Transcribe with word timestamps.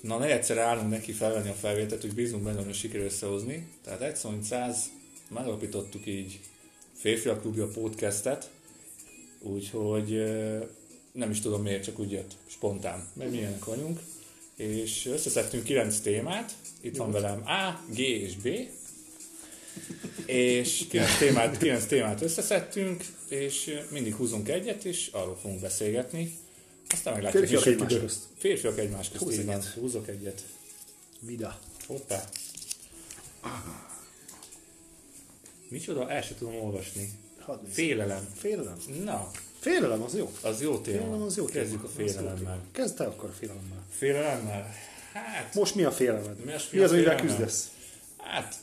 Na, 0.00 0.18
ne 0.18 0.32
egyszer 0.32 0.58
állunk 0.58 0.90
neki 0.90 1.12
felvenni 1.12 1.48
a 1.48 1.52
felvételt, 1.52 2.00
hogy 2.00 2.14
bízunk 2.14 2.42
benne, 2.42 2.62
hogy 2.64 2.74
sikerül 2.74 3.06
összehozni. 3.06 3.68
Tehát 3.84 4.00
egy 4.00 4.16
szó, 4.16 4.30
száz, 4.42 4.90
megalapítottuk 5.28 6.06
így 6.06 6.40
Férfiak 6.94 7.40
Klubja 7.40 7.66
podcastet, 7.66 8.50
úgyhogy 9.40 10.22
nem 11.12 11.30
is 11.30 11.40
tudom 11.40 11.62
miért, 11.62 11.84
csak 11.84 11.98
úgy 11.98 12.10
jött 12.10 12.36
spontán, 12.46 13.06
mert 13.12 13.30
milyenek 13.30 13.64
vagyunk. 13.64 14.00
És 14.56 15.06
összeszedtünk 15.06 15.64
kilenc 15.64 16.00
témát, 16.00 16.52
itt 16.80 16.96
van 16.96 17.10
velem 17.10 17.42
A, 17.46 17.80
G 17.94 17.98
és 17.98 18.36
B, 18.36 18.48
és 20.26 20.86
kilenc 20.88 21.18
témát, 21.18 21.58
kilenc 21.58 21.86
témát 21.86 22.22
összeszedtünk, 22.22 23.04
és 23.28 23.80
mindig 23.90 24.14
húzunk 24.14 24.48
egyet, 24.48 24.84
és 24.84 25.08
arról 25.12 25.38
fogunk 25.42 25.60
beszélgetni. 25.60 26.34
Aztán 26.92 27.14
meglátjuk, 27.14 27.46
Férfiak 27.46 27.64
mi 27.64 27.70
egymás 27.72 28.00
közt. 28.00 28.22
Férfiak 28.38 28.78
egymás 28.78 29.08
közt, 29.08 29.22
Húz 29.22 29.32
így 29.38 29.44
van. 29.44 29.62
Húzok 29.74 30.08
egyet. 30.08 30.42
Vida. 31.20 31.58
Hoppá. 31.86 32.24
Micsoda? 35.68 36.10
El 36.10 36.22
sem 36.22 36.36
tudom 36.38 36.54
olvasni. 36.54 37.10
Félelem. 37.70 38.28
Félelem. 38.36 38.76
Na, 39.04 39.30
Félelem 39.58 40.02
az 40.02 40.14
jó. 40.16 40.32
az 40.42 40.60
jó 40.60 40.78
téma. 40.78 40.98
Félelem 40.98 41.22
az 41.22 41.36
jó. 41.36 41.44
Kezdjük 41.44 41.84
a 41.84 41.88
téma. 41.96 42.08
Az 42.08 42.14
jó 42.14 42.20
félelemmel. 42.20 42.60
Kezd 42.72 42.96
te 42.96 43.04
akkor 43.04 43.28
a 43.28 43.32
félelemmel. 43.32 43.84
Félelemmel? 43.90 44.74
Hát, 45.12 45.54
Most 45.54 45.74
mi 45.74 45.84
a 45.84 45.90
félelmed? 45.92 46.44
Mi 46.44 46.52
az- 46.52 46.68
mi 46.72 46.78
az, 46.78 46.92
amivel 46.92 47.16
küzdesz? 47.20 47.70
hát 48.16 48.54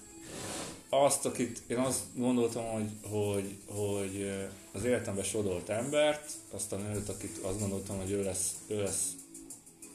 azt, 1.03 1.25
akit 1.25 1.61
én 1.67 1.77
azt 1.77 2.01
gondoltam, 2.15 2.63
hogy, 2.63 2.89
hogy, 3.03 3.57
hogy 3.67 4.33
az 4.71 4.83
életembe 4.83 5.23
sodort 5.23 5.69
embert, 5.69 6.31
azt 6.51 6.71
a 6.71 6.75
nőt, 6.75 7.09
akit 7.09 7.37
azt 7.37 7.59
gondoltam, 7.59 7.97
hogy 7.97 8.11
ő 8.11 8.23
lesz, 8.23 8.55
ő 8.67 8.81
lesz 8.81 9.11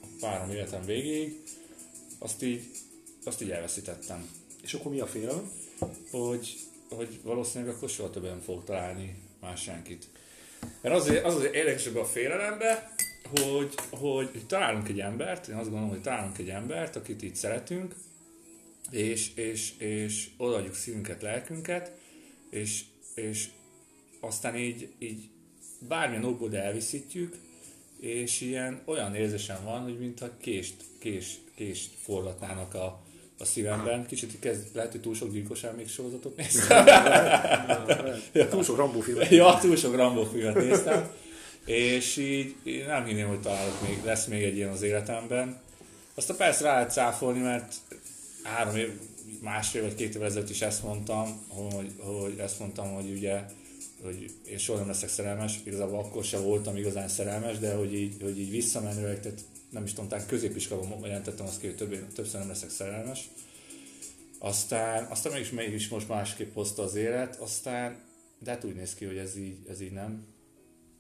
a 0.03 0.07
párom 0.21 0.51
életem 0.51 0.85
végéig, 0.85 1.43
azt 2.19 2.43
így, 2.43 2.71
azt 3.25 3.43
így 3.43 3.51
elveszítettem. 3.51 4.29
És 4.63 4.75
akkor 4.75 4.93
mi 4.93 5.01
a 5.01 5.07
félelem? 5.07 5.51
hogy, 6.11 6.59
hogy 6.89 7.21
valószínűleg 7.23 7.75
akkor 7.75 7.89
soha 7.89 8.11
többet 8.11 8.31
nem 8.31 8.41
fog 8.41 8.65
találni 8.65 9.15
más 9.41 9.63
senkit. 9.63 10.09
Mert 10.81 10.95
azért, 10.95 11.25
az 11.25 11.35
az 11.35 11.45
érdekesebb 11.45 11.97
a 11.97 12.05
félelembe, 12.05 12.95
hogy, 13.31 13.75
hogy, 13.91 14.29
hogy 14.33 14.47
találunk 14.47 14.89
egy 14.89 15.01
embert, 15.01 15.49
én 15.49 15.55
azt 15.55 15.65
gondolom, 15.65 15.89
hogy 15.89 16.03
találunk 16.03 16.39
egy 16.39 16.49
embert, 16.49 16.97
akit 16.97 17.23
itt 17.23 17.35
szeretünk, 17.35 17.95
és, 18.91 19.35
és, 19.35 19.73
és 19.79 20.29
odaadjuk 20.37 20.75
szívünket, 20.75 21.23
lelkünket, 21.23 21.93
és, 22.51 22.85
és 23.15 23.49
aztán 24.21 24.57
így, 24.57 24.89
így 24.99 25.29
bármilyen 25.89 26.25
okból 26.25 26.57
elviszítjük, 26.57 27.37
és 28.01 28.41
ilyen 28.41 28.83
olyan 28.85 29.15
érzésem 29.15 29.65
van, 29.65 29.83
hogy 29.83 29.99
mintha 29.99 30.29
kést, 30.41 30.75
kés, 30.99 31.35
kést 31.55 31.91
forgatnának 32.03 32.75
a, 32.75 33.03
a 33.39 33.45
szívemben. 33.45 34.07
Kicsit 34.07 34.39
kezd, 34.39 34.67
lehet, 34.73 34.91
hogy 34.91 35.01
túl 35.01 35.15
sok 35.15 35.33
gyilkos 35.33 35.61
még 35.77 35.89
sorozatot 35.89 36.37
néztem. 36.37 36.85
Túl 38.51 38.63
sok 38.63 38.77
Rambó 38.77 39.01
film. 39.01 39.19
ja, 39.31 39.59
túl 39.61 39.77
sok 39.77 39.97
Rambo 39.97 40.25
filmet 40.25 40.55
néztem. 40.55 41.11
És 41.65 42.17
így 42.17 42.55
nem 42.87 43.05
hinném, 43.05 43.29
hogy 43.29 43.41
találok 43.41 43.89
még, 43.89 44.05
lesz 44.05 44.27
még 44.27 44.43
egy 44.43 44.57
ilyen 44.57 44.71
az 44.71 44.83
életemben. 44.83 45.61
Aztán 46.15 46.37
persze 46.37 46.65
rá 46.65 46.73
lehet 46.73 46.93
cáfolni, 46.93 47.41
mert 47.41 47.75
három 48.43 48.77
év, 48.77 48.93
másfél 49.41 49.83
vagy 49.83 49.95
két 49.95 50.15
évvel 50.15 50.27
ezelőtt 50.29 50.51
is 50.51 50.63
ezt 50.63 50.83
mondtam, 50.83 51.41
hogy, 51.49 51.93
hogy 51.99 52.39
ezt 52.39 52.59
mondtam, 52.59 52.95
hogy 52.95 53.11
ugye 53.11 53.43
hogy 54.03 54.31
én 54.49 54.59
soha 54.59 54.79
nem 54.79 54.87
leszek 54.89 55.09
szerelmes, 55.09 55.61
igazából 55.65 55.99
akkor 55.99 56.25
sem 56.25 56.43
voltam 56.43 56.77
igazán 56.77 57.09
szerelmes, 57.09 57.59
de 57.59 57.75
hogy 57.75 57.95
így, 57.95 58.23
hogy 58.23 58.39
így 58.39 58.51
visszamenőleg, 58.51 59.21
tehát 59.21 59.41
nem 59.71 59.85
is 59.85 59.91
tudom, 59.93 60.09
talán 60.09 60.27
középiskolában 60.27 61.01
jelentettem 61.07 61.47
azt 61.47 61.61
ki, 61.61 61.67
hogy 61.67 61.77
többé, 61.77 62.01
többször 62.15 62.39
nem 62.41 62.49
leszek 62.49 62.71
szerelmes. 62.71 63.29
Aztán, 64.39 65.05
aztán 65.05 65.33
mégis, 65.33 65.51
mégis 65.51 65.89
most 65.89 66.09
másképp 66.09 66.55
hozta 66.55 66.83
az 66.83 66.95
élet, 66.95 67.37
aztán, 67.41 67.99
de 68.39 68.51
hát 68.51 68.65
úgy 68.65 68.75
néz 68.75 68.95
ki, 68.95 69.05
hogy 69.05 69.17
ez 69.17 69.37
így, 69.37 69.57
ez 69.69 69.81
így 69.81 69.93
nem. 69.93 70.25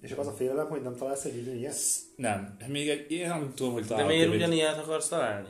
És 0.03 0.11
akkor 0.11 0.27
az 0.27 0.33
a 0.33 0.37
félelem, 0.37 0.67
hogy 0.69 0.83
nem 0.83 0.97
találsz 0.97 1.25
egy 1.25 1.57
ilyen? 1.59 1.75
Nem. 2.17 2.57
Még 2.69 2.89
egy, 2.89 3.11
én 3.11 3.29
nem 3.29 3.53
tudom, 3.55 3.73
hogy 3.73 3.83
De 3.83 3.89
találok. 3.89 4.11
miért 4.11 4.29
egy- 4.29 4.35
ugyanilyet 4.37 4.79
akarsz 4.79 5.09
találni? 5.09 5.49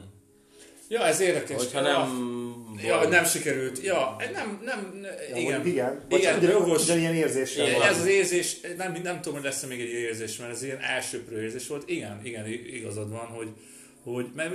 Ja, 0.93 1.07
ez 1.07 1.21
érdekes. 1.21 1.57
Hogyha 1.57 1.89
ja, 1.89 1.99
nem... 1.99 2.79
Ja, 2.83 3.09
nem 3.09 3.25
sikerült. 3.25 3.83
Ja, 3.83 4.17
nem, 4.33 4.61
nem, 4.65 4.99
ne- 5.01 5.29
Ja, 5.29 5.37
igen. 5.37 5.67
igen. 5.67 6.01
Vagy 6.09 6.19
igen, 6.19 6.39
ugyan, 6.39 6.51
jogos. 6.51 6.83
ugyanilyen 6.83 7.15
érzéssel 7.15 7.67
Igen, 7.67 7.79
van. 7.79 7.89
ez 7.89 7.99
az 8.01 8.07
érzés, 8.07 8.57
nem, 8.77 8.97
nem 9.03 9.21
tudom, 9.21 9.35
hogy 9.35 9.45
lesz 9.45 9.67
még 9.67 9.81
egy 9.81 9.89
érzés, 9.89 10.37
mert 10.37 10.51
ez 10.53 10.63
ilyen 10.63 10.79
elsőprő 10.81 11.43
érzés 11.43 11.67
volt. 11.67 11.89
Igen, 11.89 12.21
igen, 12.23 12.47
igazad 12.47 13.11
van, 13.11 13.27
hogy, 13.27 13.49
hogy 14.03 14.27
mert 14.35 14.55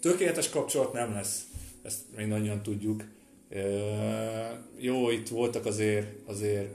tökéletes 0.00 0.48
kapcsolat 0.48 0.92
nem 0.92 1.12
lesz. 1.12 1.40
Ezt 1.82 1.98
mindannyian 2.16 2.62
tudjuk. 2.62 3.04
Ö, 3.50 3.60
jó, 4.78 5.10
itt 5.10 5.28
voltak 5.28 5.66
azért, 5.66 6.06
azért 6.26 6.68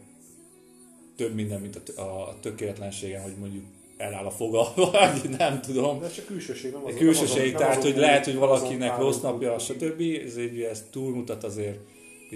több 1.16 1.34
minden, 1.34 1.62
mint 1.62 1.76
a, 1.96 2.02
a 2.02 2.38
tökéletlenségem, 2.42 3.22
hogy 3.22 3.36
mondjuk 3.40 3.64
eláll 3.98 4.26
a 4.26 4.32
foga, 4.32 4.74
vagy 4.92 5.30
nem 5.38 5.62
tudom. 5.62 6.00
De 6.00 6.06
ez 6.06 6.14
csak 6.14 6.26
külsőség, 6.26 6.72
nem 6.72 6.86
az, 6.86 6.94
külsőség, 6.98 7.38
nem 7.38 7.52
nem 7.52 7.60
tehát 7.60 7.78
azon 7.78 7.92
hogy 7.92 8.02
lehet, 8.02 8.24
hogy 8.24 8.34
nem 8.34 8.42
valakinek 8.42 8.92
azon 8.92 9.04
rossz 9.04 9.20
napja, 9.20 9.60
stb. 9.60 10.02
Ez 10.26 10.36
egy 10.36 10.62
ez 10.62 10.86
túlmutat 10.92 11.44
azért 11.44 11.78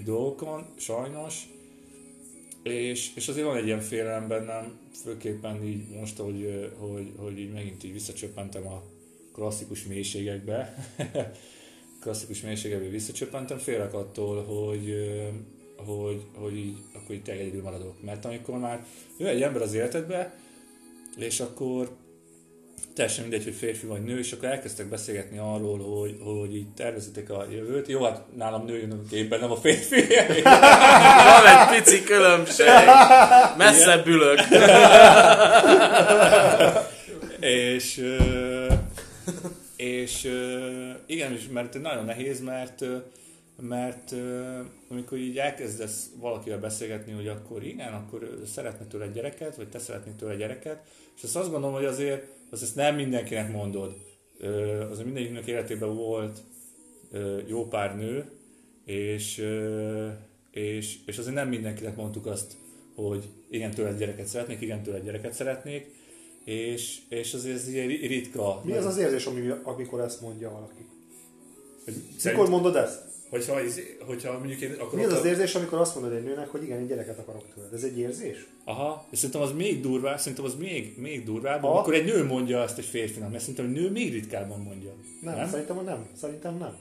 dolgokon, 0.03 0.65
sajnos. 0.75 1.35
És, 2.63 3.11
és 3.15 3.27
azért 3.27 3.45
van 3.45 3.57
egy 3.57 3.65
ilyen 3.65 3.79
félelem 3.79 4.27
bennem, 4.27 4.79
főképpen 5.03 5.63
így 5.63 5.87
most, 5.99 6.17
hogy, 6.17 6.69
hogy, 6.77 7.11
hogy 7.17 7.39
így 7.39 7.51
megint 7.51 7.83
így 7.83 7.93
visszacsöppentem 7.93 8.67
a 8.67 8.83
klasszikus 9.33 9.85
mélységekbe. 9.85 10.75
klasszikus 12.01 12.41
mélységekbe 12.41 12.89
visszacsöppentem, 12.89 13.57
félek 13.57 13.93
attól, 13.93 14.43
hogy, 14.43 14.95
hogy, 15.75 16.21
hogy 16.35 16.57
így, 16.57 16.77
akkor 16.93 17.15
így 17.15 17.29
egyedül 17.29 17.61
maradok. 17.61 18.03
Mert 18.03 18.25
amikor 18.25 18.59
már 18.59 18.85
jön 19.17 19.29
egy 19.29 19.41
ember 19.41 19.61
az 19.61 19.73
életedbe, 19.73 20.39
és 21.17 21.39
akkor 21.39 21.89
teljesen 22.95 23.21
mindegy, 23.21 23.43
hogy 23.43 23.53
férfi 23.53 23.85
vagy 23.85 24.03
nő, 24.03 24.19
és 24.19 24.31
akkor 24.31 24.49
elkezdtek 24.49 24.89
beszélgetni 24.89 25.37
arról, 25.37 25.79
hogy, 25.79 26.17
hogy 26.23 26.55
így 26.55 26.73
tervezitek 26.73 27.29
a 27.29 27.45
jövőt. 27.51 27.87
Jó, 27.87 28.03
hát 28.03 28.21
nálam 28.35 28.65
nő 28.65 28.77
jön 28.77 28.91
a 28.91 29.09
képben, 29.09 29.39
nem 29.39 29.51
a 29.51 29.55
férfi. 29.55 30.05
Van 31.23 31.45
egy 31.45 31.77
pici 31.77 32.03
különbség. 32.03 32.65
Messzebb 33.57 34.07
ülök. 34.07 34.39
és, 37.39 38.05
és 39.75 40.29
igen, 41.05 41.33
és 41.33 41.47
mert 41.51 41.81
nagyon 41.81 42.05
nehéz, 42.05 42.41
mert 42.41 42.83
mert 43.61 44.13
amikor 44.89 45.17
így 45.17 45.37
elkezdesz 45.37 46.09
valakivel 46.19 46.59
beszélgetni, 46.59 47.11
hogy 47.11 47.27
akkor 47.27 47.63
igen, 47.63 47.93
akkor 47.93 48.41
szeretne 48.45 48.85
tőle 48.85 49.05
egy 49.05 49.13
gyereket, 49.13 49.55
vagy 49.55 49.69
te 49.69 49.79
szeretnél 49.79 50.15
tőle 50.15 50.31
egy 50.31 50.37
gyereket, 50.37 50.87
és 51.17 51.23
azt 51.23 51.35
azt 51.35 51.51
gondolom, 51.51 51.75
hogy 51.75 51.85
azért 51.85 52.27
azt 52.49 52.63
ezt 52.63 52.75
nem 52.75 52.95
mindenkinek 52.95 53.51
mondod. 53.51 53.95
Ö, 54.39 54.79
azért 54.89 55.05
mindenkinek 55.05 55.47
életében 55.47 55.95
volt 55.95 56.41
jó 57.47 57.67
pár 57.67 57.97
nő, 57.97 58.31
és, 58.85 59.45
és, 60.51 60.97
és 61.05 61.17
azért 61.17 61.35
nem 61.35 61.47
mindenkinek 61.47 61.95
mondtuk 61.95 62.25
azt, 62.25 62.55
hogy 62.95 63.29
igen, 63.49 63.71
tőle 63.71 63.89
egy 63.89 63.97
gyereket 63.97 64.25
szeretnék, 64.25 64.61
igen, 64.61 64.83
tőle 64.83 64.97
egy 64.97 65.03
gyereket 65.03 65.33
szeretnék, 65.33 65.93
és, 66.43 66.99
és 67.09 67.33
azért 67.33 67.55
ez 67.55 67.67
ilyen 67.67 67.87
ri- 67.87 68.07
ritka. 68.07 68.61
Mi 68.63 68.71
az 68.71 68.85
az 68.85 68.97
érzés, 68.97 69.25
ami- 69.25 69.53
amikor 69.63 69.99
ezt 69.99 70.21
mondja 70.21 70.51
valaki? 70.51 70.85
Hogy 71.83 71.93
Mikor 71.93 72.19
szerint, 72.19 72.47
mondod 72.47 72.75
ezt? 72.75 73.01
Hogyha, 73.31 73.59
hogyha 74.05 74.37
mondjuk 74.37 74.61
én 74.61 74.71
akarok... 74.71 74.93
Mi 74.93 75.03
az 75.03 75.13
az 75.13 75.25
érzés, 75.25 75.55
amikor 75.55 75.79
azt 75.79 75.95
mondod 75.95 76.13
egy 76.13 76.23
nőnek, 76.23 76.49
hogy 76.49 76.63
igen, 76.63 76.79
egy 76.79 76.87
gyereket 76.87 77.19
akarok 77.19 77.43
tőled? 77.53 77.73
Ez 77.73 77.83
egy 77.83 77.97
érzés? 77.97 78.47
Aha, 78.63 79.07
és 79.09 79.17
szerintem 79.17 79.41
az 79.41 79.51
még 79.51 79.81
durvább, 79.81 80.19
szerintem 80.19 80.45
az 80.45 80.55
még, 80.55 80.93
még 80.97 81.23
durvább, 81.23 81.61
Ha? 81.61 81.71
amikor 81.71 81.93
egy 81.93 82.05
nő 82.05 82.25
mondja 82.25 82.61
azt 82.61 82.77
egy 82.77 82.85
férfinak, 82.85 83.29
mert 83.29 83.41
szerintem 83.41 83.65
egy 83.65 83.71
nő 83.71 83.91
még 83.91 84.11
ritkábban 84.11 84.59
mondja. 84.59 84.91
Nem, 85.21 85.35
nem? 85.35 85.49
szerintem 85.49 85.83
nem. 85.83 86.07
Szerintem 86.15 86.57
nem. 86.57 86.75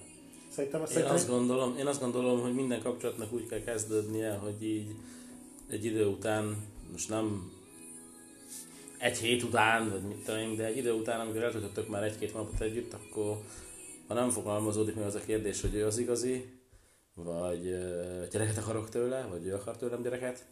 Szerintem, 0.51 0.81
Én 0.81 0.87
szerintem 0.87 1.15
azt 1.15 1.29
gondolom, 1.29 1.77
én 1.79 1.87
azt 1.87 2.01
gondolom, 2.01 2.41
hogy 2.41 2.55
minden 2.55 2.83
kapcsolatnak 2.83 3.33
úgy 3.33 3.47
kell 3.47 3.63
kezdődnie, 3.63 4.33
hogy 4.33 4.65
így 4.65 4.95
egy 5.71 5.85
idő 5.85 6.07
után, 6.07 6.57
most 6.93 7.09
nem 7.09 7.53
egy 8.99 9.19
hét 9.19 9.43
után, 9.43 9.91
vagy 9.91 10.03
mit 10.03 10.17
tudom 10.25 10.41
én, 10.41 10.57
de 10.57 10.65
egy 10.65 10.77
idő 10.77 10.93
után, 10.93 11.21
amikor 11.21 11.43
eltöltöttök 11.43 11.89
már 11.89 12.03
egy-két 12.03 12.35
napot 12.35 12.61
együtt, 12.61 12.93
akkor 12.93 13.41
ha 14.11 14.17
nem 14.17 14.31
fogalmazódik 14.31 14.95
meg 14.95 15.05
az 15.05 15.15
a 15.15 15.21
kérdés, 15.21 15.61
hogy 15.61 15.75
ő 15.75 15.87
az 15.87 15.99
igazi, 15.99 16.45
vagy 17.15 17.63
gyereket 18.31 18.57
akarok 18.59 18.89
tőle, 18.89 19.27
vagy 19.31 19.47
ő 19.47 19.55
akar 19.55 19.77
tőlem 19.77 20.03
gyereket, 20.03 20.47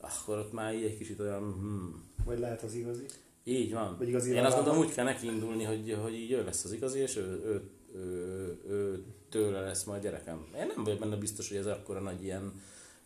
akkor 0.00 0.38
ott 0.38 0.52
már 0.52 0.74
így 0.74 0.84
egy 0.84 0.96
kicsit 0.96 1.20
olyan, 1.20 1.40
hmm, 1.40 2.10
vagy 2.24 2.38
lehet 2.38 2.62
az 2.62 2.74
igazi. 2.74 3.04
így 3.44 3.72
van. 3.72 3.96
Vagy 3.98 4.08
igazi 4.08 4.34
Én 4.34 4.44
azt 4.44 4.56
gondolom, 4.56 4.78
úgy 4.78 4.94
kell 4.94 5.04
neki 5.04 5.26
indulni, 5.26 5.64
hogy, 5.64 5.98
hogy 6.02 6.14
így 6.14 6.32
ő 6.32 6.44
lesz 6.44 6.64
az 6.64 6.72
igazi, 6.72 6.98
és 6.98 7.16
ő, 7.16 7.42
ő, 7.44 7.62
ő, 7.94 8.58
ő, 8.68 9.04
tőle 9.28 9.60
lesz 9.60 9.84
majd 9.84 10.02
gyerekem. 10.02 10.46
Én 10.56 10.66
nem 10.66 10.84
vagyok 10.84 10.98
benne 10.98 11.16
biztos, 11.16 11.48
hogy 11.48 11.56
ez 11.56 11.66
akkora 11.66 12.00
nagy 12.00 12.24
ilyen, 12.24 12.62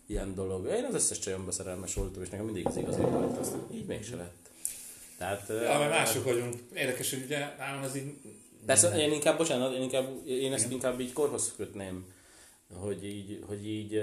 ilyen 0.07 0.35
dolog. 0.35 0.67
Én 0.67 0.85
az 0.85 0.95
összes 0.95 1.19
csajomba 1.19 1.51
szerelmes 1.51 1.95
voltam, 1.95 2.23
és 2.23 2.29
nekem 2.29 2.45
mindig 2.45 2.67
az 2.67 2.77
igazi 2.77 3.01
volt, 3.01 3.39
azt 3.39 3.57
így 3.73 3.87
mégse 3.87 4.17
lett. 4.17 4.51
Tehát, 5.19 5.49
Ja, 5.49 5.79
mert 5.79 5.91
mások 5.91 6.25
vagyunk. 6.25 6.55
Érdekes, 6.75 7.11
hogy 7.11 7.23
ugye 7.25 7.55
nálam 7.59 7.83
ez 7.83 7.97
így 7.97 8.15
Persze, 8.67 8.97
én 8.97 9.13
inkább, 9.13 9.37
bocsánat, 9.37 9.75
én, 9.75 9.83
inkább, 9.83 10.27
én 10.27 10.53
ezt 10.53 10.71
inkább 10.71 11.01
így 11.01 11.13
korhoz 11.13 11.55
kötném, 11.57 12.07
hogy 12.75 13.05
így, 13.05 13.45
hogy 13.47 13.67
így, 13.69 14.03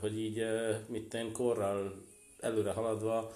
hogy 0.00 0.18
így 0.18 0.44
mit 0.86 1.14
én 1.14 1.32
korral 1.32 2.04
előre 2.40 2.70
haladva 2.70 3.32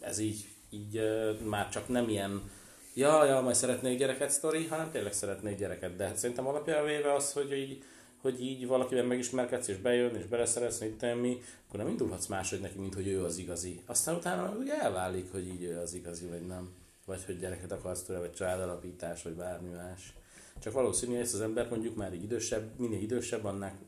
ez 0.00 0.18
így, 0.18 0.48
így 0.70 1.00
már 1.44 1.68
csak 1.68 1.88
nem 1.88 2.08
ilyen 2.08 2.50
ja, 2.94 3.24
ja, 3.24 3.40
majd 3.40 3.54
szeretnék 3.54 3.98
gyereket 3.98 4.30
sztori, 4.30 4.66
hanem 4.66 4.90
tényleg 4.90 5.12
szeretnék 5.12 5.58
gyereket. 5.58 5.96
De 5.96 6.12
szerintem 6.14 6.46
alapján 6.46 6.84
véve 6.84 7.12
az, 7.12 7.32
hogy 7.32 7.52
így, 7.52 7.82
hogy 8.20 8.42
így 8.42 8.66
valakivel 8.66 9.04
megismerkedsz, 9.04 9.68
és 9.68 9.76
bejön, 9.76 10.14
és 10.14 10.24
beleszeretsz, 10.24 10.80
mit 10.80 11.20
mi, 11.20 11.42
akkor 11.68 11.80
nem 11.80 11.88
indulhatsz 11.88 12.26
máshogy 12.26 12.60
neki, 12.60 12.78
mint 12.78 12.94
hogy 12.94 13.08
ő 13.08 13.24
az 13.24 13.38
igazi. 13.38 13.82
Aztán 13.86 14.14
utána 14.14 14.54
ugye 14.58 14.80
elválik, 14.80 15.32
hogy 15.32 15.46
így 15.46 15.62
ő 15.62 15.78
az 15.78 15.94
igazi, 15.94 16.26
vagy 16.26 16.46
nem. 16.46 16.70
Vagy 17.06 17.24
hogy 17.24 17.38
gyereket 17.38 17.72
akarsz 17.72 18.02
tőle, 18.02 18.18
vagy 18.18 18.32
családalapítás, 18.32 19.22
vagy 19.22 19.32
bármi 19.32 19.68
más. 19.68 20.14
Csak 20.58 20.72
valószínű, 20.72 21.12
hogy 21.12 21.22
ezt 21.22 21.34
az 21.34 21.40
ember 21.40 21.68
mondjuk 21.68 21.96
már 21.96 22.14
így 22.14 22.22
idősebb, 22.22 22.70
minél 22.78 23.00
idősebb, 23.00 23.44
annál 23.44 23.78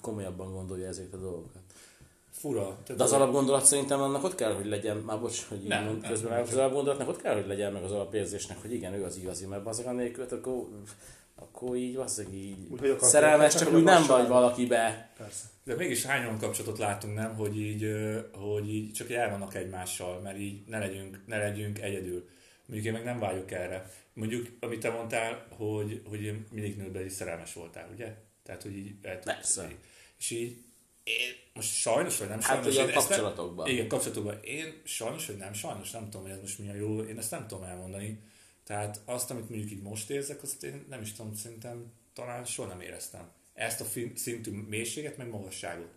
komolyabban 0.00 0.52
gondolja 0.52 0.86
ezeket 0.86 1.14
a 1.14 1.18
dolgokat. 1.18 1.62
Fura. 2.30 2.78
De 2.96 3.02
az 3.02 3.12
alapgondolat 3.12 3.64
szerintem 3.64 4.00
annak 4.00 4.24
ott 4.24 4.34
kell, 4.34 4.52
hogy 4.54 4.66
legyen, 4.66 4.96
már 4.96 5.20
bocs, 5.20 5.44
hogy 5.48 5.62
Nem, 5.62 5.84
mond, 5.84 6.06
közben 6.06 6.32
nem. 6.32 6.42
az 6.42 6.56
alapgondolatnak 6.56 7.08
ott 7.08 7.22
kell, 7.22 7.34
hogy 7.34 7.46
legyen 7.46 7.72
meg 7.72 7.82
az 7.82 7.92
alapérzésnek, 7.92 8.60
hogy 8.60 8.72
igen, 8.72 8.94
ő 8.94 9.04
az 9.04 9.16
igazi, 9.16 9.46
mert 9.46 9.66
azok 9.66 9.86
annélkül, 9.86 10.22
hát 10.22 10.32
akkor, 10.32 10.68
akkor 11.38 11.76
így 11.76 11.94
valószínűleg 11.94 12.38
így 12.38 12.56
Úgy, 12.68 12.98
szerelmes, 13.00 13.54
csak 13.54 13.72
úgy 13.72 13.82
nem 13.82 14.06
vagy 14.06 14.28
valakibe. 14.28 15.10
Persze. 15.16 15.44
De 15.64 15.74
mégis 15.74 16.04
hány 16.04 16.24
olyan 16.24 16.38
kapcsolatot 16.38 16.78
látunk, 16.78 17.14
nem, 17.14 17.34
hogy 17.34 17.60
így, 17.60 17.86
hogy 18.32 18.74
így 18.74 18.92
csak 18.92 19.10
el 19.10 19.30
vannak 19.30 19.54
egymással, 19.54 20.20
mert 20.20 20.38
így 20.38 20.62
ne 20.66 20.78
legyünk, 20.78 21.20
ne 21.26 21.38
legyünk 21.38 21.78
egyedül. 21.80 22.28
Mondjuk 22.66 22.86
én 22.86 22.92
meg 22.92 23.04
nem 23.04 23.18
vágyok 23.18 23.50
erre. 23.50 23.90
Mondjuk, 24.12 24.46
amit 24.60 24.80
te 24.80 24.90
mondtál, 24.90 25.46
hogy, 25.56 26.02
hogy 26.08 26.34
mindig 26.50 26.76
nőben 26.76 27.04
is 27.04 27.12
szerelmes 27.12 27.52
voltál, 27.52 27.88
ugye? 27.94 28.14
Tehát, 28.42 28.62
hogy 28.62 28.76
így 28.76 28.94
el 29.02 29.14
tudsz- 29.18 29.34
Persze. 29.34 29.70
És 30.18 30.30
így 30.30 30.56
én 31.04 31.34
most 31.54 31.74
sajnos, 31.74 32.18
vagy 32.18 32.28
nem 32.28 32.40
Hát 32.40 32.62
sajnos. 32.62 32.76
a 32.76 32.80
ezt 32.80 32.88
nem- 32.94 32.94
kapcsolatokban. 32.94 33.68
Igen, 33.68 33.88
kapcsolatokban. 33.88 34.38
Én 34.42 34.80
sajnos, 34.84 35.26
vagy 35.26 35.36
nem 35.36 35.52
sajnos, 35.52 35.90
nem 35.90 36.04
tudom, 36.04 36.22
hogy 36.22 36.30
ez 36.30 36.40
most 36.40 36.58
milyen 36.58 36.76
jó, 36.76 37.00
én 37.02 37.18
ezt 37.18 37.30
nem 37.30 37.46
tudom 37.46 37.64
elmondani. 37.64 38.18
Tehát 38.68 39.00
azt, 39.04 39.30
amit 39.30 39.48
mondjuk 39.48 39.70
így 39.70 39.82
most 39.82 40.10
érzek, 40.10 40.42
azt 40.42 40.64
én 40.64 40.84
nem 40.88 41.00
is 41.00 41.12
tudom, 41.12 41.34
szerintem 41.34 41.92
talán 42.12 42.44
soha 42.44 42.68
nem 42.68 42.80
éreztem. 42.80 43.30
Ezt 43.54 43.80
a 43.80 43.86
szintű 44.14 44.50
mélységet, 44.50 45.16
meg 45.16 45.28
magasságot. 45.28 45.90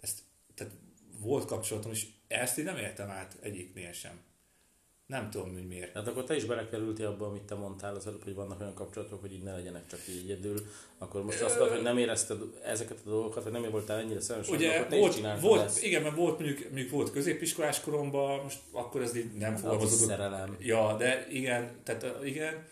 Ezt, 0.00 0.20
tehát 0.54 0.72
volt 1.18 1.44
kapcsolatom, 1.44 1.92
és 1.92 2.06
ezt 2.28 2.58
így 2.58 2.64
nem 2.64 2.76
értem 2.76 3.10
át 3.10 3.36
egyiknél 3.40 3.92
sem. 3.92 4.20
Nem 5.06 5.30
tudom, 5.30 5.52
hogy 5.52 5.66
miért. 5.66 5.94
Hát 5.94 6.08
akkor 6.08 6.24
te 6.24 6.36
is 6.36 6.44
belekerültél 6.44 7.06
abba, 7.06 7.26
amit 7.26 7.42
te 7.42 7.54
mondtál 7.54 7.94
az 7.94 8.06
előbb, 8.06 8.22
hogy 8.24 8.34
vannak 8.34 8.60
olyan 8.60 8.74
kapcsolatok, 8.74 9.20
hogy 9.20 9.32
így 9.32 9.42
ne 9.42 9.52
legyenek 9.54 9.86
csak 9.86 10.00
így 10.08 10.30
egyedül. 10.30 10.66
Akkor 10.98 11.24
most 11.24 11.40
azt 11.40 11.58
mondod, 11.58 11.74
hogy 11.74 11.84
nem 11.84 11.98
érezted 11.98 12.38
ezeket 12.64 12.98
a 13.04 13.08
dolgokat, 13.08 13.42
vagy 13.42 13.52
nem 13.52 13.70
voltál 13.70 13.98
ennyire 13.98 14.20
szerelmes, 14.20 14.48
Ugye 14.50 14.74
akkor 14.74 14.86
te 14.86 14.94
is 14.96 15.00
volt, 15.00 15.14
csináltad 15.14 15.42
volt 15.42 15.64
ezt. 15.64 15.82
igen, 15.84 16.02
mert 16.02 16.16
volt 16.16 16.38
mondjuk, 16.38 16.64
mondjuk 16.64 16.90
volt 16.90 17.10
középiskolás 17.12 17.80
koromban, 17.80 18.42
most 18.42 18.58
akkor 18.72 19.02
ez 19.02 19.16
így 19.16 19.32
nem 19.32 19.52
Az 19.52 19.58
is 19.58 19.64
fogalmazódott. 19.64 20.08
szerelem. 20.08 20.56
Ja, 20.60 20.96
de 20.98 21.26
igen, 21.30 21.70
tehát 21.82 22.24
igen, 22.24 22.66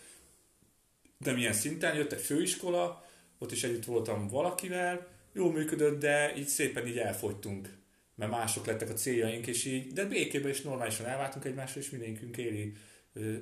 de 1.17 1.31
milyen 1.31 1.53
szinten 1.53 1.95
jött 1.95 2.11
egy 2.11 2.21
főiskola, 2.21 3.05
ott 3.39 3.51
is 3.51 3.63
együtt 3.63 3.85
voltam 3.85 4.27
valakivel, 4.27 5.07
jó 5.33 5.51
működött, 5.51 5.99
de 5.99 6.35
így 6.37 6.47
szépen 6.47 6.87
így 6.87 6.97
elfogytunk, 6.97 7.69
mert 8.15 8.31
mások 8.31 8.65
lettek 8.65 8.89
a 8.89 8.93
céljaink, 8.93 9.47
és 9.47 9.65
így, 9.65 9.93
de 9.93 10.05
békében 10.05 10.51
is 10.51 10.61
normálisan 10.61 11.05
elváltunk 11.05 11.45
egymásra, 11.45 11.81
és 11.81 11.89
mindenkünk 11.89 12.37
éli 12.37 12.73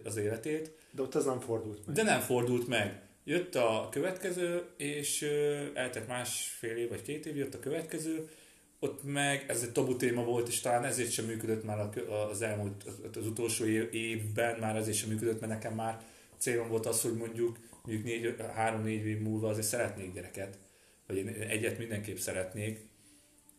az 0.04 0.18
életét. 0.18 0.72
De 0.92 1.02
ott 1.02 1.16
ez 1.16 1.26
nem 1.26 1.40
fordult 1.40 1.86
meg. 1.86 1.96
De 1.96 2.04
nem 2.04 2.20
fordult 2.20 2.68
meg. 2.68 3.02
Jött 3.24 3.56
a 3.56 3.88
következő, 3.92 4.64
és 4.78 5.22
eltett 5.74 6.08
másfél 6.08 6.78
év 6.78 6.90
vagy 6.90 7.02
két 7.02 7.26
év, 7.26 7.36
jött 7.36 7.54
a 7.54 7.60
következő, 7.60 8.30
ott 8.80 9.04
meg 9.04 9.46
ez 9.48 9.62
egy 9.62 9.72
tabu 9.72 9.96
téma 9.96 10.24
volt, 10.24 10.48
és 10.48 10.60
talán 10.60 10.84
ezért 10.84 11.12
sem 11.12 11.26
működött 11.26 11.64
már 11.64 11.90
az 12.32 12.42
elmúlt, 12.42 12.84
az 13.16 13.28
utolsó 13.28 13.66
év- 13.66 13.94
évben 13.94 14.60
már 14.60 14.76
ezért 14.76 14.98
sem 14.98 15.10
működött, 15.10 15.40
mert 15.40 15.52
nekem 15.52 15.74
már 15.74 16.02
célom 16.38 16.70
volt 16.70 16.86
az, 16.86 17.02
hogy 17.02 17.14
mondjuk, 17.14 17.58
mondjuk 17.84 18.06
négy, 18.06 18.36
három-négy 18.54 19.06
év 19.06 19.20
múlva 19.20 19.50
azért 19.50 19.68
szeretnék 19.68 20.14
gyereket, 20.14 20.58
vagy 21.08 21.18
én 21.18 21.28
egyet 21.28 21.78
mindenképp 21.78 22.18
szeretnék. 22.18 22.80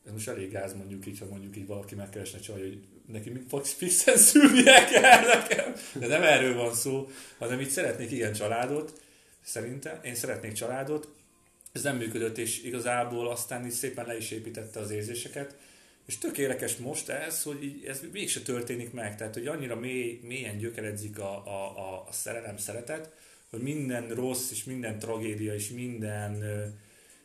Ez 0.07 0.13
most 0.13 0.29
elég 0.29 0.51
gáz 0.51 0.75
mondjuk 0.75 1.07
így, 1.07 1.19
ha 1.19 1.27
mondjuk 1.27 1.57
így 1.57 1.67
valaki 1.67 1.95
megkeresne 1.95 2.39
csaj, 2.39 2.61
hogy 2.61 2.79
neki 3.07 3.33
fixen 3.63 4.17
szülnie 4.17 4.85
kell 4.85 5.27
nekem. 5.27 5.75
De 5.93 6.07
nem 6.07 6.23
erről 6.23 6.55
van 6.55 6.75
szó, 6.75 7.09
hanem 7.39 7.61
így 7.61 7.71
szeretnék 7.71 8.11
igen 8.11 8.33
családot, 8.33 9.01
szerintem. 9.43 9.99
Én 10.03 10.15
szeretnék 10.15 10.53
családot, 10.53 11.09
ez 11.73 11.83
nem 11.83 11.97
működött, 11.97 12.39
és 12.39 12.63
igazából 12.63 13.29
aztán 13.29 13.65
így 13.65 13.71
szépen 13.71 14.07
le 14.07 14.17
is 14.17 14.31
építette 14.31 14.81
az 14.81 14.91
érzéseket. 14.91 15.57
És 16.07 16.19
tök 16.19 16.39
érdekes 16.39 16.77
most 16.77 17.09
ez, 17.09 17.43
hogy 17.43 17.65
így 17.65 17.85
ez 17.85 18.01
mégse 18.13 18.41
történik 18.41 18.93
meg. 18.93 19.17
Tehát, 19.17 19.35
hogy 19.35 19.47
annyira 19.47 19.77
mély, 19.77 20.21
mélyen 20.23 20.59
gyökeredzik 20.59 21.19
a, 21.19 21.47
a, 21.47 21.79
a, 21.79 22.05
a 22.09 22.13
szerelem, 22.13 22.57
szeretet, 22.57 23.13
hogy 23.51 23.61
minden 23.61 24.09
rossz, 24.09 24.51
és 24.51 24.65
minden 24.65 24.99
tragédia, 24.99 25.55
és 25.55 25.71
minden 25.71 26.43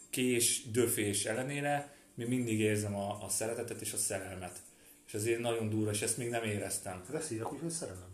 kés, 0.10 0.62
döfés 0.72 1.26
ellenére 1.26 1.94
még 2.20 2.28
mindig 2.28 2.60
érzem 2.60 2.96
a, 2.96 3.24
a 3.24 3.30
szeretetet 3.30 3.82
és 3.82 3.94
a 3.94 3.98
szerelmet. 3.98 4.62
És 5.08 5.14
ezért 5.14 5.40
nagyon 5.40 5.70
durva, 5.70 5.92
és 5.92 6.02
ezt 6.02 6.18
még 6.18 6.30
nem 6.30 6.44
éreztem. 6.44 7.04
Hát 7.08 7.16
ezt 7.16 7.32
írják 7.32 7.54
úgy, 7.54 7.60
hogy 7.60 7.70
szerelem. 7.70 8.10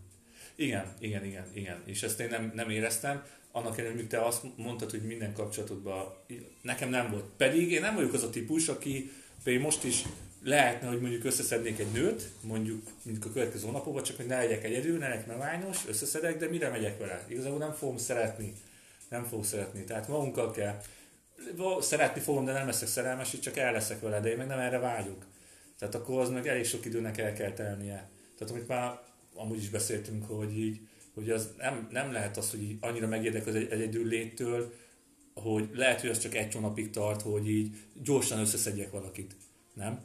Igen, 0.56 0.94
igen, 1.00 1.26
igen, 1.26 1.46
igen. 1.54 1.82
És 1.86 2.04
ezt 2.04 2.20
én 2.20 2.28
nem, 2.28 2.52
nem 2.56 2.70
éreztem. 2.70 3.24
Annak 3.52 3.78
ellenére, 3.78 4.00
hogy 4.00 4.10
te 4.10 4.26
azt 4.26 4.44
mondtad, 4.56 4.92
hogy 4.92 5.02
minden 5.02 5.34
kapcsolatodban 5.34 6.14
nekem 6.62 6.90
nem 6.90 7.12
volt. 7.12 7.26
Pedig 7.38 7.72
én 7.72 7.82
nem 7.82 7.96
vagyok 7.96 8.14
az 8.14 8.24
a 8.24 8.30
típus, 8.30 8.68
aki 8.68 9.12
pedig 9.44 9.60
most 9.60 9.84
is 9.84 10.04
lehetne, 10.44 10.88
hogy 10.88 11.02
mondjuk 11.02 11.24
összeszednék 11.24 11.80
egy 11.80 11.92
nőt, 11.92 12.30
mondjuk, 12.42 12.84
mondjuk 13.04 13.26
a 13.26 13.34
következő 13.34 13.66
hónapokban, 13.66 14.04
csak 14.04 14.16
hogy 14.16 14.26
ne 14.26 14.38
legyek 14.38 14.64
egyedül, 14.64 14.98
ne 14.98 15.08
legyek 15.08 15.28
megványos, 15.28 15.78
összeszedek, 15.88 16.38
de 16.38 16.48
mire 16.48 16.70
megyek 16.70 17.00
vele? 17.00 17.26
Igazából 17.28 17.58
nem 17.58 17.74
fogom 17.74 17.98
szeretni. 17.98 18.54
Nem 19.10 19.24
fogok 19.24 19.46
szeretni. 19.46 19.84
Tehát 19.84 20.08
magunkkal 20.08 20.52
kell. 20.52 20.82
Szeretni 21.80 22.22
fogom, 22.22 22.46
de 22.46 22.52
nem 22.52 22.66
leszek 22.66 22.88
szerelmes, 22.88 23.34
így 23.34 23.42
csak 23.42 23.58
el 23.58 23.72
leszek 23.72 24.02
vele, 24.02 24.20
de 24.20 24.30
én 24.30 24.38
meg 24.38 24.48
nem 24.48 24.60
erre 24.60 24.80
vágyok. 24.80 25.26
Tehát 25.80 25.96
akkor 25.96 26.20
az 26.20 26.30
meg 26.30 26.48
elég 26.48 26.66
sok 26.66 26.86
időnek 26.86 27.18
el 27.18 27.34
kell 27.34 27.52
telnie. 27.52 28.10
Tehát 28.38 28.54
amit 28.54 28.68
már 28.68 29.00
amúgy 29.36 29.58
is 29.58 29.70
beszéltünk, 29.70 30.26
hogy 30.28 30.58
így, 30.58 30.80
hogy 31.14 31.30
az 31.30 31.50
nem, 31.58 31.88
nem 31.92 32.12
lehet 32.12 32.38
az, 32.38 32.52
hogy 32.52 32.64
így 32.64 32.78
annyira 32.80 33.08
megérdek 33.08 33.48
az 33.48 33.56
egy, 33.56 33.72
egyedül 33.72 34.08
léttől, 34.08 34.74
hogy 35.34 35.70
lehet, 35.74 36.02
hogy 36.02 36.10
az 36.10 36.20
csak 36.20 36.36
egy 36.36 36.54
hónapig 36.54 36.90
tart, 36.90 37.22
hogy 37.22 37.50
így 37.50 37.76
gyorsan 38.04 38.40
összeszedjek 38.40 38.92
valakit. 38.92 39.36
Nem? 39.74 40.04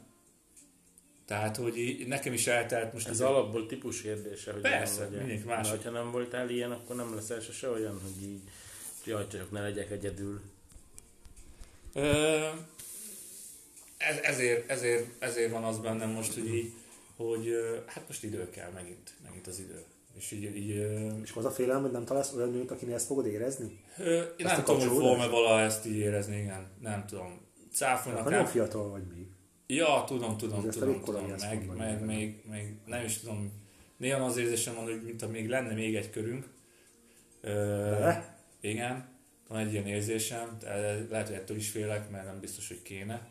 Tehát, 1.25 1.57
hogy 1.57 1.77
így, 1.77 2.07
nekem 2.07 2.33
is 2.33 2.47
eltelt 2.47 2.93
most... 2.93 3.07
Ez 3.07 3.15
így- 3.15 3.21
alapból 3.21 3.65
típus 3.65 4.01
kérdése, 4.01 4.51
hogy 4.51 4.61
Persze, 4.61 5.07
mindenki 5.07 5.43
más. 5.45 5.69
De 5.69 5.77
ha 5.83 5.89
nem 5.89 6.11
voltál 6.11 6.49
ilyen, 6.49 6.71
akkor 6.71 6.95
nem 6.95 7.15
leszel 7.15 7.39
se 7.39 7.69
olyan, 7.69 7.99
hogy 8.01 8.23
így 8.23 8.41
jaj, 9.05 9.27
csak 9.27 9.51
ne 9.51 9.61
legyek 9.61 9.91
egyedül. 9.91 10.41
Ez, 13.97 14.17
ezért, 14.21 14.69
ezért, 14.69 15.23
ezért 15.23 15.51
van 15.51 15.63
az 15.63 15.79
bennem 15.79 16.09
most, 16.09 16.33
hogy 16.33 16.53
így, 16.55 16.73
hogy 17.15 17.53
hát 17.85 18.03
most 18.07 18.23
idő 18.23 18.49
kell 18.49 18.69
megint, 18.69 19.13
megint 19.23 19.47
az 19.47 19.59
idő. 19.59 19.83
És 20.17 20.31
így, 20.31 20.55
így 20.55 20.69
És 21.23 21.31
az 21.35 21.45
a 21.45 21.51
félelem, 21.51 21.81
hogy 21.81 21.91
nem 21.91 22.05
találsz 22.05 22.33
olyan 22.33 22.51
nőt, 22.51 22.71
akinél 22.71 22.95
ezt 22.95 23.05
fogod 23.05 23.25
érezni? 23.25 23.79
ö, 23.97 24.21
én 24.37 24.45
Ezt 24.45 24.55
nem 24.55 24.63
tudom, 24.63 24.79
hogy 24.79 24.89
fogom-e 24.89 25.27
valaha 25.27 25.59
ezt 25.59 25.85
így 25.85 25.95
érezni, 25.97 26.37
igen, 26.37 26.67
nem 26.79 27.05
tudom. 27.05 27.41
Cáfolnak, 27.73 28.29
nem, 28.29 28.45
fiatal 28.45 28.89
vagy 28.89 29.03
még. 29.15 29.27
Ja, 29.67 30.03
tudom, 30.07 30.37
tudom, 30.37 30.57
Azért 30.57 30.73
tudom, 30.77 31.03
tudom. 31.03 31.31
ezt 31.31 31.45
Meg, 31.45 31.65
meg, 31.65 31.77
nem? 31.77 32.05
még, 32.05 32.41
még, 32.49 32.75
nem 32.85 33.05
is 33.05 33.17
tudom. 33.17 33.51
Néha 33.97 34.25
az 34.25 34.37
érzésem 34.37 34.75
van, 34.75 34.83
hogy 34.83 35.01
mint 35.03 35.31
még 35.31 35.49
lenne 35.49 35.73
még 35.73 35.95
egy 35.95 36.09
körünk. 36.09 36.45
Ö, 37.41 37.51
De? 37.99 38.37
igen, 38.61 39.10
van 39.51 39.59
egy 39.59 39.71
ilyen 39.71 39.87
érzésem. 39.87 40.57
Lehet, 41.09 41.27
hogy 41.27 41.35
ettől 41.35 41.57
is 41.57 41.69
félek, 41.69 42.09
mert 42.09 42.25
nem 42.25 42.39
biztos, 42.39 42.67
hogy 42.67 42.81
kéne. 42.81 43.27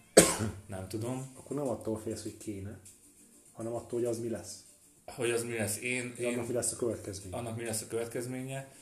Nem 0.66 0.88
tudom. 0.88 1.32
Akkor 1.36 1.56
nem 1.56 1.68
attól 1.68 1.98
félsz, 1.98 2.22
hogy 2.22 2.36
kéne, 2.36 2.78
hanem 3.52 3.72
attól, 3.74 3.98
hogy 3.98 4.08
az 4.08 4.18
mi 4.18 4.28
lesz. 4.28 4.64
Hogy 5.06 5.30
az 5.30 5.44
mi 5.44 5.52
lesz? 5.56 5.80
Én, 5.82 6.12
Hogy 6.16 6.24
annak 6.24 6.40
én 6.40 6.46
mi 6.46 6.52
lesz 6.52 6.72
a 6.72 6.76
következmény. 6.76 7.32
annak 7.32 7.56
mi 7.56 7.64
lesz 7.64 7.82
a 7.82 7.86
következménye. 7.88 8.72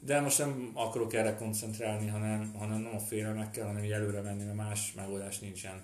De 0.00 0.20
most 0.20 0.38
nem 0.38 0.70
akarok 0.74 1.14
erre 1.14 1.34
koncentrálni, 1.34 2.06
hanem, 2.08 2.54
hanem 2.58 2.80
nem 2.80 2.94
a 2.94 2.98
félelmekkel, 2.98 3.66
hanem 3.66 3.84
így 3.84 3.90
előre 3.90 4.20
menni, 4.20 4.44
mert 4.44 4.56
más 4.56 4.92
megoldás 4.96 5.38
nincsen. 5.38 5.82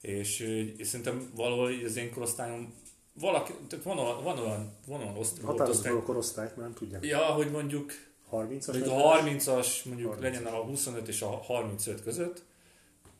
És, 0.00 0.40
és 0.76 0.86
szerintem 0.86 1.30
valahol 1.34 1.70
így 1.70 1.84
az 1.84 1.96
én 1.96 2.12
korosztályom, 2.12 2.74
valaki, 3.12 3.52
tehát 3.68 3.84
van, 3.84 3.98
olyan- 3.98 4.22
van 4.22 4.38
olyan, 4.38 4.72
van 4.86 5.00
olyan 5.00 5.14
volt 5.14 5.28
Határozott 5.42 5.74
osztály, 5.76 5.92
meg 5.92 6.02
a 6.02 6.04
korosztályt, 6.04 6.48
mert 6.56 6.60
nem 6.68 6.74
tudják. 6.74 7.04
ja, 7.04 7.18
hogy 7.18 7.50
mondjuk, 7.50 7.92
30-as 8.32 8.66
mondjuk 8.66 8.94
a 8.94 9.22
30-as, 9.22 9.84
mondjuk 9.84 10.14
30-as. 10.14 10.20
legyen 10.20 10.46
a 10.46 10.56
25 10.56 11.08
és 11.08 11.22
a 11.22 11.26
35 11.26 12.02
között, 12.02 12.42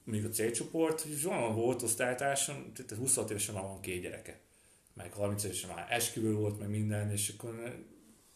mondjuk 0.04 0.30
a 0.30 0.34
célcsoport, 0.34 1.04
és 1.04 1.22
van 1.22 1.38
olyan 1.38 1.54
volt 1.54 1.82
osztálytársam, 1.82 2.72
tehát 2.74 3.02
26 3.02 3.30
évesen 3.30 3.54
már 3.54 3.64
van 3.64 3.80
két 3.80 4.02
gyereke. 4.02 4.38
Meg 4.94 5.12
30 5.12 5.44
évesen 5.44 5.70
már 5.74 5.86
esküvő 5.90 6.34
volt, 6.34 6.58
meg 6.58 6.68
minden, 6.68 7.10
és 7.10 7.32
akkor 7.36 7.74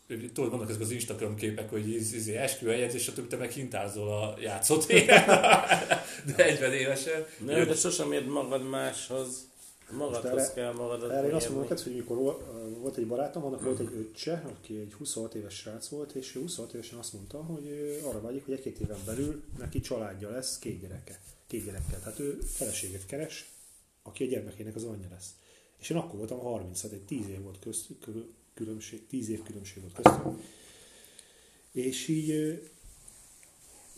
tudod, 0.06 0.50
vannak 0.50 0.68
ezek 0.68 0.80
az 0.80 0.90
Instagram 0.90 1.36
képek, 1.36 1.70
hogy 1.70 1.88
iz, 1.88 2.12
iz, 2.12 2.28
esküvőjegyzés, 2.28 3.00
és 3.00 3.08
a 3.08 3.12
többi 3.12 3.26
te 3.26 3.36
meg 3.36 3.50
hintázol 3.50 4.08
a 4.08 4.36
játszott 4.40 4.86
de 4.92 6.34
40 6.36 6.72
évesen. 6.72 7.26
Nem, 7.38 7.66
de 7.66 7.74
sosem 7.74 8.12
érd 8.12 8.26
magad 8.26 8.68
máshoz. 8.68 9.52
Magadhoz 9.96 10.24
erre- 10.40 10.52
kell 10.52 10.72
magadat 10.72 11.10
Erre 11.10 11.28
én 11.28 11.34
azt 11.34 11.46
mondom 11.48 11.62
neked, 11.68 11.80
hogy 11.84 11.94
mikor 11.94 12.16
vol- 12.16 12.44
volt 12.78 12.96
egy 12.96 13.06
barátom, 13.06 13.44
annak 13.44 13.62
volt 13.62 13.78
egy 13.80 13.92
öccse, 13.92 14.44
aki 14.58 14.76
egy 14.78 14.92
26 14.92 15.34
éves 15.34 15.54
srác 15.54 15.88
volt, 15.88 16.12
és 16.12 16.34
ő 16.34 16.40
26 16.40 16.72
évesen 16.72 16.98
azt 16.98 17.12
mondta, 17.12 17.42
hogy 17.42 17.98
arra 18.04 18.20
vágyik, 18.20 18.44
hogy 18.44 18.54
egy-két 18.54 18.78
éven 18.78 18.98
belül 19.06 19.42
neki 19.58 19.80
családja 19.80 20.30
lesz, 20.30 20.58
két 20.58 20.80
gyereke. 20.80 21.20
Két 21.46 21.64
gyerekkel. 21.64 21.98
Tehát 22.00 22.18
ő 22.18 22.38
feleséget 22.46 23.06
keres, 23.06 23.52
aki 24.02 24.24
a 24.24 24.26
gyermekének 24.26 24.74
az 24.74 24.84
anyja 24.84 25.08
lesz. 25.10 25.34
És 25.78 25.90
én 25.90 25.96
akkor 25.96 26.18
voltam 26.18 26.38
30, 26.38 26.80
tehát 26.80 26.96
egy 26.96 27.02
10 27.04 27.28
év 27.28 27.42
volt 27.42 27.58
köztük, 27.58 28.00
kül- 28.00 28.32
különbség, 28.54 29.06
10 29.06 29.28
év 29.28 29.42
különbség 29.42 29.82
volt 29.82 29.94
köztük. 29.94 30.42
És 31.72 32.08
így 32.08 32.28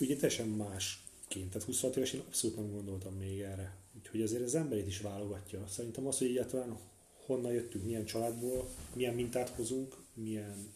ugye 0.01 0.15
teljesen 0.15 0.49
másként, 0.49 1.51
tehát 1.53 1.67
26 1.67 1.97
évesen 1.97 2.21
abszolút 2.27 2.57
nem 2.57 2.71
gondoltam 2.73 3.15
még 3.15 3.41
erre. 3.41 3.77
Úgyhogy 3.99 4.23
azért 4.23 4.43
az 4.43 4.55
emberét 4.55 4.87
is 4.87 5.01
válogatja. 5.01 5.67
Szerintem 5.67 6.07
az, 6.07 6.19
hogy 6.19 6.27
egyáltalán 6.27 6.79
honnan 7.27 7.53
jöttünk, 7.53 7.85
milyen 7.85 8.05
családból, 8.05 8.69
milyen 8.95 9.15
mintát 9.15 9.49
hozunk, 9.49 9.97
milyen, 10.15 10.73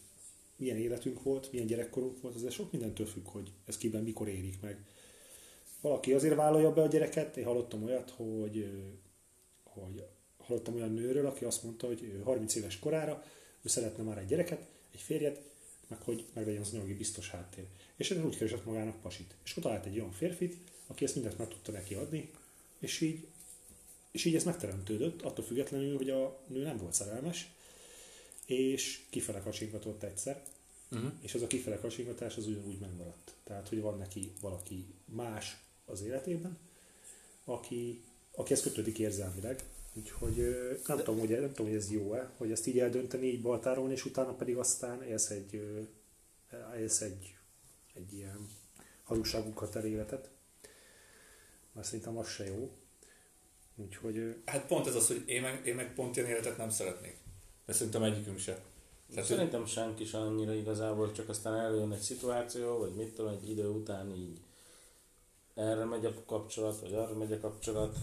milyen 0.55 0.77
életünk 0.77 1.23
volt, 1.23 1.51
milyen 1.51 1.67
gyerekkorunk 1.67 2.21
volt, 2.21 2.35
azért 2.35 2.53
sok 2.53 2.71
mindentől 2.71 3.05
függ, 3.05 3.25
hogy 3.25 3.51
ez 3.65 3.77
kiben 3.77 4.03
mikor 4.03 4.27
érik 4.27 4.61
meg. 4.61 4.85
Valaki 5.81 6.13
azért 6.13 6.35
vállalja 6.35 6.73
be 6.73 6.81
a 6.81 6.87
gyereket, 6.87 7.37
én 7.37 7.45
hallottam 7.45 7.83
olyat, 7.83 8.09
hogy, 8.09 8.69
hogy 9.63 10.03
hallottam 10.37 10.75
olyan 10.75 10.93
nőről, 10.93 11.25
aki 11.25 11.45
azt 11.45 11.63
mondta, 11.63 11.87
hogy 11.87 12.03
ő 12.03 12.21
30 12.23 12.55
éves 12.55 12.79
korára 12.79 13.23
ő 13.61 13.69
szeretne 13.69 14.03
már 14.03 14.17
egy 14.17 14.25
gyereket, 14.25 14.67
egy 14.93 15.01
férjet, 15.01 15.41
meg 15.87 16.01
hogy 16.01 16.25
meglegyen 16.33 16.61
az 16.61 16.73
anyagi 16.73 16.93
biztos 16.93 17.29
háttér. 17.29 17.65
És 17.95 18.11
ez 18.11 18.23
úgy 18.23 18.37
keresett 18.37 18.65
magának 18.65 19.01
pasit. 19.01 19.35
És 19.43 19.53
talált 19.53 19.85
egy 19.85 19.99
olyan 19.99 20.11
férfit, 20.11 20.57
aki 20.87 21.03
ezt 21.03 21.15
mindent 21.15 21.37
meg 21.37 21.47
tudta 21.47 21.71
neki 21.71 21.93
adni, 21.93 22.31
és 22.81 23.01
így, 23.01 23.27
és 24.11 24.25
így 24.25 24.35
ez 24.35 24.43
megteremtődött, 24.43 25.21
attól 25.21 25.45
függetlenül, 25.45 25.97
hogy 25.97 26.09
a 26.09 26.39
nő 26.47 26.63
nem 26.63 26.77
volt 26.77 26.93
szerelmes, 26.93 27.51
és 28.45 29.01
kifele 29.09 29.39
kacsingatott 29.39 30.03
egyszer, 30.03 30.43
Uh-huh. 30.91 31.11
és 31.21 31.33
az 31.33 31.41
a 31.41 31.47
kifele 31.47 31.79
kacsingatás 31.79 32.37
az 32.37 32.47
ugyanúgy 32.47 32.79
megmaradt. 32.79 33.33
Tehát, 33.43 33.69
hogy 33.69 33.81
van 33.81 33.97
neki 33.97 34.31
valaki 34.41 34.85
más 35.05 35.57
az 35.85 36.01
életében, 36.01 36.57
aki, 37.43 38.03
aki 38.31 38.53
ezt 38.53 38.63
kötődik 38.63 38.99
érzelmileg. 38.99 39.63
Úgyhogy 39.93 40.35
nem, 40.87 40.97
tudom, 40.97 41.19
hogy, 41.19 41.29
nem 41.29 41.49
tudom, 41.53 41.65
hogy 41.65 41.75
ez 41.75 41.91
jó-e, 41.91 42.31
hogy 42.37 42.51
ezt 42.51 42.67
így 42.67 42.79
eldönteni, 42.79 43.27
így 43.27 43.41
baltáron, 43.41 43.91
és 43.91 44.05
utána 44.05 44.33
pedig 44.33 44.57
aztán 44.57 45.03
élsz 45.03 45.29
egy, 45.29 45.61
élsz 46.77 47.01
egy, 47.01 47.35
egy 47.93 48.13
ilyen 48.13 48.49
hazugságunkat 49.03 49.75
el 49.75 49.85
életet. 49.85 50.29
Mert 51.73 51.87
szerintem 51.87 52.17
az 52.17 52.29
se 52.29 52.45
jó. 52.45 52.71
Úgyhogy 53.75 54.35
Hát 54.45 54.65
pont 54.65 54.87
ez 54.87 54.95
az, 54.95 55.07
hogy 55.07 55.23
én 55.25 55.41
meg, 55.41 55.61
én 55.65 55.75
meg 55.75 55.93
pont 55.93 56.15
ilyen 56.15 56.29
életet 56.29 56.57
nem 56.57 56.69
szeretnék. 56.69 57.17
De 57.65 57.73
szerintem 57.73 58.03
egyikünk 58.03 58.39
se. 58.39 58.61
Tehát, 59.13 59.25
Szerintem 59.29 59.65
senki 59.65 60.05
sem 60.05 60.21
annyira 60.21 60.53
igazából, 60.53 61.11
csak 61.11 61.29
aztán 61.29 61.59
előjön 61.59 61.91
egy 61.91 61.99
szituáció, 61.99 62.77
vagy 62.77 62.93
mit 62.93 63.13
tudom, 63.15 63.31
egy 63.31 63.49
idő 63.49 63.67
után 63.67 64.11
így 64.15 64.39
erre 65.55 65.83
megy 65.83 66.05
a 66.05 66.13
kapcsolat, 66.25 66.79
vagy 66.79 66.93
arra 66.93 67.17
megy 67.17 67.31
a 67.31 67.39
kapcsolat. 67.39 67.97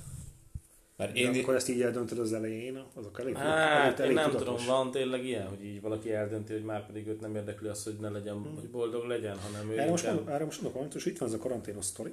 mert 0.97 1.17
én, 1.17 1.35
én, 1.35 1.43
akkor 1.43 1.55
ezt 1.55 1.69
így 1.69 1.83
eldöntöd 1.83 2.19
az 2.19 2.33
elején, 2.33 2.85
azok 2.95 3.21
elég, 3.21 3.37
Hát, 3.37 3.99
én 3.99 4.13
nem 4.13 4.31
tudatos. 4.31 4.61
tudom, 4.61 4.77
van 4.77 4.91
tényleg 4.91 5.25
ilyen, 5.25 5.49
hogy 5.49 5.65
így 5.65 5.81
valaki 5.81 6.13
eldönti, 6.13 6.53
hogy 6.53 6.65
már 6.65 6.87
pedig 6.87 7.07
őt 7.07 7.21
nem 7.21 7.35
érdekli 7.35 7.69
az, 7.69 7.85
hogy 7.85 7.97
ne 8.01 8.09
legyen, 8.09 8.55
hogy 8.55 8.69
boldog 8.71 9.05
legyen, 9.05 9.39
hanem 9.39 9.71
ő 9.71 9.79
Erre 9.79 9.91
most, 9.91 10.07
mondok, 10.07 10.29
erre 10.29 10.45
most 10.45 10.57
mondok 10.57 10.73
valamit, 10.81 11.03
hogy 11.03 11.13
itt 11.13 11.19
van 11.19 11.29
ez 11.29 11.35
a 11.35 11.39
karanténos 11.39 11.85
sztori, 11.85 12.13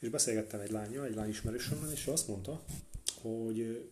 és 0.00 0.08
beszélgettem 0.08 0.60
egy 0.60 0.70
lányjal, 0.70 1.06
egy 1.06 1.14
lány 1.14 1.28
ismerősömmel, 1.28 1.92
és 1.92 2.06
ő 2.06 2.12
azt 2.12 2.28
mondta, 2.28 2.64
hogy, 3.20 3.88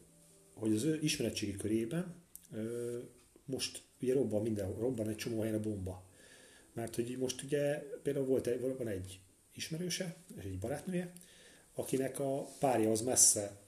hogy 0.55 0.75
az 0.75 0.85
ő 0.85 0.99
ismeretségi 1.03 1.57
körében 1.57 2.15
most 3.45 3.83
ugye 4.01 4.13
robban 4.13 4.43
minden, 4.43 4.75
robban 4.79 5.09
egy 5.09 5.17
csomó 5.17 5.41
helyen 5.41 5.57
a 5.57 5.61
bomba. 5.61 6.03
Mert 6.73 6.95
hogy 6.95 7.17
most 7.19 7.43
ugye 7.43 7.83
például 8.03 8.27
volt 8.27 8.47
egy, 8.47 8.61
van 8.61 8.89
egy 8.89 9.21
ismerőse, 9.55 10.17
és 10.39 10.45
egy 10.45 10.59
barátnője, 10.59 11.13
akinek 11.75 12.19
a 12.19 12.49
párja 12.59 12.91
az 12.91 13.01
messze 13.01 13.63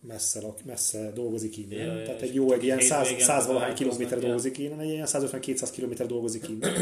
messze, 0.00 0.40
lak- 0.40 0.64
messze 0.64 1.12
dolgozik 1.12 1.56
innen, 1.56 1.96
Ja, 1.96 2.04
tehát 2.04 2.22
egy 2.22 2.34
jó, 2.34 2.52
egy 2.52 2.64
ilyen 2.64 2.78
hétvégén 2.78 3.18
100, 3.18 3.22
100 3.22 3.46
valahány 3.46 3.74
kilométer 3.74 4.18
dolgozik 4.18 4.58
innen, 4.58 4.80
egy 4.80 4.88
ilyen 4.88 5.06
150-200 5.08 5.68
kilométer 5.72 6.06
dolgozik 6.06 6.48
innen. 6.48 6.74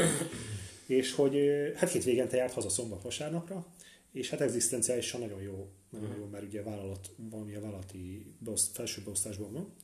és 0.87 1.13
hogy 1.13 1.37
hát 1.77 1.91
hétvégente 1.91 2.37
járt 2.37 2.53
haza 2.53 2.69
szombat 2.69 3.03
vasárnapra, 3.03 3.67
és 4.17 4.31
hát 4.31 4.41
egzisztenciálisan 4.41 5.21
nagyon 5.21 5.43
jó, 5.43 5.69
nagyon 5.91 6.17
jó, 6.17 6.25
mert 6.25 6.45
ugye 6.45 6.63
vállalat, 6.63 7.15
valamilyen 7.17 7.63
vállalati 7.63 8.35
beoszt, 8.39 8.75
felső 8.75 9.03
beosztásban 9.03 9.53
van, 9.53 9.75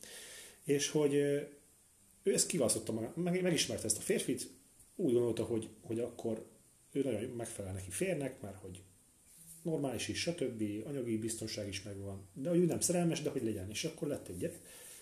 és 0.64 0.88
hogy 0.88 1.14
ő 2.22 2.32
ezt 2.32 2.46
kiválasztotta 2.46 2.92
maga, 2.92 3.12
meg, 3.16 3.42
megismerte 3.42 3.84
ezt 3.84 3.98
a 3.98 4.00
férfit, 4.00 4.50
úgy 4.96 5.12
gondolta, 5.12 5.44
hogy, 5.44 5.68
hogy 5.82 6.00
akkor 6.00 6.46
ő 6.92 7.02
nagyon 7.02 7.30
megfelel 7.30 7.72
neki 7.72 7.90
férnek, 7.90 8.40
mert 8.40 8.56
hogy 8.56 8.82
normális 9.62 10.08
is, 10.08 10.20
stb. 10.20 10.62
anyagi 10.86 11.18
biztonság 11.18 11.68
is 11.68 11.82
megvan, 11.82 12.28
de 12.34 12.48
hogy 12.48 12.58
ő 12.58 12.64
nem 12.64 12.80
szerelmes, 12.80 13.22
de 13.22 13.30
hogy 13.30 13.42
legyen, 13.42 13.70
és 13.70 13.84
akkor 13.84 14.08
lett 14.08 14.28
egy 14.28 14.38
gyerek. 14.38 14.60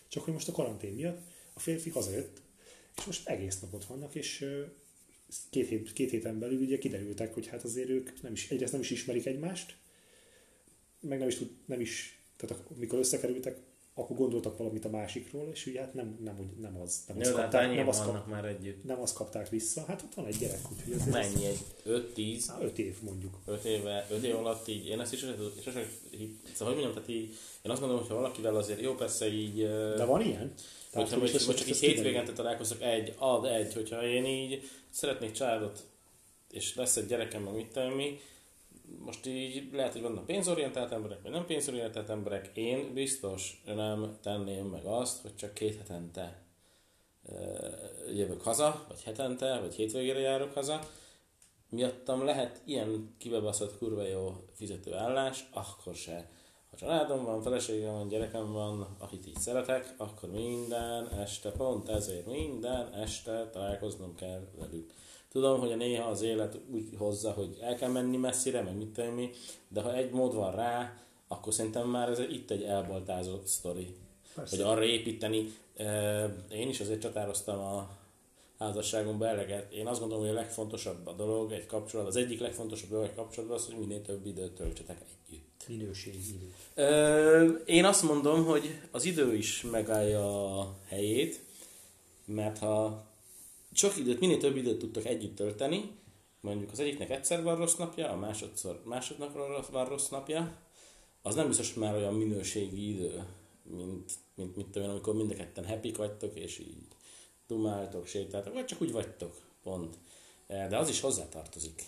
Csak 0.09 0.25
hogy 0.25 0.33
most 0.33 0.49
a 0.49 0.53
karantén 0.53 0.95
miatt 0.95 1.21
a 1.53 1.61
férfi 1.61 1.91
hazajött, 1.91 2.43
és 2.97 3.05
most 3.05 3.29
egész 3.29 3.61
nap 3.61 3.75
ott 3.75 3.85
vannak, 3.85 4.15
és 4.15 4.47
két, 5.51 5.69
hét, 5.69 5.93
két 5.93 6.11
héten 6.11 6.39
belül 6.39 6.61
ugye 6.61 6.79
kiderültek, 6.79 7.35
hogy 7.35 7.47
hát 7.47 7.65
azért 7.65 7.89
ők 7.89 8.23
nem 8.23 8.33
is, 8.33 8.51
egyrészt 8.51 8.73
nem 8.73 8.81
is 8.81 8.91
ismerik 8.91 9.27
egymást, 9.27 9.77
meg 11.01 11.19
nem 11.19 11.29
is, 11.29 11.35
tud, 11.35 11.51
nem 11.67 11.81
is 11.81 12.21
tehát 12.37 12.65
amikor 12.77 12.99
összekerültek, 12.99 13.59
akkor 14.01 14.17
gondoltak 14.17 14.57
valamit 14.59 14.85
a 14.85 14.89
másikról, 14.89 15.49
és 15.53 15.67
ugye 15.67 15.81
hát 15.81 15.95
nem, 15.95 16.19
nem, 16.25 16.37
úgy- 16.41 16.61
nem 16.61 16.81
az, 16.81 17.05
nem, 17.09 17.19
de 17.19 17.25
hát 17.27 17.35
kapták, 17.35 17.75
nem, 17.75 17.89
azt 17.89 18.05
kap, 18.05 18.27
már 18.27 18.45
együtt. 18.45 18.85
nem 18.85 19.01
azt 19.01 19.15
kapták 19.15 19.49
vissza. 19.49 19.85
Hát 19.87 20.03
ott 20.03 20.15
van 20.15 20.27
egy 20.27 20.37
gyerek, 20.37 20.61
úgyhogy 20.73 20.93
azért 20.93 21.11
Mennyi? 21.13 21.47
Egy 21.47 21.59
5-10? 21.87 22.37
Az, 22.37 22.55
öt 22.61 22.79
év 22.79 22.97
mondjuk. 23.03 23.39
5 23.47 23.65
éve, 23.65 24.07
5 24.11 24.23
év 24.23 24.37
alatt 24.37 24.69
így, 24.69 24.87
én 24.87 25.01
ezt 25.01 25.13
is 25.13 25.19
sose, 25.19 25.35
sose 25.63 25.87
hitt- 26.11 26.47
szóval 26.55 26.75
hogy 26.75 26.83
mondjam, 26.83 26.93
tehát 26.93 27.09
így, 27.09 27.29
én 27.63 27.71
azt 27.71 27.81
gondolom, 27.81 28.03
hogy 28.05 28.13
ha 28.13 28.21
valakivel 28.21 28.57
azért 28.57 28.81
jó, 28.81 28.95
persze 28.95 29.27
így, 29.33 29.57
De 29.97 30.05
van 30.05 30.21
ilyen? 30.23 30.53
hogyha 30.93 31.19
hogy 31.19 31.33
most, 31.33 31.47
most 31.47 31.59
csak 31.59 31.69
így 31.69 31.79
kiderül. 31.79 31.95
hétvégente 32.03 32.33
találkozok, 32.33 32.83
egy, 32.83 33.15
ad 33.19 33.45
egy, 33.45 33.75
hogyha 33.75 34.07
én 34.07 34.25
így 34.25 34.69
szeretnék 34.91 35.33
családot, 35.33 35.85
és 36.51 36.75
lesz 36.77 36.97
egy 36.97 37.07
gyerekem, 37.07 37.43
meg 37.43 37.55
mit 37.55 37.67
tudom 37.73 37.91
mi, 37.93 38.21
most 38.99 39.27
így 39.27 39.73
lehet, 39.73 39.93
hogy 39.93 40.03
vannak 40.03 40.27
pénzorientált 40.27 40.93
emberek, 40.93 41.23
vagy 41.23 41.31
nem 41.31 41.47
pénzorientált 41.47 42.09
emberek, 42.09 42.51
én 42.55 42.95
biztos 42.95 43.63
nem 43.65 44.19
tenném 44.23 44.67
meg 44.67 44.85
azt, 44.85 45.23
hogy 45.23 45.37
csak 45.37 45.55
két 45.55 45.77
hetente 45.77 46.43
jövök 48.15 48.43
haza, 48.43 48.85
vagy 48.89 49.03
hetente, 49.03 49.61
vagy 49.61 49.75
hétvégére 49.75 50.19
járok 50.19 50.53
haza, 50.53 50.81
miattam 51.69 52.25
lehet 52.25 52.61
ilyen 52.65 53.15
kibebaszott 53.19 53.79
kurva 53.79 54.03
jó 54.03 54.45
fizetőállás, 54.55 55.49
akkor 55.53 55.95
se. 55.95 56.31
Ha 56.71 56.77
családom 56.77 57.25
van, 57.25 57.43
feleségem 57.43 57.93
van, 57.93 58.09
gyerekem 58.09 58.53
van, 58.53 58.97
akit 58.99 59.27
így 59.27 59.39
szeretek, 59.39 59.95
akkor 59.97 60.31
minden 60.31 61.09
este, 61.09 61.51
pont 61.51 61.89
ezért 61.89 62.27
minden 62.27 62.95
este 62.95 63.49
találkoznom 63.53 64.15
kell 64.15 64.49
velük. 64.59 64.93
Tudom, 65.31 65.61
hogy 65.61 65.73
a 65.73 65.77
néha 65.77 66.09
az 66.09 66.23
élet 66.23 66.59
úgy 66.73 66.89
hozza, 66.97 67.31
hogy 67.31 67.59
el 67.61 67.75
kell 67.75 67.91
menni 67.91 68.17
messzire, 68.17 68.63
meg 68.63 68.77
mit 68.77 68.89
tudom 68.89 69.15
mi, 69.15 69.31
de 69.69 69.81
ha 69.81 69.95
egy 69.95 70.11
mód 70.11 70.35
van 70.35 70.55
rá, 70.55 71.03
akkor 71.29 71.53
szerintem 71.53 71.89
már 71.89 72.09
ez 72.09 72.19
itt 72.19 72.51
egy 72.51 72.63
elbaltázott 72.63 73.47
sztori. 73.47 73.95
Persze. 74.35 74.57
Hogy 74.57 74.65
arra 74.65 74.85
építeni. 74.85 75.53
Én 76.51 76.69
is 76.69 76.81
azért 76.81 77.01
csatároztam 77.01 77.59
a 77.59 77.89
házasságomba 78.59 79.27
eleget. 79.27 79.73
Én 79.73 79.87
azt 79.87 80.01
gondolom, 80.01 80.25
hogy 80.25 80.33
a 80.33 80.39
legfontosabb 80.39 81.07
a 81.07 81.13
dolog 81.13 81.53
egy 81.53 81.67
kapcsolat, 81.67 82.07
az 82.07 82.17
egyik 82.17 82.41
legfontosabb 82.41 82.91
dolog 82.91 83.05
egy 83.05 83.15
kapcsolatban 83.15 83.59
az, 83.59 83.67
hogy 83.67 83.79
minél 83.79 84.03
több 84.03 84.27
időt 84.27 84.53
töltsetek 84.53 85.01
együtt. 85.29 85.65
Minőségi 85.69 86.19
idő. 86.29 86.53
Én 87.67 87.85
azt 87.85 88.03
mondom, 88.03 88.45
hogy 88.45 88.81
az 88.91 89.05
idő 89.05 89.35
is 89.35 89.63
megállja 89.63 90.59
a 90.59 90.77
helyét, 90.87 91.41
mert 92.25 92.59
ha 92.59 93.09
sok 93.81 93.97
időt, 93.97 94.21
minél 94.21 94.39
több 94.39 94.57
időt 94.57 94.79
tudtok 94.79 95.05
együtt 95.05 95.37
tölteni, 95.37 95.91
mondjuk 96.41 96.71
az 96.71 96.79
egyiknek 96.79 97.11
egyszer 97.11 97.43
van 97.43 97.57
rossz 97.57 97.75
napja, 97.75 98.11
a 98.11 98.17
másodszor 98.17 98.83
másodnapra 98.85 99.65
van 99.71 99.89
rossz 99.89 100.09
napja, 100.09 100.57
az 101.23 101.35
nem 101.35 101.47
biztos, 101.47 101.73
hogy 101.73 101.83
már 101.83 101.95
olyan 101.95 102.15
minőségi 102.15 102.89
idő, 102.89 103.25
mint, 103.63 104.13
mint 104.35 104.57
mit 104.57 104.67
tudom 104.67 104.83
én, 104.83 104.95
amikor 104.95 105.15
mind 105.15 105.31
a 105.31 105.35
ketten 105.35 105.67
happy 105.67 105.93
vagytok, 105.93 106.39
és 106.39 106.59
így 106.59 106.87
dumáltok, 107.47 108.07
sétáltok, 108.07 108.53
vagy 108.53 108.65
csak 108.65 108.83
úgy 108.83 108.93
vagytok, 108.93 109.41
pont. 109.63 109.95
De 110.47 110.79
az 110.79 110.89
is 110.89 111.01
hozzátartozik. 111.01 111.85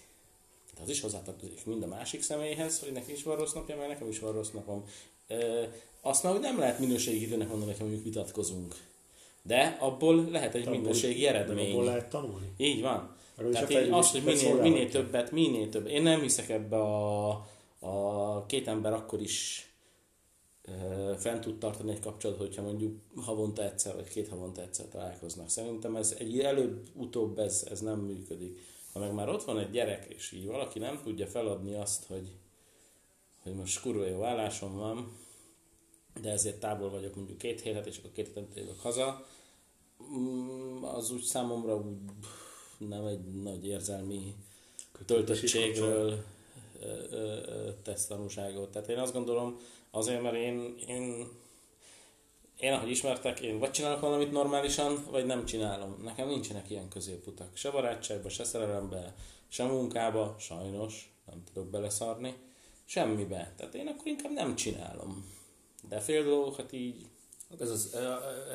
De 0.75 0.83
az 0.83 0.89
is 0.89 1.01
hozzátartozik 1.01 1.67
mind 1.67 1.83
a 1.83 1.87
másik 1.87 2.23
személyhez, 2.23 2.81
hogy 2.81 2.93
neki 2.93 3.13
is 3.13 3.23
van 3.23 3.37
rossz 3.37 3.53
napja, 3.53 3.77
meg 3.77 3.89
nekem 3.89 4.09
is 4.09 4.19
van 4.19 4.33
rossz 4.33 4.51
napom. 4.51 4.85
Ö, 5.27 5.65
Azt 6.01 6.23
már 6.23 6.33
hogy 6.33 6.43
nem 6.43 6.59
lehet 6.59 6.79
minőségi 6.79 7.23
időnek 7.23 7.49
mondani, 7.49 7.71
hogyha 7.71 7.85
mondjuk 7.85 8.05
vitatkozunk. 8.05 8.75
De 9.43 9.77
abból 9.81 10.29
lehet 10.31 10.55
egy 10.55 10.67
Abból- 10.67 10.81
minőségi 10.81 11.27
eredmény. 11.27 11.71
Abból 11.71 11.85
lehet 11.85 12.09
tanulni. 12.09 12.53
Így 12.57 12.81
van. 12.81 13.17
Arról 13.37 13.53
Tehát 13.53 13.67
fejlődés 13.67 13.93
azt, 13.93 14.13
hogy 14.13 14.23
minél, 14.23 14.55
minél 14.61 14.89
többet, 14.91 15.31
minél 15.31 15.69
több. 15.69 15.87
Én 15.87 16.03
nem 16.03 16.21
hiszek 16.21 16.49
ebbe 16.49 16.77
a, 16.77 17.31
a 17.79 18.47
két 18.47 18.69
ember 18.69 18.93
akkor 18.93 19.21
is 19.21 19.67
ö, 20.63 21.13
fent 21.19 21.41
tud 21.41 21.59
tartani 21.59 21.91
egy 21.91 22.01
kapcsolatot, 22.01 22.47
hogyha 22.47 22.63
mondjuk 22.63 23.01
havonta 23.17 23.65
egyszer, 23.65 23.95
vagy 23.95 24.09
két 24.09 24.29
havonta 24.29 24.61
egyszer 24.63 24.89
találkoznak. 24.89 25.49
Szerintem 25.49 25.97
ez 25.97 26.17
egy 26.19 26.41
előbb-utóbb 26.41 27.39
ez, 27.39 27.67
ez 27.71 27.81
nem 27.81 27.99
működik. 27.99 28.59
Ha 28.93 28.99
meg 28.99 29.13
már 29.15 29.29
ott 29.29 29.45
van 29.45 29.59
egy 29.59 29.71
gyerek, 29.71 30.07
és 30.09 30.33
így 30.33 30.47
valaki 30.47 30.79
nem 30.79 31.01
tudja 31.05 31.27
feladni 31.27 31.75
azt, 31.75 32.05
hogy, 32.07 32.33
hogy 33.43 33.55
most 33.55 33.81
kurva 33.81 34.07
jó 34.07 34.23
állásom 34.25 34.77
van, 34.77 35.17
de 36.21 36.31
ezért 36.31 36.61
távol 36.61 36.91
vagyok 36.91 37.15
mondjuk 37.15 37.39
két 37.39 37.61
hétet, 37.61 37.87
és 37.87 37.99
akkor 37.99 38.13
két 38.13 38.27
hétet 38.27 38.57
jövök 38.57 38.81
haza, 38.81 39.27
Mm, 40.11 40.85
az 40.85 41.11
úgy 41.11 41.23
számomra 41.23 41.77
úgy 41.77 41.97
nem 42.79 43.07
egy 43.07 43.43
nagy 43.43 43.67
érzelmi 43.67 44.35
töltöttségről 45.07 46.25
tesz 47.83 48.07
tanúságot. 48.07 48.71
Tehát 48.71 48.89
én 48.89 48.99
azt 48.99 49.13
gondolom, 49.13 49.61
azért, 49.91 50.23
mert 50.23 50.35
én, 50.35 50.75
én, 50.87 51.29
én 52.59 52.73
ahogy 52.73 52.91
ismertek, 52.91 53.41
én 53.41 53.59
vagy 53.59 53.71
csinálok 53.71 54.01
valamit 54.01 54.31
normálisan, 54.31 55.05
vagy 55.11 55.27
nem 55.27 55.45
csinálom. 55.45 56.01
Nekem 56.03 56.29
nincsenek 56.29 56.71
ilyen 56.71 56.89
középutak. 56.89 57.57
Se 57.57 57.71
barátságba, 57.71 58.29
se 58.29 58.45
szerelembe, 58.45 59.15
se 59.49 59.65
munkába, 59.65 60.37
sajnos, 60.39 61.15
nem 61.27 61.43
tudok 61.53 61.71
beleszarni, 61.71 62.35
semmibe. 62.85 63.55
Tehát 63.57 63.75
én 63.75 63.87
akkor 63.87 64.07
inkább 64.07 64.33
nem 64.33 64.55
csinálom. 64.55 65.41
De 65.89 66.01
fél 66.01 66.25
dolgokat 66.25 66.73
így 66.73 67.07
Ez, 67.59 67.71
az, 67.71 67.97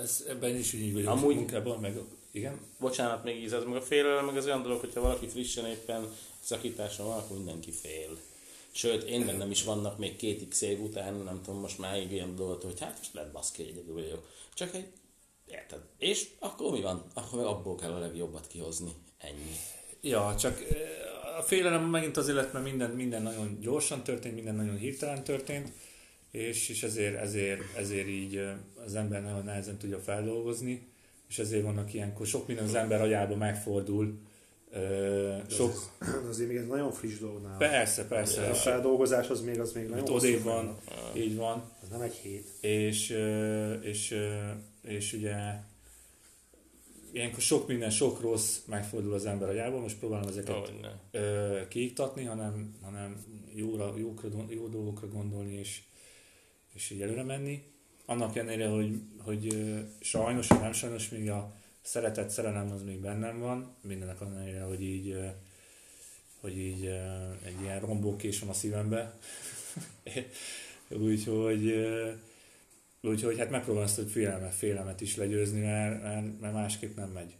ez, 0.02 0.26
ebben 0.28 0.56
is 0.56 0.74
így 0.74 0.94
vagyok. 0.94 1.10
Amúgy-. 1.10 1.36
Munkában, 1.36 1.80
meg 1.80 2.00
igen. 2.32 2.60
bocsánat, 2.80 3.24
még 3.24 3.36
így, 3.36 3.54
ez 3.54 3.64
meg 3.64 3.76
a 3.76 3.82
félelem, 3.82 4.26
meg 4.26 4.38
az 4.38 4.46
olyan 4.46 4.62
dolog, 4.62 4.80
hogyha 4.80 5.02
valaki 5.02 5.28
frissen 5.28 5.66
éppen 5.66 6.10
szakításon 6.40 7.08
van, 7.08 7.18
akkor 7.18 7.38
mindenki 7.38 7.72
fél. 7.72 8.18
Sőt, 8.72 9.04
én 9.04 9.26
bennem 9.26 9.52
is 9.52 9.64
vannak 9.64 9.98
még 9.98 10.16
két 10.16 10.48
x 10.48 10.62
év 10.62 10.82
után, 10.82 11.14
nem 11.14 11.42
tudom, 11.44 11.60
most 11.60 11.78
már 11.78 12.12
ilyen 12.12 12.36
dolgot, 12.36 12.64
hogy 12.64 12.80
hát 12.80 12.98
most 12.98 13.14
lehet 13.14 13.32
baszki, 13.32 13.64
egyedül 13.64 13.94
vagyok. 13.94 14.28
Csak 14.54 14.76
egy, 14.76 14.88
érted? 15.48 15.80
És 15.98 16.30
akkor 16.40 16.72
mi 16.72 16.82
van? 16.82 17.04
Akkor 17.14 17.40
meg 17.40 17.48
abból 17.48 17.76
kell 17.76 17.92
a 17.92 18.00
legjobbat 18.00 18.48
kihozni. 18.48 18.92
Ennyi. 19.18 19.56
Ja, 20.02 20.36
csak 20.40 20.62
eh, 20.62 21.38
a 21.38 21.42
félelem 21.42 21.84
megint 21.84 22.18
az 22.18 22.28
élet, 22.28 22.54
mert 22.54 22.66
minden, 22.66 22.90
minden 22.90 23.22
nagyon 23.22 23.58
gyorsan 23.60 24.04
történt, 24.04 24.36
minden 24.36 24.56
nagyon 24.56 24.78
hirtelen 24.78 25.24
történt, 25.24 25.72
és, 26.32 26.70
és 26.70 26.84
ezért, 26.84 27.16
ezért, 27.16 27.62
ezért 27.78 28.08
így 28.08 28.42
az 28.86 28.96
ember 28.96 29.22
nagyon 29.24 29.44
nehezen 29.44 29.78
tudja 29.78 30.00
feldolgozni, 30.00 30.88
és 31.30 31.40
ezért 31.40 31.64
vannak 31.64 31.94
ilyenkor, 31.94 32.26
sok 32.26 32.48
minden 32.48 32.66
az 32.66 32.76
ember 32.76 33.02
agyába 33.02 33.36
megfordul, 33.36 34.20
sok, 35.50 35.92
De 36.00 36.28
azért 36.30 36.50
még 36.50 36.58
ez 36.58 36.66
nagyon 36.68 36.92
friss 36.92 37.18
dolog 37.20 37.42
nálam. 37.42 37.58
persze, 37.58 38.02
A 38.02 38.06
persze, 38.06 38.54
feldolgozás 38.54 39.30
az 39.30 39.42
még, 39.42 39.60
az 39.60 39.72
még 39.74 39.88
nagyon 39.90 40.08
hosszú 40.08 40.44
van, 40.44 40.78
folyamat. 40.86 41.16
így 41.18 41.36
van, 41.36 41.72
Ez 41.84 41.88
nem 41.90 42.02
egy 42.02 42.14
hét. 42.14 42.48
és, 42.62 43.10
és, 43.82 44.12
ö, 44.12 44.36
és 44.82 45.14
ugye 45.14 45.36
ilyenkor 47.12 47.42
sok 47.42 47.68
minden, 47.68 47.90
sok 47.90 48.22
rossz 48.22 48.58
megfordul 48.66 49.14
az 49.14 49.26
ember 49.26 49.50
agyában, 49.50 49.82
most 49.82 49.98
próbálom 49.98 50.28
ezeket 50.28 50.72
ö, 51.12 51.60
kiiktatni, 51.68 52.24
hanem, 52.24 52.76
hanem 52.84 53.26
jóra, 53.56 53.94
jókra, 53.98 54.30
jó 54.50 54.68
dolgokra 54.68 55.08
gondolni, 55.08 55.54
és, 55.54 55.82
és 56.74 56.90
így 56.90 57.02
előre 57.02 57.24
menni. 57.24 57.64
Annak 58.06 58.36
ellenére, 58.36 58.68
hogy, 58.68 59.02
hogy 59.18 59.76
sajnos, 60.00 60.48
nem 60.48 60.74
sajnos, 60.74 61.10
még 61.10 61.30
a 61.30 61.54
szeretet, 61.82 62.30
szerelem 62.30 62.72
az 62.72 62.84
még 62.84 63.00
bennem 63.00 63.40
van, 63.40 63.76
mindenek 63.82 64.22
ellenére, 64.22 64.62
hogy 64.62 64.82
így, 64.82 65.18
hogy 66.40 66.58
így 66.58 66.86
egy 67.46 67.62
ilyen 67.62 67.80
rombókés 67.80 68.40
van 68.40 68.50
a 68.50 68.54
szívembe. 68.54 69.18
úgyhogy, 70.90 71.88
úgyhogy 73.02 73.38
hát 73.38 73.50
megpróbálom 73.50 73.88
ezt 73.88 74.00
a 74.00 74.06
félelmet, 74.06 74.54
félelmet 74.54 75.02
is 75.02 75.16
legyőzni, 75.16 75.62
mert, 75.62 76.02
mert, 76.02 76.40
mert 76.40 76.54
másképp 76.54 76.96
nem 76.96 77.10
megy. 77.10 77.36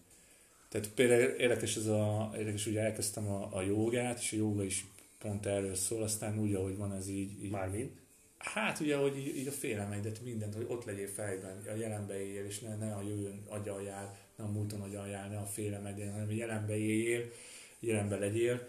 Tehát 0.70 0.90
például 0.90 1.22
érdekes, 1.22 1.76
ez 1.76 1.88
a, 1.88 2.32
érdekes, 2.38 2.66
ugye 2.66 2.82
elkezdtem 2.82 3.28
a, 3.28 3.50
a 3.52 3.62
jogát, 3.62 4.20
és 4.20 4.34
a 4.34 4.36
joga 4.36 4.64
is 4.64 4.86
pont 5.20 5.46
erről 5.46 5.76
szól, 5.76 6.04
aztán 6.04 6.40
úgy, 6.40 6.54
ahogy 6.54 6.78
van 6.78 6.94
ez 6.94 7.08
így, 7.08 7.44
így 7.44 7.52
Mármint. 7.52 7.92
Hát 8.38 8.80
ugye, 8.80 8.96
hogy 8.96 9.18
így, 9.18 9.38
így 9.38 9.48
a 9.48 9.52
félelmeidet, 9.52 10.22
mindent, 10.24 10.54
hogy 10.56 10.66
ott 10.68 10.86
legyél 10.86 11.08
fejben, 11.08 11.64
a 11.68 11.76
jelenbe 11.76 12.20
éljél, 12.20 12.46
és 12.46 12.60
ne, 12.60 12.76
ne 12.76 12.94
a 12.94 13.02
jövőn 13.02 13.44
agyaljál, 13.48 14.18
ne 14.36 14.44
a 14.44 14.48
múlton 14.48 14.82
agyaljál, 14.82 15.30
ne 15.30 15.38
a 15.38 15.46
félelmedén, 15.46 16.12
hanem 16.12 16.28
a 16.30 16.32
jelenbe 16.34 16.78
éljél, 16.78 17.32
jelenbe 17.80 18.18
legyél, 18.18 18.68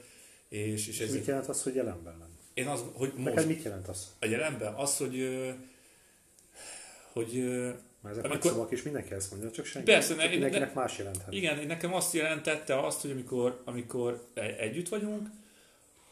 és, 0.49 0.89
és 0.89 1.01
És 1.01 1.01
ez, 1.07 1.13
mit 1.15 1.27
jelent 1.27 1.47
az, 1.49 1.63
hogy 1.63 1.75
jelenben 1.75 2.19
lenni? 2.19 2.33
én 2.55 2.67
az, 2.67 2.85
hogy 2.93 3.13
Neked 3.17 3.35
most 3.35 3.47
mit 3.47 3.63
jelent 3.63 3.89
az? 3.89 4.15
a 4.21 4.27
jelenben 4.27 4.75
az, 4.75 4.97
hogy, 4.97 5.39
hogy 7.13 7.43
Már 8.01 8.13
ezek 8.13 8.25
Amikor- 8.25 8.25
Amikor... 8.25 8.51
szavak, 8.51 8.73
és 8.73 8.83
mindenki 8.83 9.15
ezt 9.15 9.31
mondja, 9.31 9.51
csak 9.51 9.65
senki. 9.65 9.91
Persze, 9.91 10.09
csak 10.09 10.17
ne- 10.19 10.29
mindenkinek 10.29 10.75
ne- 10.75 10.81
más 10.81 10.99
jelenthet. 10.99 11.33
Igen, 11.33 11.67
nekem 11.67 11.95
azt 11.95 12.15
jelentette 12.15 12.81
azt, 12.87 13.01
hogy 13.01 13.11
amikor, 13.11 13.61
amikor 13.65 14.27
e- 14.35 14.41
együtt 14.59 14.89
vagyunk, 14.89 15.29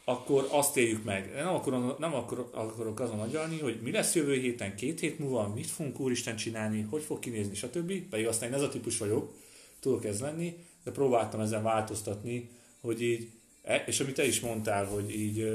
akkor 0.08 0.48
azt 0.50 0.76
éljük 0.76 1.04
meg. 1.04 1.32
Nem, 1.34 1.54
akarom, 1.54 1.94
nem 1.98 2.14
akar, 2.14 2.50
akarok 2.52 3.00
azon 3.00 3.20
agyalni, 3.20 3.58
hogy 3.58 3.80
mi 3.82 3.90
lesz 3.90 4.14
jövő 4.14 4.34
héten, 4.34 4.76
két 4.76 5.00
hét 5.00 5.18
múlva, 5.18 5.52
mit 5.54 5.66
fogunk 5.66 6.00
úristen 6.00 6.36
csinálni, 6.36 6.80
hogy 6.80 7.02
fog 7.02 7.18
kinézni, 7.18 7.54
stb. 7.54 7.92
Pedig 8.08 8.26
aztán 8.26 8.54
ez 8.54 8.62
a 8.62 8.68
típus 8.68 8.98
vagyok, 8.98 9.34
tudok 9.80 10.04
ez 10.04 10.20
lenni, 10.20 10.56
de 10.84 10.90
próbáltam 10.90 11.40
ezen 11.40 11.62
változtatni, 11.62 12.50
hogy 12.80 13.02
így, 13.02 13.30
e- 13.62 13.84
és 13.86 14.00
amit 14.00 14.14
te 14.14 14.26
is 14.26 14.40
mondtál, 14.40 14.84
hogy 14.84 15.10
így, 15.10 15.48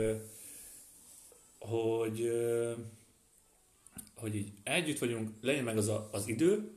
hogy, 1.59 2.31
hogy 4.15 4.35
így 4.35 4.51
együtt 4.63 4.99
vagyunk, 4.99 5.29
legyen 5.41 5.63
meg 5.63 5.77
az 5.77 5.87
a, 5.87 6.09
az 6.11 6.27
idő, 6.27 6.71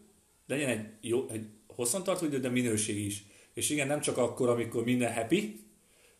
legyen 0.46 0.68
egy, 0.68 0.86
jó, 1.00 1.28
egy 1.28 1.46
hosszantartó 1.66 2.26
idő, 2.26 2.40
de 2.40 2.48
minőség 2.48 3.04
is. 3.04 3.24
És 3.52 3.70
igen, 3.70 3.86
nem 3.86 4.00
csak 4.00 4.16
akkor, 4.16 4.48
amikor 4.48 4.84
minden 4.84 5.14
happy, 5.14 5.63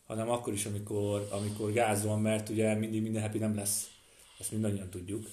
hanem 0.06 0.30
akkor 0.30 0.52
is, 0.52 0.66
amikor, 0.66 1.28
amikor 1.30 1.72
gáz 1.72 2.04
van, 2.04 2.20
mert 2.20 2.48
ugye 2.48 2.74
mindig 2.74 3.02
minden 3.02 3.22
happy 3.22 3.38
nem 3.38 3.54
lesz. 3.54 3.90
Ezt 4.38 4.50
mindannyian 4.52 4.90
tudjuk. 4.90 5.26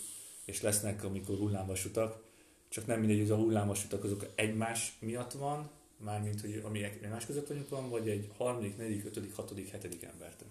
És 0.46 0.62
lesznek, 0.62 1.04
amikor 1.04 1.38
hullámvasutak. 1.38 2.24
Csak 2.70 2.86
nem 2.86 3.00
mindegy, 3.00 3.20
hogy 3.20 3.32
a 3.32 3.36
hullámvasutak 3.36 4.04
azok 4.04 4.26
egymás 4.36 4.98
miatt 5.00 5.32
van, 5.32 5.70
mármint, 5.98 6.42
hogy 6.42 6.62
ami 6.66 6.84
egymás 6.84 7.26
között 7.26 7.48
vagyunk 7.48 7.70
van, 7.70 7.90
vagy 7.90 8.10
egy 8.10 8.30
harmadik, 8.38 8.78
negyedik, 8.78 9.06
ötödik, 9.06 9.36
hatodik, 9.36 9.70
hetedik 9.70 10.04
embertől. 10.04 10.50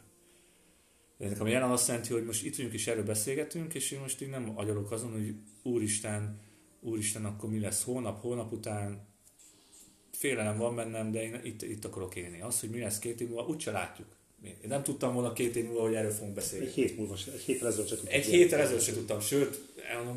Nekem 1.16 1.46
a 1.46 1.48
jelen 1.48 1.70
azt 1.70 1.88
jelenti, 1.88 2.12
hogy 2.12 2.24
most 2.24 2.44
itt 2.44 2.56
vagyunk 2.56 2.74
és 2.74 2.87
erről 2.87 3.04
beszélgetünk, 3.04 3.74
és 3.74 3.90
én 3.90 4.00
most 4.00 4.20
így 4.20 4.28
nem 4.28 4.52
agyalok 4.54 4.90
azon, 4.90 5.12
hogy 5.12 5.35
úristen, 5.62 6.40
úristen, 6.80 7.24
akkor 7.24 7.50
mi 7.50 7.61
lesz 7.61 7.85
holnap, 7.85 8.20
holnap 8.20 8.52
után, 8.52 9.09
félelem 10.20 10.59
van 10.59 10.74
bennem, 10.76 11.12
de 11.12 11.22
én 11.22 11.40
itt, 11.44 11.62
itt 11.62 11.85
akarok 11.85 12.14
élni. 12.14 12.40
Az, 12.40 12.61
hogy 12.61 12.70
mi 12.70 12.80
lesz 12.80 12.98
két 12.98 13.20
év 13.20 13.28
múlva, 13.28 13.46
úgyse 13.46 13.70
látjuk. 13.70 14.06
Én 14.44 14.54
nem 14.68 14.83
tudtam 14.83 15.14
volna 15.14 15.33
két 15.33 15.56
év 15.56 15.64
múlva, 15.64 15.83
hogy 15.83 15.94
erről 15.94 16.11
fogunk 16.11 16.35
beszélni. 16.35 16.66
Egy 16.66 16.72
hét 16.72 16.96
múlva, 16.96 17.14
egy 17.33 17.40
héttel 17.40 17.68
ezelőtt 17.68 17.88
se 17.88 17.94
tudtuk. 17.94 18.12
Egy 18.12 18.24
héttel 18.24 18.61
ezelőtt 18.61 18.83
se 18.83 18.92
tudtam, 18.92 19.20
sőt, 19.20 19.61
elmondom, 19.90 20.14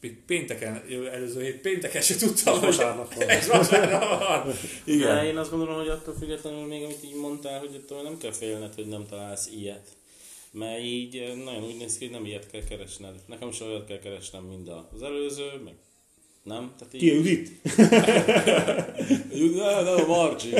hogy 0.00 0.16
pénteken, 0.26 0.82
előző 1.12 1.42
hét 1.42 1.60
pénteken 1.60 2.02
se 2.02 2.16
tudtam, 2.16 2.58
hogy 2.58 2.66
Vasárnap 2.66 3.14
van. 3.14 3.28
ez 3.38 3.46
vasárnap 3.46 4.18
van. 4.18 4.54
De 4.84 4.92
Igen. 4.92 5.24
én 5.24 5.36
azt 5.36 5.50
gondolom, 5.50 5.76
hogy 5.76 5.88
attól 5.88 6.14
függetlenül 6.14 6.66
még 6.66 6.82
amit 6.82 7.04
így 7.04 7.14
mondtál, 7.14 7.58
hogy 7.58 7.74
attól 7.82 8.02
nem 8.02 8.18
kell 8.18 8.32
félned, 8.32 8.74
hogy 8.74 8.88
nem 8.88 9.06
találsz 9.06 9.50
ilyet. 9.56 9.88
Mert 10.50 10.82
így 10.82 11.16
eh, 11.16 11.34
nagyon 11.34 11.64
úgy 11.64 11.76
néz 11.76 11.98
ki, 11.98 12.04
hogy 12.04 12.14
nem 12.14 12.24
ilyet 12.24 12.50
kell 12.50 12.64
keresned. 12.64 13.14
Nekem 13.26 13.48
is 13.48 13.60
olyat 13.60 13.86
kell 13.86 13.98
keresnem, 13.98 14.42
mint 14.42 14.68
az 14.92 15.02
előző, 15.02 15.60
meg 15.64 15.74
nem. 16.44 16.72
Tehát 16.78 16.94
így... 16.94 17.00
Ki 17.00 17.10
a 17.10 17.14
Judit? 17.14 17.50
Jut- 19.32 19.54
Nem, 19.56 19.84
nem 19.84 20.00
a 20.00 20.06
Marcsi. 20.06 20.50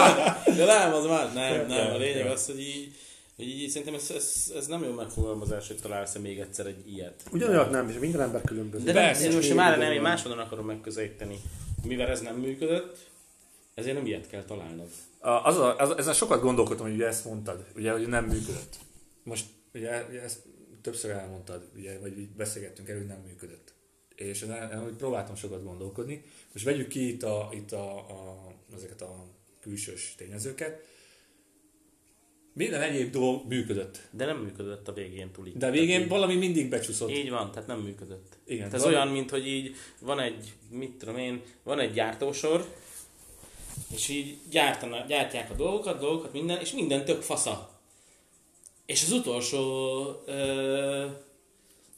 De 0.58 0.64
nem, 0.64 0.92
az 0.94 1.04
más. 1.06 1.32
Nem, 1.32 1.66
nem. 1.66 1.92
A 1.92 1.96
lényeg 1.96 2.26
az, 2.26 2.46
hogy 2.46 2.60
így, 2.60 2.94
hogy 3.36 3.46
így 3.48 3.68
szerintem 3.68 3.94
ez, 3.94 4.10
ez, 4.10 4.52
ez 4.56 4.66
nem 4.66 4.84
jó 4.84 4.92
megfogalmazás, 4.92 5.66
hogy 5.66 5.76
találsz 5.82 6.16
még 6.18 6.38
egyszer 6.38 6.66
egy 6.66 6.92
ilyet. 6.94 7.22
Ugyanolyan 7.32 7.70
nem, 7.70 7.88
és 7.88 7.98
minden 7.98 8.20
ember 8.20 8.42
különböző. 8.42 8.84
De 8.84 8.92
Persze, 8.92 9.24
én 9.28 9.34
most 9.34 9.54
már 9.54 9.78
nem, 9.78 9.92
én 9.92 10.02
van. 10.02 10.10
máshonnan 10.10 10.38
akarom 10.38 10.66
megközelíteni. 10.66 11.36
Mivel 11.84 12.08
ez 12.08 12.20
nem 12.20 12.36
működött, 12.36 12.96
ezért 13.74 13.96
nem 13.96 14.06
ilyet 14.06 14.28
kell 14.28 14.42
találnod. 14.44 14.88
A- 15.18 15.28
Az 15.46 15.56
a, 15.58 15.76
az, 15.76 15.96
ezen 15.96 16.14
sokat 16.14 16.40
gondolkodtam, 16.40 16.86
hogy 16.86 16.94
ugye 16.94 17.06
ezt 17.06 17.24
mondtad, 17.24 17.64
ugye, 17.76 17.92
hogy 17.92 18.06
nem 18.08 18.24
működött. 18.24 18.76
Most 19.22 19.44
ugye, 19.74 20.04
ugye 20.10 20.22
ezt 20.22 20.38
többször 20.82 21.10
elmondtad, 21.10 21.62
ugye, 21.76 21.98
vagy 21.98 22.28
beszélgettünk 22.28 22.88
erről, 22.88 23.00
hogy 23.00 23.10
nem 23.10 23.22
működött. 23.26 23.63
És 24.14 24.44
hogy 24.82 24.94
próbáltam 24.96 25.36
sokat 25.36 25.64
gondolkodni. 25.64 26.24
Most 26.52 26.64
vegyük 26.64 26.88
ki 26.88 27.08
itt, 27.08 27.22
a, 27.22 27.48
itt 27.52 27.72
a, 27.72 27.96
a, 27.96 28.52
ezeket 28.74 29.02
a 29.02 29.26
külsős 29.60 30.14
tényezőket. 30.16 30.84
minden 32.52 32.82
egyéb 32.82 33.10
dolog 33.10 33.46
működött. 33.48 34.00
De 34.10 34.24
nem 34.24 34.36
működött 34.36 34.88
a 34.88 34.92
végén 34.92 35.30
túl 35.30 35.48
De 35.54 35.66
a 35.66 35.70
végén 35.70 36.08
valami 36.08 36.34
mindig 36.34 36.68
becsúszott. 36.68 37.10
Így 37.10 37.30
van, 37.30 37.50
tehát 37.50 37.68
nem 37.68 37.80
működött. 37.80 38.38
Igen, 38.44 38.70
Tehát 38.70 38.74
ez 38.74 38.92
olyan, 38.92 39.08
mint 39.08 39.30
hogy 39.30 39.46
így 39.46 39.76
van 40.00 40.20
egy, 40.20 40.52
mit 40.70 40.90
tudom 40.90 41.16
én, 41.16 41.42
van 41.62 41.78
egy 41.78 41.92
gyártósor, 41.92 42.68
és 43.94 44.08
így 44.08 44.38
gyártana, 44.50 45.04
gyártják 45.06 45.50
a 45.50 45.54
dolgokat, 45.54 46.00
dolgokat, 46.00 46.32
minden, 46.32 46.60
és 46.60 46.72
minden 46.72 47.04
tök 47.04 47.22
fasza. 47.22 47.80
És 48.86 49.02
az 49.02 49.12
utolsó, 49.12 49.60
ö, 50.26 51.06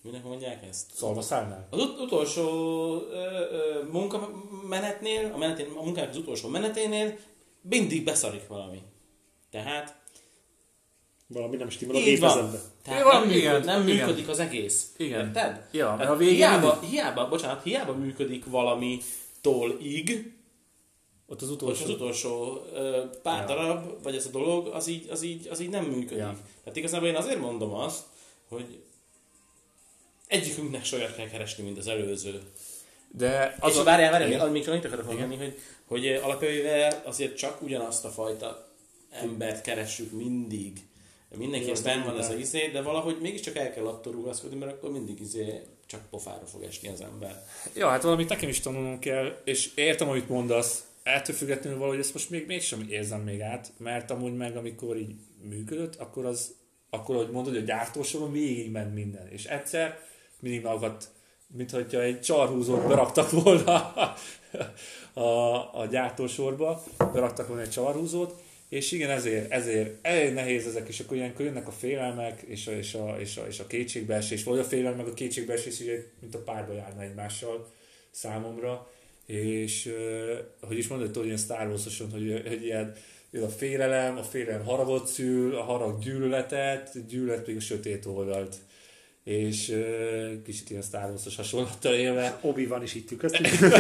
minek 0.07 0.25
mondják 0.25 0.63
ezt? 0.69 0.91
Szalmaszálnál. 0.95 1.67
Az 1.71 1.79
ut- 1.81 2.01
utolsó 2.01 2.43
ö, 3.11 3.17
ö, 3.51 3.83
munkamenetnél, 3.93 5.31
a, 5.35 5.37
menetén, 5.37 5.67
a 5.77 5.83
munkának 5.83 6.11
az 6.11 6.17
utolsó 6.17 6.49
meneténél 6.49 7.19
mindig 7.61 8.05
beszarik 8.05 8.47
valami. 8.47 8.83
Tehát 9.51 10.05
Valami 11.29 11.57
nem 11.57 11.69
stimmel 11.71 11.97
a 11.97 11.99
van. 11.99 12.09
gépezetbe. 12.09 12.59
Tehát 12.83 13.01
Igen, 13.01 13.13
nem, 13.13 13.21
működik, 13.23 13.43
igen, 13.43 13.65
nem 13.65 13.89
igen. 13.89 14.07
működik 14.07 14.29
az 14.29 14.39
egész. 14.39 14.93
Igen. 14.97 15.27
Érted? 15.27 15.69
Ja, 15.73 15.95
mert 15.99 16.11
a 16.11 16.17
végén 16.17 16.35
hiába, 16.35 16.73
mindig- 16.73 16.91
hiába, 16.91 17.29
bocsánat, 17.29 17.63
hiába 17.63 17.93
működik 17.93 18.45
valami 18.47 18.99
ig, 19.81 20.35
Ott 21.27 21.43
az 21.43 21.49
vagy 21.49 21.57
utolsó. 21.57 21.85
az 21.85 21.91
utolsó 21.91 22.63
ö, 22.75 23.03
pár 23.23 23.41
Ja. 23.49 23.55
darab, 23.55 24.03
vagy 24.03 24.15
ez 24.17 24.27
a 24.27 24.31
dolog, 24.31 24.67
az 24.67 24.87
így, 24.87 25.09
az 25.11 25.23
így, 25.23 25.49
az 25.49 25.61
így 25.61 25.69
nem 25.69 25.85
működik. 25.85 26.19
Ja. 26.19 26.37
Tehát 26.63 26.77
igazából 26.79 27.09
én 27.09 27.17
azért 27.17 27.41
mondom 27.41 27.75
azt, 27.75 28.03
hogy 28.49 28.83
egyikünknek 30.27 30.83
olyat 30.93 31.17
kell 31.17 31.29
keresni, 31.29 31.65
mint 31.65 31.79
az 31.79 31.87
előző. 31.87 32.43
De 33.11 33.57
Az 33.61 33.73
és 33.73 33.79
a... 33.79 33.83
várjál, 33.83 34.11
várjál, 34.11 34.31
csak 34.31 34.69
annyit 34.69 34.85
akarok 34.85 35.07
mondani, 35.07 35.37
hogy, 35.37 35.59
hogy 35.87 36.07
eh, 36.07 36.25
alapvetően 36.25 36.95
azért 37.05 37.37
csak 37.37 37.63
ugyanazt 37.63 38.05
a 38.05 38.09
fajta 38.09 38.73
embert 39.11 39.61
keressük 39.61 40.13
mindig. 40.13 40.81
Mindenki 41.37 41.71
ezt 41.71 41.85
benn 41.85 42.05
van 42.05 42.19
ez 42.19 42.31
a 42.31 42.35
izé, 42.35 42.69
de 42.69 42.83
valahogy 42.83 43.19
mégiscsak 43.21 43.57
el 43.57 43.73
kell 43.73 43.87
attól 43.87 44.13
rugaszkodni, 44.13 44.57
mert 44.57 44.73
akkor 44.73 44.91
mindig 44.91 45.21
izé 45.21 45.63
csak 45.87 46.11
pofára 46.11 46.47
fog 46.47 46.63
esni 46.63 46.89
az 46.89 47.01
ember. 47.01 47.45
Ja, 47.75 47.89
hát 47.89 48.03
valamit 48.03 48.29
nekem 48.29 48.49
is 48.49 48.61
tanulnom 48.61 48.99
kell, 48.99 49.41
és 49.45 49.71
értem, 49.75 50.09
amit 50.09 50.29
mondasz, 50.29 50.85
ettől 51.03 51.37
függetlenül 51.37 51.79
valahogy 51.79 51.99
ezt 51.99 52.13
most 52.13 52.31
még 52.31 52.47
mégsem 52.47 52.87
érzem 52.89 53.21
még 53.21 53.41
át, 53.41 53.73
mert 53.79 54.11
amúgy 54.11 54.37
meg 54.37 54.57
amikor 54.57 54.97
így 54.97 55.15
működött, 55.43 55.97
akkor 55.97 56.25
az, 56.25 56.55
akkor 56.91 57.15
ahogy 57.15 57.31
mondod, 57.31 57.53
hogy 57.53 57.63
a 57.63 57.67
gyártósoron 57.67 58.33
végig 58.33 58.71
ment 58.71 58.95
minden, 58.95 59.29
és 59.29 59.45
egyszer 59.45 60.06
mindig 60.41 60.63
magadt, 60.63 61.09
mint 61.47 61.71
hogyha 61.71 62.03
egy 62.03 62.21
csarhúzót 62.21 62.87
beraktak 62.87 63.31
volna 63.31 63.93
a, 65.13 65.81
a 65.81 65.87
gyártósorba, 65.91 66.83
beraktak 67.13 67.47
volna 67.47 67.63
egy 67.63 67.71
csarhúzót, 67.71 68.41
és 68.69 68.93
igen, 68.93 69.11
ezért, 69.11 69.51
ezért 69.51 70.07
elég 70.07 70.33
nehéz 70.33 70.67
ezek, 70.67 70.89
és 70.89 71.01
akkor 71.01 71.17
ilyenkor 71.17 71.45
jönnek 71.45 71.69
a 71.69 71.71
félelmek, 71.71 72.43
és 72.43 72.67
a, 72.67 72.73
és 72.73 72.95
a, 72.95 73.17
és 73.21 73.37
a, 73.37 73.47
és 73.47 73.59
a 73.59 73.67
kétségbeesés, 73.67 74.45
vagy 74.45 74.59
a 74.59 74.65
félelem, 74.65 74.97
meg 74.97 75.07
a 75.07 75.15
kétségbeesés, 75.15 75.81
ugye, 75.81 76.05
mint 76.21 76.35
a 76.35 76.43
párba 76.43 76.73
járna 76.73 77.03
egymással 77.03 77.73
számomra, 78.11 78.91
és 79.27 79.93
hogy 80.61 80.79
is 80.79 80.89
mondod, 80.89 81.17
hogy 81.17 81.25
ilyen 81.25 81.37
Star 81.37 81.67
Wars-oson, 81.67 82.11
hogy, 82.11 82.43
hogy 82.47 82.65
ilyen, 82.65 82.95
jön 83.31 83.45
a 83.45 83.49
félelem, 83.49 84.17
a 84.17 84.23
félelem 84.23 84.65
haragot 84.65 85.07
szül, 85.07 85.57
a 85.57 85.63
harag 85.63 86.03
gyűlöletet, 86.03 86.91
a 86.95 86.99
gyűlölet 87.09 87.41
pedig 87.41 87.57
a 87.57 87.61
sötét 87.61 88.07
oldalt. 88.07 88.57
És 89.27 89.69
uh, 89.69 90.43
kicsit 90.45 90.71
ilyen 90.71 90.83
Star 90.83 91.09
Wars-os 91.09 91.37
hasonlattal 91.37 91.95
élve, 91.95 92.39
Obi-Wan 92.49 92.83
is 92.83 92.95
itt 92.95 93.09
tükröztük. 93.09 93.47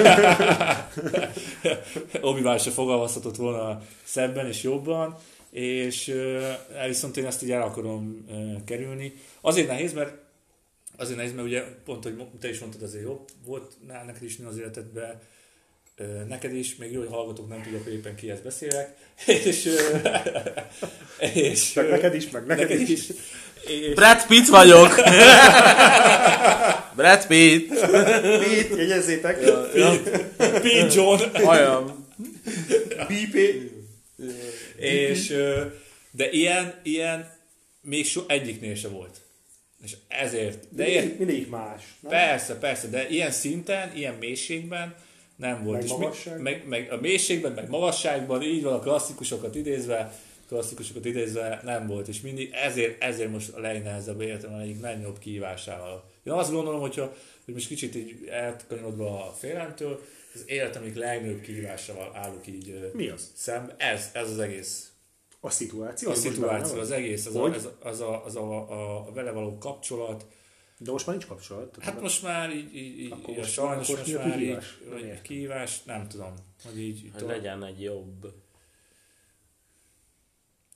obi 2.20 2.58
se 2.58 2.70
fogalmazhatott 2.70 3.36
volna 3.36 3.82
szebben 4.04 4.46
és 4.46 4.62
jobban, 4.62 5.18
és 5.50 6.08
uh, 6.08 6.86
viszont 6.86 7.16
én 7.16 7.26
ezt 7.26 7.42
így 7.42 7.50
el 7.50 7.62
akarom 7.62 8.24
uh, 8.28 8.64
kerülni. 8.64 9.12
Azért 9.40 9.68
nehéz, 9.68 9.92
mert 9.92 10.14
azért 10.96 11.16
nehéz, 11.16 11.32
mert 11.32 11.46
ugye 11.46 11.62
pont, 11.84 12.02
hogy 12.02 12.16
te 12.40 12.48
is 12.48 12.58
mondtad, 12.58 12.82
azért 12.82 13.04
jobb 13.04 13.28
volt 13.44 13.72
neked 14.06 14.22
is 14.22 14.38
az 14.48 14.58
életedben, 14.58 15.20
neked 16.28 16.54
is, 16.54 16.76
még 16.76 16.92
jó, 16.92 17.00
hogy 17.00 17.08
hallgatók 17.08 17.48
nem 17.48 17.62
tudják, 17.62 17.82
hogy 17.84 17.92
éppen 17.92 18.14
kihez 18.14 18.40
beszélek, 18.40 18.96
és, 19.26 19.68
és 21.34 21.72
Meg 21.72 21.88
neked 21.88 22.14
is, 22.14 22.30
meg 22.30 22.46
neked, 22.46 22.68
neked 22.68 22.88
is. 22.88 23.08
is. 23.08 23.16
És, 23.66 23.94
Brad 23.94 24.26
Pitt 24.26 24.46
vagyok! 24.48 24.94
Brad 26.96 27.26
Pitt! 27.26 27.68
Pete, 27.80 28.76
jegyezzétek. 28.76 29.38
Pete 30.38 30.86
John, 30.94 31.22
Olyan. 31.46 32.06
BP. 33.08 33.36
és, 34.76 35.34
de 36.10 36.30
ilyen, 36.30 36.74
ilyen 36.82 37.34
még 37.80 38.06
so, 38.06 38.22
egyiknél 38.26 38.74
se 38.74 38.88
volt. 38.88 39.16
És 39.84 39.92
ezért, 40.08 40.64
de 40.70 40.88
ilyen, 40.88 41.04
Mindegyik, 41.04 41.18
mindegyik 41.26 41.50
más. 41.50 41.82
nem? 42.00 42.10
Persze, 42.12 42.54
persze, 42.58 42.88
de 42.88 43.08
ilyen 43.08 43.30
szinten, 43.30 43.92
ilyen 43.94 44.14
mélységben 44.14 44.94
nem 45.36 45.64
volt. 45.64 45.76
Meg 45.76 45.84
És 45.84 45.90
mi- 45.92 45.96
magasságban? 45.98 46.42
meg, 46.42 46.62
meg, 46.68 46.92
a 46.92 46.96
mélységben, 47.00 47.52
meg 47.52 47.68
magasságban, 47.68 48.42
így 48.42 48.62
van 48.62 48.72
a 48.72 48.80
klasszikusokat 48.80 49.54
idézve, 49.54 50.12
klasszikusokat 50.48 51.04
idézve 51.04 51.60
nem 51.64 51.86
volt, 51.86 52.08
és 52.08 52.20
mindig 52.20 52.50
ezért, 52.52 53.02
ezért 53.02 53.30
most 53.30 53.52
a 53.52 53.60
legnehezebb 53.60 54.20
életem 54.20 54.52
a 54.54 54.60
egyik 54.60 54.80
legnagyobb 54.80 55.18
kihívásával. 55.18 56.10
Én 56.22 56.32
azt 56.32 56.50
gondolom, 56.52 56.80
hogyha, 56.80 57.12
hogy 57.44 57.54
most 57.54 57.66
kicsit 57.68 57.94
így 57.94 58.26
elkanyarodva 58.30 59.26
a 59.28 59.32
félelemtől, 59.32 60.00
az 60.34 60.42
életem 60.46 60.82
egyik 60.82 60.96
legnagyobb 60.96 61.40
kihívásával 61.40 62.10
állok 62.14 62.46
így 62.46 62.90
Mi 62.94 63.08
az? 63.08 63.30
szembe. 63.34 63.74
Ez, 63.78 64.10
ez 64.12 64.30
az 64.30 64.38
egész. 64.38 64.90
A 65.40 65.50
szituáció. 65.50 66.08
A 66.08 66.12
az 66.12 66.22
most 66.24 66.34
szituáció, 66.34 66.78
az 66.78 66.90
egész, 66.90 67.26
az 67.26 67.36
a, 67.36 67.40
Hogy? 67.40 67.54
az, 67.54 67.64
a, 67.64 67.76
az, 67.88 68.00
a, 68.00 68.24
az 68.24 68.36
a, 68.36 68.70
a, 68.70 69.08
a 69.08 69.12
vele 69.12 69.30
való 69.30 69.58
kapcsolat, 69.58 70.26
De 70.78 70.90
most 70.90 71.06
már 71.06 71.16
nincs 71.16 71.28
kapcsolat. 71.28 71.76
Hát 71.80 72.00
most 72.00 72.22
már 72.22 72.50
így, 72.56 72.76
így, 72.76 72.98
így 73.00 73.12
Akkor 73.12 73.34
most- 73.36 73.52
sajnos 73.52 73.88
most 73.88 74.14
a 74.14 74.18
már 74.18 74.26
így, 74.28 74.34
kihívás? 74.42 74.78
Nem 74.90 74.98
vagy 74.98 75.22
kihívás, 75.22 75.82
nem 75.82 76.08
tudom, 76.08 76.34
hogy 76.64 76.80
így, 76.80 77.00
Hogy 77.02 77.20
tovább- 77.20 77.36
legyen 77.36 77.64
egy 77.64 77.82
jobb. 77.82 78.26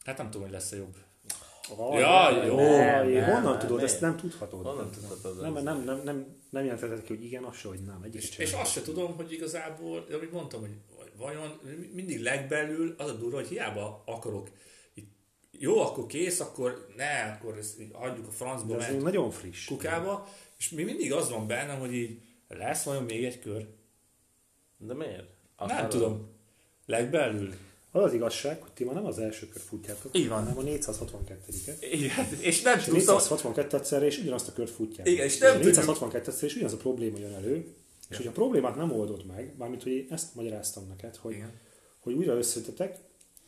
Hát 0.04 0.16
nem 0.16 0.26
tudom, 0.30 0.42
hogy 0.42 0.50
lesz-e 0.56 0.76
jobb. 0.76 0.96
Vaj, 1.76 2.00
Ja, 2.00 2.44
jó. 2.44 2.54
vaj, 2.54 3.12
Nem, 3.12 3.24
Honnan 3.24 3.42
nem, 3.42 3.58
tudod? 3.58 3.76
nem. 3.76 3.84
Ezt 3.84 4.00
nem 4.00 4.16
tudhatod. 4.16 4.64
Honnan 4.66 4.90
tudhatod? 4.90 5.40
Nem, 5.40 5.52
nem, 5.52 5.82
nem, 5.84 6.00
nem, 6.04 6.36
nem 6.50 6.64
jelentetett 6.64 7.02
ki, 7.04 7.14
hogy 7.14 7.24
igen, 7.24 7.44
az 7.44 7.56
se, 7.56 7.68
hogy 7.68 7.80
nem. 7.82 8.02
Egyik 8.02 8.22
És, 8.22 8.38
és 8.38 8.52
azt 8.52 8.72
se 8.72 8.82
tudom, 8.82 9.14
hogy 9.16 9.32
igazából, 9.32 10.06
amit 10.12 10.32
mondtam, 10.32 10.60
hogy 10.60 10.70
vajon 11.16 11.60
mindig 11.92 12.20
legbelül 12.22 12.94
az 12.98 13.08
a 13.10 13.12
durva, 13.14 13.36
hogy 13.36 13.48
hiába 13.48 14.02
akarok 14.06 14.48
jó, 15.50 15.78
akkor 15.80 16.06
kész, 16.06 16.40
akkor 16.40 16.86
ne, 16.96 17.22
akkor 17.22 17.58
ezt 17.58 17.76
hagyjuk 17.92 18.26
a 18.26 18.30
francba, 18.30 18.66
De 18.68 18.74
ez 18.74 18.80
mert 18.80 18.92
még 18.92 19.02
nagyon 19.02 19.30
friss. 19.30 19.64
kukába, 19.66 20.28
és 20.58 20.70
mi 20.70 20.82
mindig 20.82 21.12
az 21.12 21.30
van 21.30 21.46
bennem, 21.46 21.78
hogy 21.78 21.94
így 21.94 22.20
lesz 22.48 22.82
vajon 22.84 23.02
még 23.02 23.24
egy 23.24 23.38
kör? 23.38 23.66
De 24.76 24.94
miért? 24.94 25.16
Nem 25.18 25.28
Akarod? 25.56 25.88
tudom. 25.90 26.28
Legbelül. 26.86 27.54
Az 27.92 28.02
az 28.02 28.12
igazság, 28.12 28.62
hogy 28.62 28.72
ti 28.72 28.84
már 28.84 28.94
nem 28.94 29.04
az 29.06 29.18
első 29.18 29.48
kör 29.48 29.62
futjátok, 29.62 30.16
Így 30.18 30.28
van. 30.28 30.38
hanem 30.38 30.58
a 30.58 30.62
462-et. 30.62 31.74
Igen, 31.90 32.26
és 32.40 32.62
nem 32.62 32.78
És 32.78 32.84
tudom, 32.84 33.00
462-szer 33.18 34.02
és 34.02 34.18
ugyanazt 34.18 34.48
a 34.48 34.52
kört 34.52 34.70
futják. 34.70 35.08
Igen, 35.08 35.24
és 35.24 35.38
nem 35.38 35.60
tudjuk- 35.60 35.76
462-szer 35.76 36.42
és 36.42 36.54
ugyanaz 36.54 36.72
a 36.72 36.76
probléma 36.76 37.18
jön 37.18 37.32
elő, 37.32 37.74
és 38.10 38.16
hogy 38.16 38.26
a 38.26 38.30
problémát 38.30 38.76
nem 38.76 38.92
oldod 38.92 39.26
meg, 39.26 39.54
mármint 39.58 39.82
hogy 39.82 39.92
én 39.92 40.06
ezt 40.10 40.34
magyaráztam 40.34 40.86
neked, 40.88 41.16
hogy, 41.16 41.32
Igen. 41.34 41.52
hogy 42.00 42.12
újra 42.14 42.34
összetetek, 42.36 42.98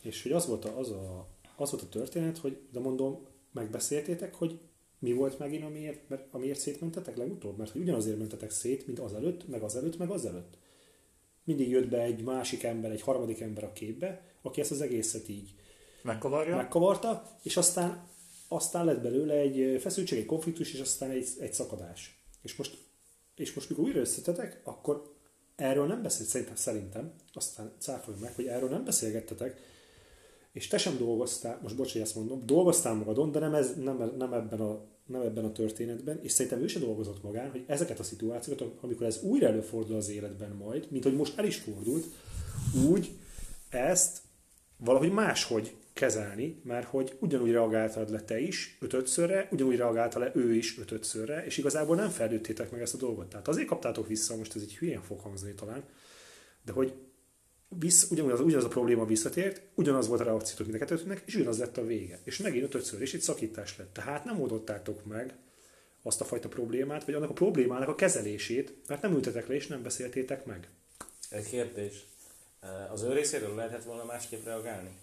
és 0.02 0.22
hogy 0.22 0.32
az 0.32 0.46
volt 0.46 0.64
a, 0.64 0.78
az, 0.78 0.90
a, 0.90 1.28
az 1.56 1.70
volt 1.70 1.82
a 1.82 1.88
történet, 1.88 2.38
hogy, 2.38 2.58
de 2.72 2.80
mondom, 2.80 3.26
megbeszéltétek, 3.52 4.34
hogy 4.34 4.58
mi 4.98 5.12
volt 5.12 5.38
megint, 5.38 5.64
amiért, 5.64 6.08
mert, 6.08 6.26
amiért 6.30 6.58
szétmentetek 6.58 7.16
legutóbb? 7.16 7.58
Mert 7.58 7.70
hogy 7.70 7.80
ugyanazért 7.80 8.18
mentetek 8.18 8.50
szét, 8.50 8.86
mint 8.86 8.98
azelőtt, 8.98 9.48
meg 9.48 9.62
azelőtt, 9.62 9.98
meg 9.98 10.10
azelőtt. 10.10 10.58
Mindig 11.44 11.68
jött 11.68 11.88
be 11.88 12.00
egy 12.02 12.22
másik 12.22 12.62
ember, 12.62 12.90
egy 12.90 13.00
harmadik 13.00 13.40
ember 13.40 13.64
a 13.64 13.72
képbe, 13.72 14.22
aki 14.42 14.60
ezt 14.60 14.70
az 14.70 14.80
egészet 14.80 15.28
így 15.28 15.54
megkavarja. 16.02 16.56
megkavarta, 16.56 17.36
és 17.42 17.56
aztán, 17.56 18.08
aztán 18.48 18.84
lett 18.84 19.02
belőle 19.02 19.34
egy 19.34 19.80
feszültség, 19.80 20.18
egy 20.18 20.26
konfliktus, 20.26 20.72
és 20.72 20.80
aztán 20.80 21.10
egy, 21.10 21.28
egy 21.40 21.52
szakadás. 21.52 22.22
És 22.42 22.56
most, 22.56 22.78
és 23.34 23.54
most 23.54 23.68
mikor 23.68 23.84
újra 23.84 24.00
összetetek, 24.00 24.60
akkor 24.64 25.12
erről 25.56 25.86
nem 25.86 26.02
beszélt, 26.02 26.28
szerintem, 26.28 26.56
szerintem, 26.56 27.12
aztán 27.32 27.72
cáfolj 27.78 28.16
meg, 28.20 28.34
hogy 28.34 28.46
erről 28.46 28.68
nem 28.68 28.84
beszélgettetek, 28.84 29.60
és 30.52 30.66
te 30.66 30.78
sem 30.78 30.98
dolgoztál, 30.98 31.58
most 31.62 31.76
bocs, 31.76 31.92
hogy 31.92 32.00
ezt 32.00 32.14
mondom, 32.14 32.46
dolgoztál 32.46 32.94
magadon, 32.94 33.32
de 33.32 33.38
nem, 33.38 33.54
ez, 33.54 33.74
nem, 33.76 34.12
nem, 34.18 34.32
ebben 34.32 34.60
a, 34.60 34.84
nem 35.06 35.20
ebben 35.20 35.44
a 35.44 35.52
történetben, 35.52 36.20
és 36.22 36.32
szerintem 36.32 36.62
ő 36.62 36.66
se 36.66 36.78
dolgozott 36.78 37.22
magán, 37.22 37.50
hogy 37.50 37.64
ezeket 37.66 37.98
a 37.98 38.02
szituációkat, 38.02 38.74
amikor 38.80 39.06
ez 39.06 39.22
újra 39.22 39.46
előfordul 39.46 39.96
az 39.96 40.08
életben 40.08 40.50
majd, 40.50 40.86
mint 40.90 41.04
hogy 41.04 41.16
most 41.16 41.38
el 41.38 41.44
is 41.44 41.56
fordult, 41.56 42.06
úgy 42.88 43.10
ezt 43.68 44.21
valahogy 44.84 45.12
máshogy 45.12 45.74
kezelni, 45.92 46.60
mert 46.64 46.86
hogy 46.86 47.16
ugyanúgy 47.18 47.50
reagáltad 47.50 48.10
le 48.10 48.20
te 48.20 48.40
is 48.40 48.76
ötödszörre, 48.80 49.48
ugyanúgy 49.50 49.76
reagálta 49.76 50.18
le 50.18 50.32
ő 50.34 50.54
is 50.54 50.78
ötödszörre, 50.78 51.44
és 51.44 51.58
igazából 51.58 51.96
nem 51.96 52.08
felnőttétek 52.08 52.70
meg 52.70 52.80
ezt 52.80 52.94
a 52.94 52.98
dolgot. 52.98 53.28
Tehát 53.28 53.48
azért 53.48 53.66
kaptátok 53.66 54.08
vissza, 54.08 54.36
most 54.36 54.56
ez 54.56 54.62
egy 54.62 54.76
hülyén 54.76 55.02
fog 55.02 55.20
hangzani 55.20 55.54
talán, 55.54 55.84
de 56.64 56.72
hogy 56.72 56.94
Visz, 57.78 58.10
ugyanaz, 58.10 58.40
ugyanaz 58.40 58.64
a 58.64 58.68
probléma 58.68 59.04
visszatért, 59.04 59.62
ugyanaz 59.74 60.08
volt 60.08 60.20
a 60.20 60.24
reakciótok 60.24 60.66
mind 60.66 60.82
a 60.82 60.84
kettőtöknek, 60.84 61.22
és 61.24 61.34
ugyanaz 61.34 61.58
lett 61.58 61.76
a 61.76 61.86
vége. 61.86 62.20
És 62.24 62.38
megint 62.38 62.64
ötödször, 62.64 63.00
és 63.00 63.14
egy 63.14 63.20
szakítás 63.20 63.78
lett. 63.78 63.92
Tehát 63.92 64.24
nem 64.24 64.40
oldottátok 64.40 65.04
meg 65.04 65.34
azt 66.02 66.20
a 66.20 66.24
fajta 66.24 66.48
problémát, 66.48 67.04
vagy 67.04 67.14
annak 67.14 67.30
a 67.30 67.32
problémának 67.32 67.88
a 67.88 67.94
kezelését, 67.94 68.74
mert 68.86 69.02
nem 69.02 69.12
ültetek 69.12 69.48
le 69.48 69.54
és 69.54 69.66
nem 69.66 69.82
beszéltétek 69.82 70.44
meg. 70.44 70.68
Egy 71.30 71.48
kérdés. 71.48 72.04
Az 72.90 73.02
ő 73.02 73.12
részéről 73.12 73.54
lehetett 73.54 73.84
volna 73.84 74.04
másképp 74.04 74.44
reagálni? 74.44 74.98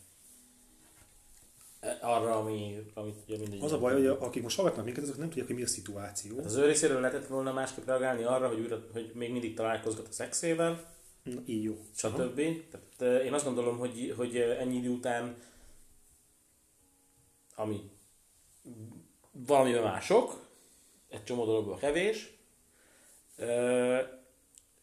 Arra, 2.02 2.36
ami, 2.36 2.92
amit 2.94 3.16
ugye 3.28 3.38
mindegy. 3.38 3.64
Az 3.64 3.72
a 3.72 3.80
baj, 3.80 3.94
hogy 3.94 4.06
akik 4.06 4.44
most 4.44 4.56
hallgatnak 4.56 4.86
minket, 4.86 5.04
azok 5.04 5.18
nem 5.18 5.28
tudják, 5.28 5.48
hogy 5.48 5.56
mi 5.56 5.64
a 5.64 5.68
szituáció. 5.68 6.36
Hát 6.36 6.46
az 6.46 6.56
ő 6.56 6.66
részéről 6.66 7.00
lehetett 7.02 7.28
volna 7.28 7.54
másképp 7.54 7.86
reagálni 7.86 8.24
arra, 8.24 8.48
hogy, 8.48 8.60
újra, 8.60 8.86
hogy 8.94 9.12
még 9.14 9.32
mindig 9.32 9.56
találkozgat 9.56 10.08
a 10.08 10.12
szexével, 10.12 10.94
Na, 11.24 11.42
így 11.46 11.64
jó. 11.64 11.86
stb. 11.96 12.42
Tehát 12.72 13.24
én 13.24 13.34
azt 13.34 13.46
gondolom, 13.46 13.78
hogy, 13.78 14.14
hogy 14.18 14.38
ennyi 14.38 14.78
idő 14.78 14.90
után, 14.90 15.36
ami 17.56 17.90
valamiben 19.32 19.84
mások, 19.84 20.48
egy 21.10 21.24
csomó 21.24 21.46
dologban 21.46 21.78
kevés, 21.78 22.38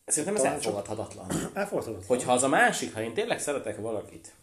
szerintem 0.07 0.37
ez 0.37 0.53
elfogadhatatlan. 0.53 1.27
Elfogadhatatlan. 1.55 2.07
Hogyha 2.07 2.33
az 2.33 2.42
a 2.42 2.49
másik, 2.49 2.95
ha 2.95 3.03
én 3.03 3.14
tényleg 3.14 3.40
szeretek 3.40 3.81
valakit, 3.81 4.35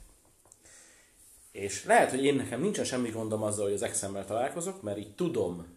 és 1.51 1.85
lehet, 1.85 2.09
hogy 2.09 2.25
én 2.25 2.35
nekem 2.35 2.61
nincsen 2.61 2.85
semmi 2.85 3.09
gondom 3.09 3.43
azzal, 3.43 3.63
hogy 3.63 3.73
az 3.73 3.81
exemmel 3.81 4.25
találkozok, 4.25 4.81
mert 4.81 4.97
így 4.97 5.15
tudom, 5.15 5.67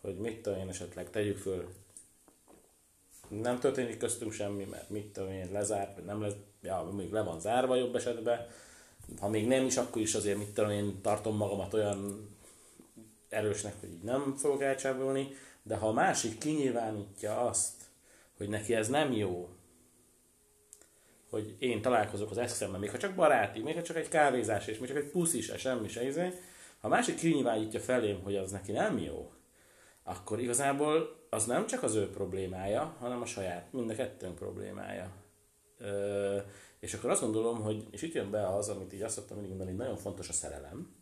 hogy 0.00 0.16
mit 0.16 0.42
tudom 0.42 0.58
én 0.58 0.68
esetleg 0.68 1.10
tegyük 1.10 1.38
föl, 1.38 1.68
nem 3.28 3.58
történik 3.58 3.98
köztünk 3.98 4.32
semmi, 4.32 4.64
mert 4.64 4.90
mit 4.90 5.12
tudom 5.12 5.30
én, 5.30 5.48
lezárt, 5.52 5.94
vagy 5.94 6.04
nem 6.04 6.20
lesz, 6.20 6.34
ja, 6.62 6.90
még 6.96 7.12
le 7.12 7.22
van 7.22 7.40
zárva 7.40 7.74
jobb 7.74 7.96
esetben, 7.96 8.46
ha 9.20 9.28
még 9.28 9.46
nem 9.46 9.64
is, 9.64 9.76
akkor 9.76 10.02
is 10.02 10.14
azért 10.14 10.38
mit 10.38 10.54
tudom 10.54 10.70
én, 10.70 11.00
tartom 11.02 11.36
magamat 11.36 11.74
olyan 11.74 12.28
erősnek, 13.28 13.74
hogy 13.80 13.88
így 13.88 14.02
nem 14.02 14.36
fogok 14.36 14.62
elcsábulni, 14.62 15.28
de 15.62 15.76
ha 15.76 15.88
a 15.88 15.92
másik 15.92 16.38
kinyilvánítja 16.38 17.40
azt, 17.40 17.79
hogy 18.40 18.48
neki 18.48 18.74
ez 18.74 18.88
nem 18.88 19.12
jó, 19.12 19.48
hogy 21.30 21.56
én 21.58 21.82
találkozok 21.82 22.30
az 22.30 22.38
exemmel, 22.38 22.78
még 22.78 22.90
ha 22.90 22.98
csak 22.98 23.14
baráti, 23.14 23.60
még 23.60 23.74
ha 23.74 23.82
csak 23.82 23.96
egy 23.96 24.08
kávézás, 24.08 24.66
és 24.66 24.78
még 24.78 24.88
csak 24.88 24.96
egy 24.96 25.10
puszi 25.10 25.40
se, 25.40 25.58
semmi 25.58 25.88
se, 25.88 26.04
izé, 26.04 26.28
ha 26.80 26.86
a 26.86 26.88
másik 26.88 27.16
kinyilvánítja 27.16 27.80
felém, 27.80 28.22
hogy 28.22 28.36
az 28.36 28.50
neki 28.50 28.72
nem 28.72 28.98
jó, 28.98 29.32
akkor 30.02 30.40
igazából 30.40 31.26
az 31.30 31.46
nem 31.46 31.66
csak 31.66 31.82
az 31.82 31.94
ő 31.94 32.10
problémája, 32.10 32.96
hanem 32.98 33.20
a 33.20 33.26
saját, 33.26 33.72
mind 33.72 33.90
a 33.90 33.94
kettőnk 33.94 34.34
problémája. 34.34 35.12
Ö, 35.78 36.38
és 36.78 36.94
akkor 36.94 37.10
azt 37.10 37.20
gondolom, 37.20 37.60
hogy, 37.60 37.86
és 37.90 38.02
itt 38.02 38.14
jön 38.14 38.30
be 38.30 38.54
az, 38.54 38.68
amit 38.68 38.92
így 38.92 39.02
azt 39.02 39.14
szoktam 39.14 39.36
mindig 39.36 39.56
mondani, 39.56 39.76
nagyon 39.76 39.96
fontos 39.96 40.28
a 40.28 40.32
szerelem, 40.32 40.96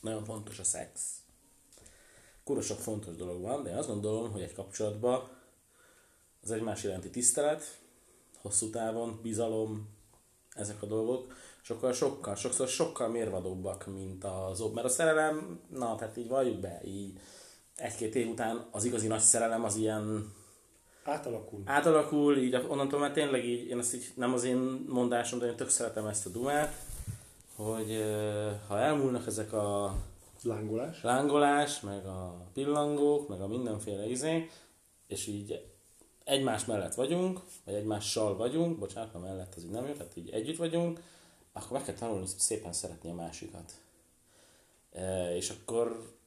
nagyon 0.00 0.24
fontos 0.24 0.58
a 0.58 0.64
szex. 0.64 1.18
Kurva 2.44 2.62
sok 2.62 2.78
fontos 2.78 3.16
dolog 3.16 3.42
van, 3.42 3.62
de 3.62 3.70
én 3.70 3.76
azt 3.76 3.88
gondolom, 3.88 4.30
hogy 4.32 4.42
egy 4.42 4.54
kapcsolatban 4.54 5.38
az 6.42 6.50
egymás 6.50 6.84
iránti 6.84 7.10
tisztelet, 7.10 7.78
hosszú 8.42 8.70
távon, 8.70 9.18
bizalom, 9.22 9.88
ezek 10.54 10.82
a 10.82 10.86
dolgok, 10.86 11.32
sokkal, 11.62 11.92
sokkal, 11.92 12.34
sokszor 12.34 12.68
sokkal 12.68 13.08
mérvadóbbak, 13.08 13.86
mint 13.86 14.24
az 14.24 14.64
Mert 14.74 14.86
a 14.86 14.90
szerelem, 14.90 15.60
na, 15.68 15.94
tehát 15.94 16.16
így 16.16 16.28
valljuk 16.28 16.60
be, 16.60 16.80
így 16.84 17.18
egy-két 17.76 18.14
év 18.14 18.28
után 18.28 18.66
az 18.70 18.84
igazi 18.84 19.06
nagy 19.06 19.20
szerelem 19.20 19.64
az 19.64 19.76
ilyen 19.76 20.32
Átalakul. 21.04 21.62
átalakul, 21.64 22.36
így 22.36 22.54
onnantól 22.68 23.00
már 23.00 23.12
tényleg 23.12 23.44
így, 23.44 23.68
én 23.68 23.78
ezt 23.78 23.94
így 23.94 24.12
nem 24.14 24.32
az 24.32 24.44
én 24.44 24.84
mondásom, 24.88 25.38
de 25.38 25.46
én 25.46 25.56
tök 25.56 25.68
szeretem 25.68 26.06
ezt 26.06 26.26
a 26.26 26.30
dumát, 26.30 26.74
hogy 27.56 28.04
ha 28.68 28.78
elmúlnak 28.78 29.26
ezek 29.26 29.52
a 29.52 29.94
Lángolás. 30.42 31.02
lángolás, 31.02 31.80
meg 31.80 32.06
a 32.06 32.46
pillangók, 32.52 33.28
meg 33.28 33.40
a 33.40 33.46
mindenféle 33.46 34.06
izé, 34.06 34.48
és 35.06 35.26
így 35.26 35.64
egymás 36.30 36.64
mellett 36.64 36.94
vagyunk, 36.94 37.40
vagy 37.64 37.74
egymással 37.74 38.36
vagyunk, 38.36 38.78
bocsánat, 38.78 39.14
a 39.14 39.18
mellett 39.18 39.54
az 39.54 39.64
így 39.64 39.70
nem 39.70 39.86
jó, 39.86 39.92
tehát 39.92 40.16
így 40.16 40.30
együtt 40.30 40.56
vagyunk, 40.56 41.00
akkor 41.52 41.72
meg 41.72 41.84
kell 41.84 41.94
tanulni 41.94 42.26
szépen 42.36 42.72
szeretni 42.72 43.10
a 43.10 43.14
másikat. 43.14 43.72
E, 44.92 45.36
és 45.36 45.50
akkor 45.50 46.18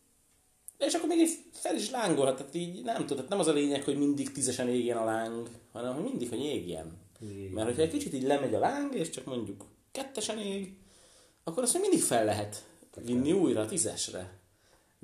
és 0.77 0.93
akkor 0.93 1.07
még 1.07 1.19
így 1.19 1.37
fel 1.51 1.75
is 1.75 1.89
lángolhat, 1.89 2.37
tehát 2.37 2.55
így 2.55 2.83
nem 2.83 2.95
tudod, 2.95 3.15
tehát 3.15 3.29
nem 3.29 3.39
az 3.39 3.47
a 3.47 3.53
lényeg, 3.53 3.83
hogy 3.83 3.97
mindig 3.97 4.31
tízesen 4.31 4.69
égjen 4.69 4.97
a 4.97 5.03
láng, 5.03 5.49
hanem 5.71 5.93
hogy 5.93 6.03
mindig, 6.03 6.29
hogy 6.29 6.43
égjen. 6.43 6.97
Égjen. 7.21 7.51
Mert 7.51 7.67
hogyha 7.67 7.81
egy 7.81 7.91
kicsit 7.91 8.13
így 8.13 8.23
lemegy 8.23 8.53
a 8.53 8.59
láng, 8.59 8.95
és 8.95 9.09
csak 9.09 9.25
mondjuk 9.25 9.65
kettesen 9.91 10.39
ég, 10.39 10.77
akkor 11.43 11.63
azt 11.63 11.73
még 11.73 11.81
mindig 11.81 12.01
fel 12.01 12.25
lehet 12.25 12.65
vinni 13.03 13.31
újra 13.31 13.65
tízesre. 13.65 14.41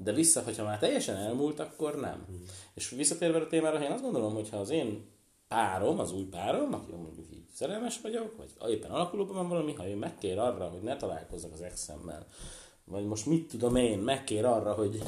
De 0.04 0.14
vissza, 0.14 0.42
hogyha 0.42 0.64
már 0.64 0.80
teljesen 0.80 1.16
elmúlt, 1.16 1.60
akkor 1.60 2.00
nem. 2.00 2.24
Hmm. 2.28 2.46
És 2.74 2.90
visszatérve 2.90 3.40
a 3.40 3.48
témára, 3.48 3.84
én 3.84 3.92
azt 3.92 4.04
gondolom, 4.04 4.34
hogy 4.34 4.50
ha 4.50 4.58
az 4.58 4.70
én 4.70 5.06
párom, 5.48 6.00
az 6.00 6.12
új 6.12 6.24
párom, 6.24 6.74
aki 6.74 6.92
mondjuk 6.92 7.28
így 7.34 7.46
szerelmes 7.54 8.02
vagyok, 8.02 8.36
vagy 8.38 8.72
éppen 8.72 8.92
alakulóban 8.92 9.36
van 9.36 9.48
valami, 9.48 9.74
ha 9.74 9.90
ő 9.90 9.96
megkér 9.96 10.40
arra, 10.40 10.68
hogy 10.68 10.82
ne 10.82 10.98
találkozzak 10.98 11.54
az 11.54 11.62
exemmel, 11.62 12.26
vagy 12.84 13.06
most 13.06 13.26
mit 13.26 13.50
tudom 13.50 13.76
én, 13.76 14.00
megkér 14.00 14.46
arra, 14.46 14.74
hogy 14.74 15.04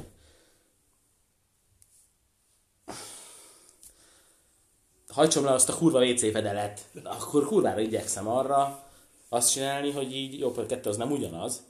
hajtsom 5.08 5.44
le 5.44 5.52
azt 5.52 5.70
a 5.70 5.76
kurva 5.76 6.06
WC 6.06 6.32
fedelet, 6.32 6.90
akkor 7.04 7.46
kurvára 7.46 7.80
igyekszem 7.80 8.28
arra 8.28 8.84
azt 9.30 9.52
csinálni, 9.52 9.92
hogy 9.92 10.16
így, 10.16 10.40
jó, 10.40 10.54
a 10.56 10.66
kettő 10.66 10.90
az 10.90 10.98
nem 10.98 11.12
ugyanaz, 11.12 11.64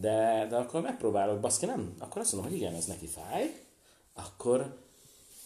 de, 0.00 0.46
de 0.50 0.56
akkor 0.56 0.80
megpróbálok, 0.80 1.40
baszki, 1.40 1.66
nem, 1.66 1.94
akkor 1.98 2.20
azt 2.20 2.32
mondom, 2.32 2.50
hogy 2.50 2.60
igen, 2.60 2.74
ez 2.74 2.84
neki 2.84 3.06
fáj, 3.06 3.64
akkor 4.14 4.76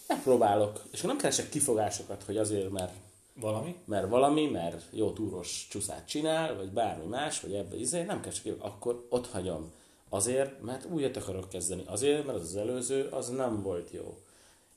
megpróbálok, 0.07 0.83
és 0.91 0.97
akkor 0.97 1.09
nem 1.09 1.19
keresek 1.19 1.49
kifogásokat, 1.49 2.23
hogy 2.23 2.37
azért, 2.37 2.69
mert, 2.69 2.93
Valami? 3.33 3.75
mert 3.85 4.09
valami, 4.09 4.45
mert 4.45 4.83
jó 4.91 5.11
túros 5.11 5.67
csúszát 5.69 6.07
csinál, 6.07 6.55
vagy 6.55 6.69
bármi 6.69 7.05
más, 7.05 7.39
vagy 7.39 7.53
ebbe 7.53 7.75
izé, 7.75 8.03
nem 8.03 8.21
keresek 8.21 8.43
kifogásokat, 8.43 8.73
akkor 8.75 9.05
ott 9.09 9.27
hagyom. 9.27 9.71
Azért, 10.09 10.61
mert 10.61 10.85
újat 10.85 11.17
akarok 11.17 11.49
kezdeni. 11.49 11.83
Azért, 11.85 12.25
mert 12.25 12.37
az, 12.37 12.43
az 12.43 12.55
előző, 12.55 13.07
az 13.11 13.29
nem 13.29 13.61
volt 13.61 13.91
jó. 13.91 14.17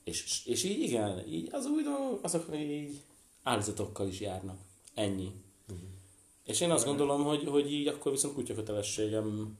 És, 0.03 0.45
és 0.45 0.63
így 0.63 0.79
igen, 0.79 1.27
így 1.27 1.49
az 1.51 1.65
új 1.65 1.83
dolgok, 1.83 2.23
azok 2.23 2.45
így 2.55 3.01
áldozatokkal 3.43 4.07
is 4.07 4.19
járnak. 4.19 4.57
Ennyi. 4.93 5.31
Uh-huh. 5.67 5.87
És 6.43 6.61
én 6.61 6.71
azt 6.71 6.85
gondolom, 6.85 7.23
hogy, 7.23 7.47
hogy 7.47 7.71
így 7.73 7.87
akkor 7.87 8.11
viszont 8.11 8.33
kutyakötelességem 8.33 9.57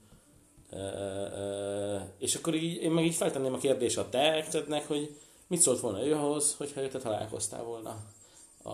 és 2.17 2.36
akkor 2.36 2.55
így, 2.55 2.81
én 2.81 2.91
meg 2.91 3.05
így 3.05 3.15
feltenném 3.15 3.53
a 3.53 3.57
kérdést 3.57 3.97
a 3.97 4.09
te 4.09 4.33
exednek, 4.33 4.88
hogy 4.88 5.15
mit 5.47 5.62
szólt 5.62 5.79
volna 5.79 6.05
ő 6.05 6.13
ahhoz, 6.13 6.55
hogyha 6.57 6.88
te 6.88 6.99
találkoztál 6.99 7.63
volna 7.63 7.97
a, 8.63 8.69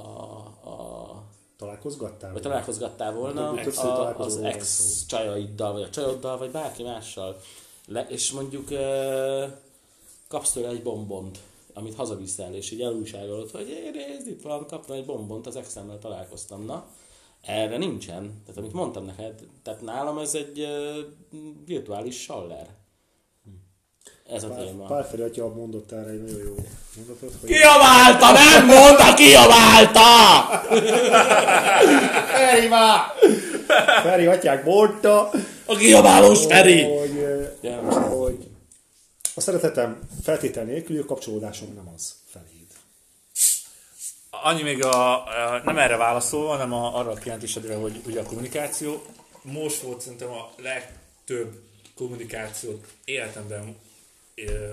a 0.69 1.23
Találkozgattál? 1.57 2.31
vagy 2.31 2.41
találkozgattál 2.41 3.13
volna 3.13 3.53
többször 3.63 3.85
a, 3.85 4.19
az 4.19 4.37
ex 4.37 5.05
csajaiddal, 5.07 5.71
vagy 5.71 5.81
a 5.81 5.89
csajoddal, 5.89 6.37
vagy 6.37 6.51
bárki 6.51 6.83
mással. 6.83 7.41
Le, 7.87 8.05
és 8.09 8.31
mondjuk 8.31 8.71
e, 8.71 9.59
kapsz 10.27 10.51
tőle 10.51 10.67
egy 10.69 10.83
bombont, 10.83 11.39
amit 11.73 11.95
hazaviszel, 11.95 12.53
és 12.53 12.71
így 12.71 12.81
elújságolod, 12.81 13.51
hogy 13.51 13.69
"Én 13.69 13.91
nézd, 13.91 14.27
itt 14.27 14.41
van, 14.41 14.65
kaptam 14.67 14.95
egy 14.95 15.05
bombont, 15.05 15.47
az 15.47 15.55
exemmel 15.55 15.99
találkoztam. 15.99 16.65
Na, 16.65 16.85
erre 17.45 17.77
nincsen. 17.77 18.41
Tehát 18.45 18.57
amit 18.57 18.73
mondtam 18.73 19.05
neked, 19.05 19.33
tehát 19.63 19.81
nálam 19.81 20.17
ez 20.17 20.35
egy 20.35 20.59
e, 20.59 20.69
virtuális 21.65 22.21
saller. 22.21 22.67
Ez 24.33 24.43
a 24.43 24.47
Pál, 24.47 24.65
téma. 24.65 25.03
Feri 25.03 25.21
atya 25.21 25.53
mondott 25.53 25.91
erre 25.91 26.09
egy 26.09 26.21
nagyon 26.21 26.39
jó 26.39 26.55
mondatot, 26.95 27.33
hogy 27.39 27.49
Kiabálta, 27.49 28.31
nem 28.31 28.65
mondta, 28.65 29.13
kiabálta! 29.13 30.01
Feri 32.35 32.67
már! 32.67 32.99
Feri 34.03 34.25
atyák 34.25 34.65
mondta, 34.65 35.29
A 35.65 35.75
kiabálós 35.75 36.45
Feri! 36.45 36.83
hogy, 36.83 37.71
most 37.83 37.97
hogy 37.97 38.47
a 39.35 39.41
szeretetem 39.41 39.99
feltétel 40.23 40.63
nélküli 40.63 41.05
kapcsolódásom 41.05 41.73
nem 41.75 41.91
az 41.95 42.15
feléd. 42.25 42.58
Annyi 44.43 44.61
még 44.61 44.83
a, 44.83 45.25
a 45.25 45.61
nem 45.63 45.77
erre 45.77 45.97
válaszolva, 45.97 46.49
hanem 46.49 46.73
a, 46.73 46.97
arra 46.97 47.11
a 47.11 47.15
kijelentésedre, 47.15 47.75
hogy 47.75 48.01
ugye 48.05 48.19
a 48.19 48.25
kommunikáció. 48.25 49.01
Most 49.41 49.81
volt 49.81 50.01
szerintem 50.01 50.29
a 50.29 50.49
legtöbb 50.57 51.61
kommunikációt 51.95 52.87
életemben 53.05 53.75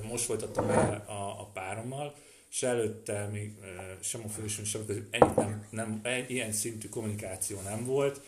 most 0.09 0.25
folytattam 0.25 0.71
el 0.71 1.05
a, 1.07 1.13
a 1.13 1.51
párommal, 1.53 2.15
és 2.51 2.63
előtte 2.63 3.29
még 3.33 3.53
sem 4.01 4.21
a 4.25 4.29
fősön, 4.29 4.65
sem 4.65 4.81
a 4.81 4.85
között 4.85 5.15
ennyit 5.15 5.37
nem, 5.37 5.67
nem, 5.71 6.01
ilyen 6.29 6.53
szintű 6.53 6.89
kommunikáció 6.89 7.61
nem 7.61 7.85
volt. 7.85 8.21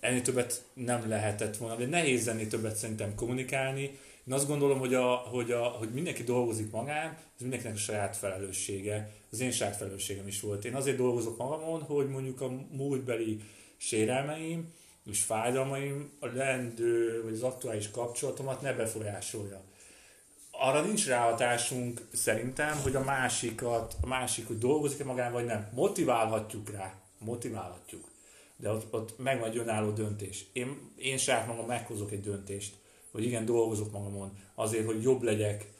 ennél 0.00 0.22
többet 0.22 0.62
nem 0.72 1.08
lehetett 1.08 1.56
volna, 1.56 1.76
de 1.76 1.86
nehéz 1.86 2.28
ennél 2.28 2.48
többet 2.48 2.76
szerintem 2.76 3.14
kommunikálni. 3.14 3.98
Én 4.26 4.34
azt 4.34 4.46
gondolom, 4.46 4.78
hogy, 4.78 4.94
a, 4.94 5.14
hogy, 5.14 5.50
a, 5.52 5.62
hogy 5.62 5.88
mindenki 5.88 6.22
dolgozik 6.22 6.70
magán, 6.70 7.08
ez 7.10 7.40
mindenkinek 7.40 7.74
a 7.74 7.78
saját 7.78 8.16
felelőssége. 8.16 9.10
Az 9.30 9.40
én 9.40 9.50
saját 9.50 9.76
felelősségem 9.76 10.26
is 10.26 10.40
volt. 10.40 10.64
Én 10.64 10.74
azért 10.74 10.96
dolgozok 10.96 11.36
magamon, 11.36 11.82
hogy 11.82 12.08
mondjuk 12.08 12.40
a 12.40 12.48
múltbeli 12.70 13.40
sérelmeim 13.76 14.72
és 15.04 15.22
fájdalmaim 15.22 16.12
a 16.20 16.26
lendő, 16.26 17.22
vagy 17.22 17.32
az 17.32 17.42
aktuális 17.42 17.90
kapcsolatomat 17.90 18.60
ne 18.60 18.72
befolyásolja. 18.72 19.62
Arra 20.50 20.80
nincs 20.80 21.06
ráhatásunk 21.06 22.08
szerintem, 22.12 22.80
hogy 22.82 22.94
a 22.94 23.04
másikat, 23.04 23.96
a 24.00 24.06
másik, 24.06 24.46
hogy 24.46 24.58
dolgozik-e 24.58 25.04
magán, 25.04 25.32
vagy 25.32 25.44
nem. 25.44 25.70
Motiválhatjuk 25.74 26.70
rá, 26.70 26.94
motiválhatjuk 27.18 28.08
de 28.58 28.70
ott, 28.70 28.94
ott 28.94 29.18
meg 29.18 29.40
van 29.40 29.48
egy 29.48 29.56
önálló 29.56 29.90
döntés. 29.90 30.44
Én, 30.52 30.92
én 30.96 31.18
saját 31.18 31.46
magam 31.46 31.66
meghozok 31.66 32.12
egy 32.12 32.20
döntést, 32.20 32.74
hogy 33.10 33.24
igen, 33.24 33.44
dolgozok 33.44 33.92
magamon 33.92 34.38
azért, 34.54 34.86
hogy 34.86 35.02
jobb 35.02 35.22
legyek. 35.22 35.76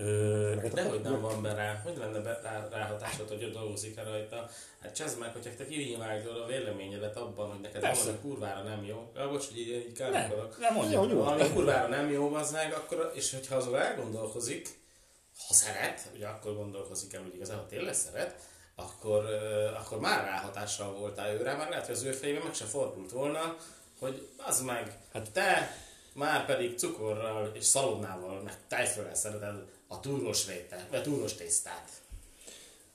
Ö, 0.00 0.54
de 0.74 0.82
hogy 0.82 1.00
nem 1.00 1.20
van 1.20 1.42
be 1.42 1.54
rá, 1.54 1.80
hogy 1.84 1.96
lenne 1.96 2.18
be, 2.18 2.40
rá, 2.42 2.68
ráhatásod, 2.70 3.28
hogy 3.28 3.50
dolgozik-e 3.52 4.02
rajta. 4.02 4.50
Hát 4.82 4.94
csezd 4.94 5.18
meg, 5.18 5.32
hogyha 5.32 5.50
te 5.56 5.66
kinyilvánítod 5.66 6.36
a 6.36 6.46
véleményedet 6.46 7.16
abban, 7.16 7.50
hogy 7.50 7.60
neked 7.60 7.80
Persze. 7.80 8.04
valami 8.04 8.18
kurvára 8.20 8.62
nem 8.62 8.84
jó. 8.84 9.12
Ja, 9.14 9.28
bocs, 9.28 9.46
hogy 9.46 9.58
így, 9.58 9.68
így 9.68 9.92
káromkodok. 9.92 10.50
Nem, 10.50 10.60
nem 10.60 10.74
mondja, 10.74 10.98
hogy. 10.98 11.12
Valami 11.12 11.52
kurvára 11.52 11.88
nem 11.88 12.10
jó, 12.10 12.34
az 12.34 12.52
meg, 12.52 12.72
akkor, 12.72 13.12
és 13.14 13.32
hogyha 13.32 13.56
azon 13.56 13.76
elgondolkozik, 13.76 14.68
ha 15.48 15.54
szeret, 15.54 16.10
ugye 16.14 16.26
akkor 16.26 16.54
gondolkozik 16.56 17.12
el, 17.12 17.22
hogy 17.22 17.34
igazából 17.34 17.66
tényleg 17.66 17.94
szeret, 17.94 18.34
akkor, 18.74 19.24
akkor 19.78 20.00
már 20.00 20.24
ráhatással 20.24 20.92
voltál 20.92 21.34
őre, 21.34 21.56
már 21.56 21.68
lehet, 21.68 21.86
hogy 21.86 21.94
az 21.94 22.02
ő 22.02 22.12
fejében 22.12 22.42
meg 22.42 22.54
se 22.54 22.64
fordult 22.64 23.10
volna, 23.10 23.56
hogy 23.98 24.28
az 24.36 24.60
meg, 24.60 24.98
hát 25.12 25.30
te 25.32 25.76
már 26.14 26.46
pedig 26.46 26.78
cukorral 26.78 27.50
és 27.54 27.64
szalonnával, 27.64 28.40
meg 28.42 28.54
tejfölrel 28.68 29.14
szereted 29.14 29.76
a 29.88 30.00
túros 30.00 30.46
réte, 30.46 30.86
vagy 30.90 30.98
a 30.98 31.02
túros 31.02 31.34
tésztát. 31.34 31.90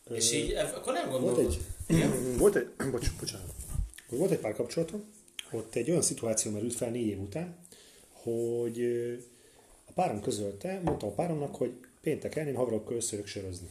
Ö, 0.04 0.16
és 0.16 0.32
így, 0.32 0.52
akkor 0.52 0.94
nem 0.94 1.10
gondolod. 1.10 1.58
Volt 1.88 2.00
egy, 2.00 2.38
volt 2.38 2.56
egy, 2.56 2.90
bocs, 2.92 3.12
bocsánat. 3.20 3.54
Volt 4.10 4.32
egy 4.32 4.40
pár 4.40 4.54
kapcsolatom, 4.54 5.04
ott 5.52 5.76
egy 5.76 5.90
olyan 5.90 6.02
szituáció 6.02 6.52
merült 6.52 6.74
fel 6.74 6.90
négy 6.90 7.08
év 7.08 7.20
után, 7.20 7.58
hogy 8.12 8.82
a 9.86 9.92
párom 9.92 10.22
közölte, 10.22 10.82
mondtam 10.84 11.10
a 11.10 11.14
páromnak, 11.14 11.56
hogy 11.56 11.72
pénteken 12.02 12.48
én 12.48 12.56
haverokkal 12.56 12.96
összejövök 12.96 13.30
sörözni. 13.30 13.70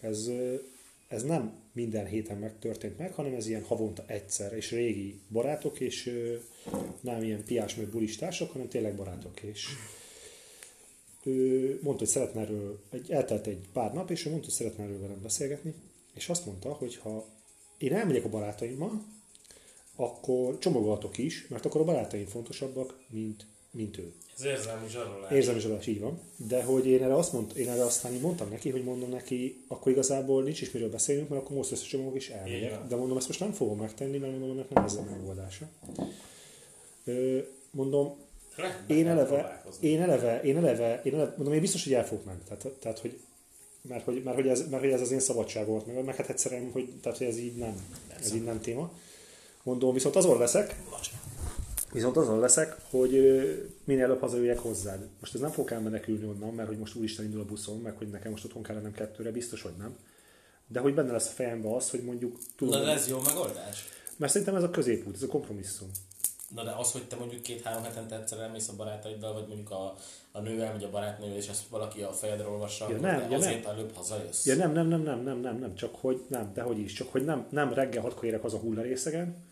Ez 0.00 0.30
ez 1.08 1.22
nem 1.22 1.52
minden 1.72 2.06
héten 2.06 2.38
megtörtént 2.38 2.98
meg, 2.98 3.12
hanem 3.12 3.34
ez 3.34 3.46
ilyen 3.46 3.62
havonta 3.62 4.04
egyszer, 4.06 4.52
és 4.52 4.70
régi 4.70 5.20
barátok, 5.28 5.80
és 5.80 6.12
nem 7.00 7.22
ilyen 7.22 7.44
piás 7.44 7.74
meg 7.74 7.86
bulistások, 7.86 8.52
hanem 8.52 8.68
tényleg 8.68 8.94
barátok. 8.94 9.42
És 9.42 9.68
ő 11.26 11.78
mondta, 11.82 12.04
hogy 12.04 12.12
szeretne 12.12 12.40
erről, 12.40 12.80
egy, 12.90 13.10
eltelt 13.10 13.46
egy 13.46 13.68
pár 13.72 13.92
nap, 13.92 14.10
és 14.10 14.26
ő 14.26 14.30
mondta, 14.30 14.46
hogy 14.46 14.56
szeretne 14.56 14.84
erről 14.84 15.00
velem 15.00 15.22
beszélgetni, 15.22 15.74
és 16.14 16.28
azt 16.28 16.46
mondta, 16.46 16.72
hogy 16.72 16.96
ha 16.96 17.26
én 17.78 17.94
elmegyek 17.94 18.24
a 18.24 18.28
barátaimmal, 18.28 19.04
akkor 19.96 20.58
csomagolatok 20.58 21.18
is, 21.18 21.46
mert 21.48 21.64
akkor 21.64 21.80
a 21.80 21.84
barátaim 21.84 22.26
fontosabbak, 22.26 22.98
mint, 23.08 23.46
mint 23.70 23.98
ő. 23.98 24.12
Ez 24.36 24.44
érzelmi 24.44 24.88
zsarolás. 24.88 25.32
Érzelmi 25.32 25.60
zsarolás, 25.60 25.86
így 25.86 26.00
van. 26.00 26.20
De 26.36 26.62
hogy 26.62 26.86
én 26.86 27.02
erre, 27.02 27.14
azt 27.14 27.32
mond, 27.32 27.56
én 27.56 27.68
erre 27.68 27.84
aztán 27.84 28.12
így 28.12 28.20
mondtam 28.20 28.48
neki, 28.48 28.70
hogy 28.70 28.84
mondom 28.84 29.10
neki, 29.10 29.64
akkor 29.68 29.92
igazából 29.92 30.42
nincs 30.42 30.60
is 30.60 30.70
miről 30.70 30.90
beszélünk, 30.90 31.28
mert 31.28 31.42
akkor 31.42 31.56
most 31.56 31.72
összecsomagok 31.72 32.16
és 32.16 32.28
elmegyek. 32.28 32.86
De 32.86 32.96
mondom, 32.96 33.16
ezt 33.16 33.26
most 33.26 33.40
nem 33.40 33.52
fogom 33.52 33.78
megtenni, 33.78 34.18
mert 34.18 34.32
mondom, 34.32 34.50
ennek 34.50 34.70
nem 34.70 34.84
ez 34.84 34.94
a 34.94 35.02
megoldása. 35.10 35.68
Mondom, 37.70 38.16
én 38.86 39.08
eleve, 39.08 39.62
én 39.80 40.02
eleve, 40.02 40.40
én 40.42 40.56
eleve, 40.56 41.00
én 41.04 41.14
eleve, 41.14 41.34
mondom, 41.36 41.54
én 41.54 41.60
biztos, 41.60 41.84
hogy 41.84 41.92
el 41.92 42.06
fogok 42.06 42.24
menni. 42.24 42.42
Tehát, 42.48 42.66
tehát 42.80 42.98
hogy 42.98 43.18
mert 43.88 44.04
hogy, 44.04 44.22
mert, 44.22 44.36
hogy 44.36 44.48
ez, 44.48 44.68
mert 44.70 44.82
hogy 44.82 44.92
ez 44.92 45.00
az 45.00 45.10
én 45.10 45.20
szabadságom 45.20 45.72
volt, 45.72 45.86
meg, 45.86 46.04
meg 46.04 46.16
hát 46.16 46.28
egyszerűen, 46.28 46.70
hogy, 46.72 46.92
tehát, 47.02 47.18
hogy 47.18 47.26
ez 47.26 47.38
így 47.38 47.56
nem, 47.56 47.86
ez 48.20 48.34
így 48.34 48.44
nem 48.44 48.60
téma. 48.60 48.92
Mondom, 49.62 49.92
viszont 49.92 50.16
azon 50.16 50.38
leszek, 50.38 50.76
Viszont 51.92 52.16
azon 52.16 52.38
leszek, 52.38 52.76
hogy 52.90 53.10
minél 53.84 54.04
előbb 54.04 54.20
hazajöjjek 54.20 54.58
hozzád. 54.58 55.08
Most 55.20 55.34
ez 55.34 55.40
nem 55.40 55.50
fog 55.50 55.66
kell 55.66 55.80
menekülni 55.80 56.24
onnan, 56.24 56.54
mert 56.54 56.68
hogy 56.68 56.78
most 56.78 56.94
úristen 56.94 57.24
indul 57.24 57.40
a 57.40 57.44
buszon, 57.44 57.78
meg 57.78 57.96
hogy 57.96 58.08
nekem 58.08 58.30
most 58.30 58.44
otthon 58.44 58.62
kell 58.62 58.74
lennem 58.74 58.92
kettőre, 58.92 59.30
biztos, 59.30 59.62
hogy 59.62 59.72
nem. 59.78 59.96
De 60.66 60.80
hogy 60.80 60.94
benne 60.94 61.12
lesz 61.12 61.28
a 61.28 61.30
fejembe 61.30 61.74
az, 61.74 61.90
hogy 61.90 62.02
mondjuk 62.02 62.38
tudom. 62.56 62.78
Na, 62.78 62.84
de 62.84 62.90
ez 62.90 63.08
jó 63.08 63.20
megoldás? 63.20 63.84
Mert 64.16 64.32
szerintem 64.32 64.56
ez 64.56 64.62
a 64.62 64.70
középút, 64.70 65.14
ez 65.14 65.22
a 65.22 65.26
kompromisszum. 65.26 65.90
Na 66.54 66.62
de 66.62 66.70
az, 66.78 66.92
hogy 66.92 67.02
te 67.02 67.16
mondjuk 67.16 67.42
két-három 67.42 67.82
hetente 67.82 68.16
egyszer 68.16 68.38
elmész 68.38 68.68
a 68.68 68.76
barátaiddal, 68.76 69.32
vagy 69.32 69.46
mondjuk 69.46 69.70
a, 69.70 69.94
a 70.32 70.40
nővel, 70.40 70.72
vagy 70.72 70.84
a 70.84 70.90
barátnővel, 70.90 71.36
és 71.36 71.48
ezt 71.48 71.68
valaki 71.70 72.02
a 72.02 72.12
fejedre 72.12 72.48
olvassa, 72.48 72.86
ja, 72.90 72.96
nem, 72.96 73.30
ja, 73.30 73.36
azért 73.36 73.64
nem. 73.64 73.72
előbb 73.72 73.94
hazajössz. 73.94 74.46
Ja, 74.46 74.54
nem, 74.54 74.72
nem, 74.72 74.86
nem, 74.86 75.00
nem, 75.00 75.22
nem, 75.22 75.40
nem, 75.40 75.58
nem, 75.58 75.74
csak 75.74 75.94
hogy 76.00 76.24
nem, 76.28 76.50
de 76.54 76.62
hogy 76.62 76.78
is, 76.78 76.92
csak 76.92 77.12
hogy 77.12 77.24
nem, 77.24 77.46
nem 77.50 77.72
reggel 77.72 78.02
hatkor 78.02 78.24
érek 78.24 78.42
haza 78.42 78.58
hullarészegen, 78.58 79.44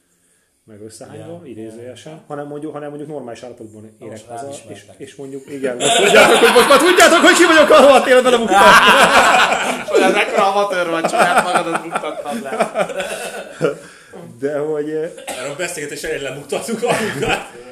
meg 0.64 0.80
összehányva, 0.80 1.40
ja, 1.42 1.50
idézőjesen, 1.50 2.12
ja. 2.12 2.22
hanem, 2.26 2.46
mondjuk, 2.46 2.72
hanem 2.72 2.88
mondjuk 2.88 3.10
normális 3.10 3.42
állapotban 3.42 3.84
érek 3.84 4.10
most 4.10 4.26
haza, 4.26 4.48
és, 4.68 4.84
és, 4.96 5.14
mondjuk, 5.14 5.50
igen, 5.50 5.76
most 5.76 5.96
tudjátok, 6.04 6.38
hogy 6.38 6.54
most 6.54 6.68
már 6.68 6.78
tudjátok, 6.78 7.18
hogy 7.18 7.36
ki 7.36 7.44
vagyok, 7.44 7.70
ahol 7.70 7.96
a 7.96 8.02
télben 8.02 8.38
buktam. 8.38 8.60
Olyan 9.94 10.10
mekkora 10.10 10.52
amatőr 10.52 10.90
vagy, 10.90 11.08
saját 11.08 11.44
magadat 11.44 11.82
buktattad 11.82 12.42
le. 12.42 12.52
De 14.38 14.58
hogy... 14.58 14.90
Erről 14.90 15.50
a 15.50 15.56
beszélgetés 15.56 16.02
elég 16.02 16.22
lebuktattuk 16.22 16.80
magunkat 16.80 17.62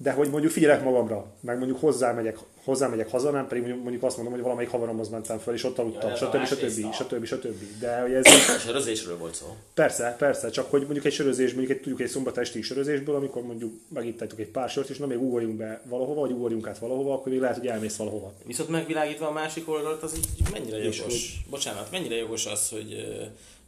de 0.00 0.12
hogy 0.12 0.30
mondjuk 0.30 0.52
figyelek 0.52 0.82
magamra, 0.82 1.26
meg 1.40 1.56
mondjuk 1.56 1.80
hozzámegyek, 1.80 2.38
hozzámegyek 2.64 3.10
haza, 3.10 3.30
nem 3.30 3.46
pedig 3.46 3.62
mondjuk, 3.62 3.82
mondjuk 3.82 4.04
azt 4.04 4.16
mondom, 4.16 4.34
hogy 4.34 4.42
valamelyik 4.42 4.70
haveromhoz 4.70 5.08
mentem 5.08 5.38
fel, 5.38 5.54
és 5.54 5.64
ott 5.64 5.78
aludtam, 5.78 6.14
stb. 6.14 6.44
stb. 6.44 6.92
stb. 6.92 7.24
stb. 7.24 7.78
De 7.80 8.00
hogy 8.00 8.12
ez... 8.12 8.26
Sörözésről 8.60 9.16
volt 9.16 9.34
szó. 9.34 9.56
Persze, 9.74 10.14
persze, 10.18 10.50
csak 10.50 10.70
hogy 10.70 10.82
mondjuk 10.82 11.04
egy 11.04 11.12
sörözés, 11.12 11.52
mondjuk 11.52 11.76
egy, 11.76 11.82
tudjuk 11.82 12.00
egy 12.00 12.08
szombat 12.08 12.38
esti 12.38 12.62
sörözésből, 12.62 13.14
amikor 13.14 13.42
mondjuk 13.42 13.72
megittajtok 13.88 14.38
egy 14.38 14.48
pár 14.48 14.68
sört, 14.68 14.88
és 14.88 14.98
nem 14.98 15.08
még 15.08 15.22
ugorjunk 15.22 15.56
be 15.56 15.80
valahova, 15.84 16.20
vagy 16.20 16.30
ugorjunk 16.30 16.66
át 16.66 16.78
valahova, 16.78 17.14
akkor 17.14 17.32
még 17.32 17.40
lehet, 17.40 17.56
hogy 17.56 17.66
elmész 17.66 17.96
valahova. 17.96 18.32
Viszont 18.44 18.68
megvilágítva 18.68 19.26
a 19.26 19.32
másik 19.32 19.68
oldalt, 19.68 20.02
az 20.02 20.16
így 20.16 20.50
mennyire 20.52 20.76
jogos. 20.76 21.34
Bocsánat, 21.50 21.90
mennyire 21.90 22.16
jogos 22.16 22.46
az, 22.46 22.68
hogy, 22.68 23.06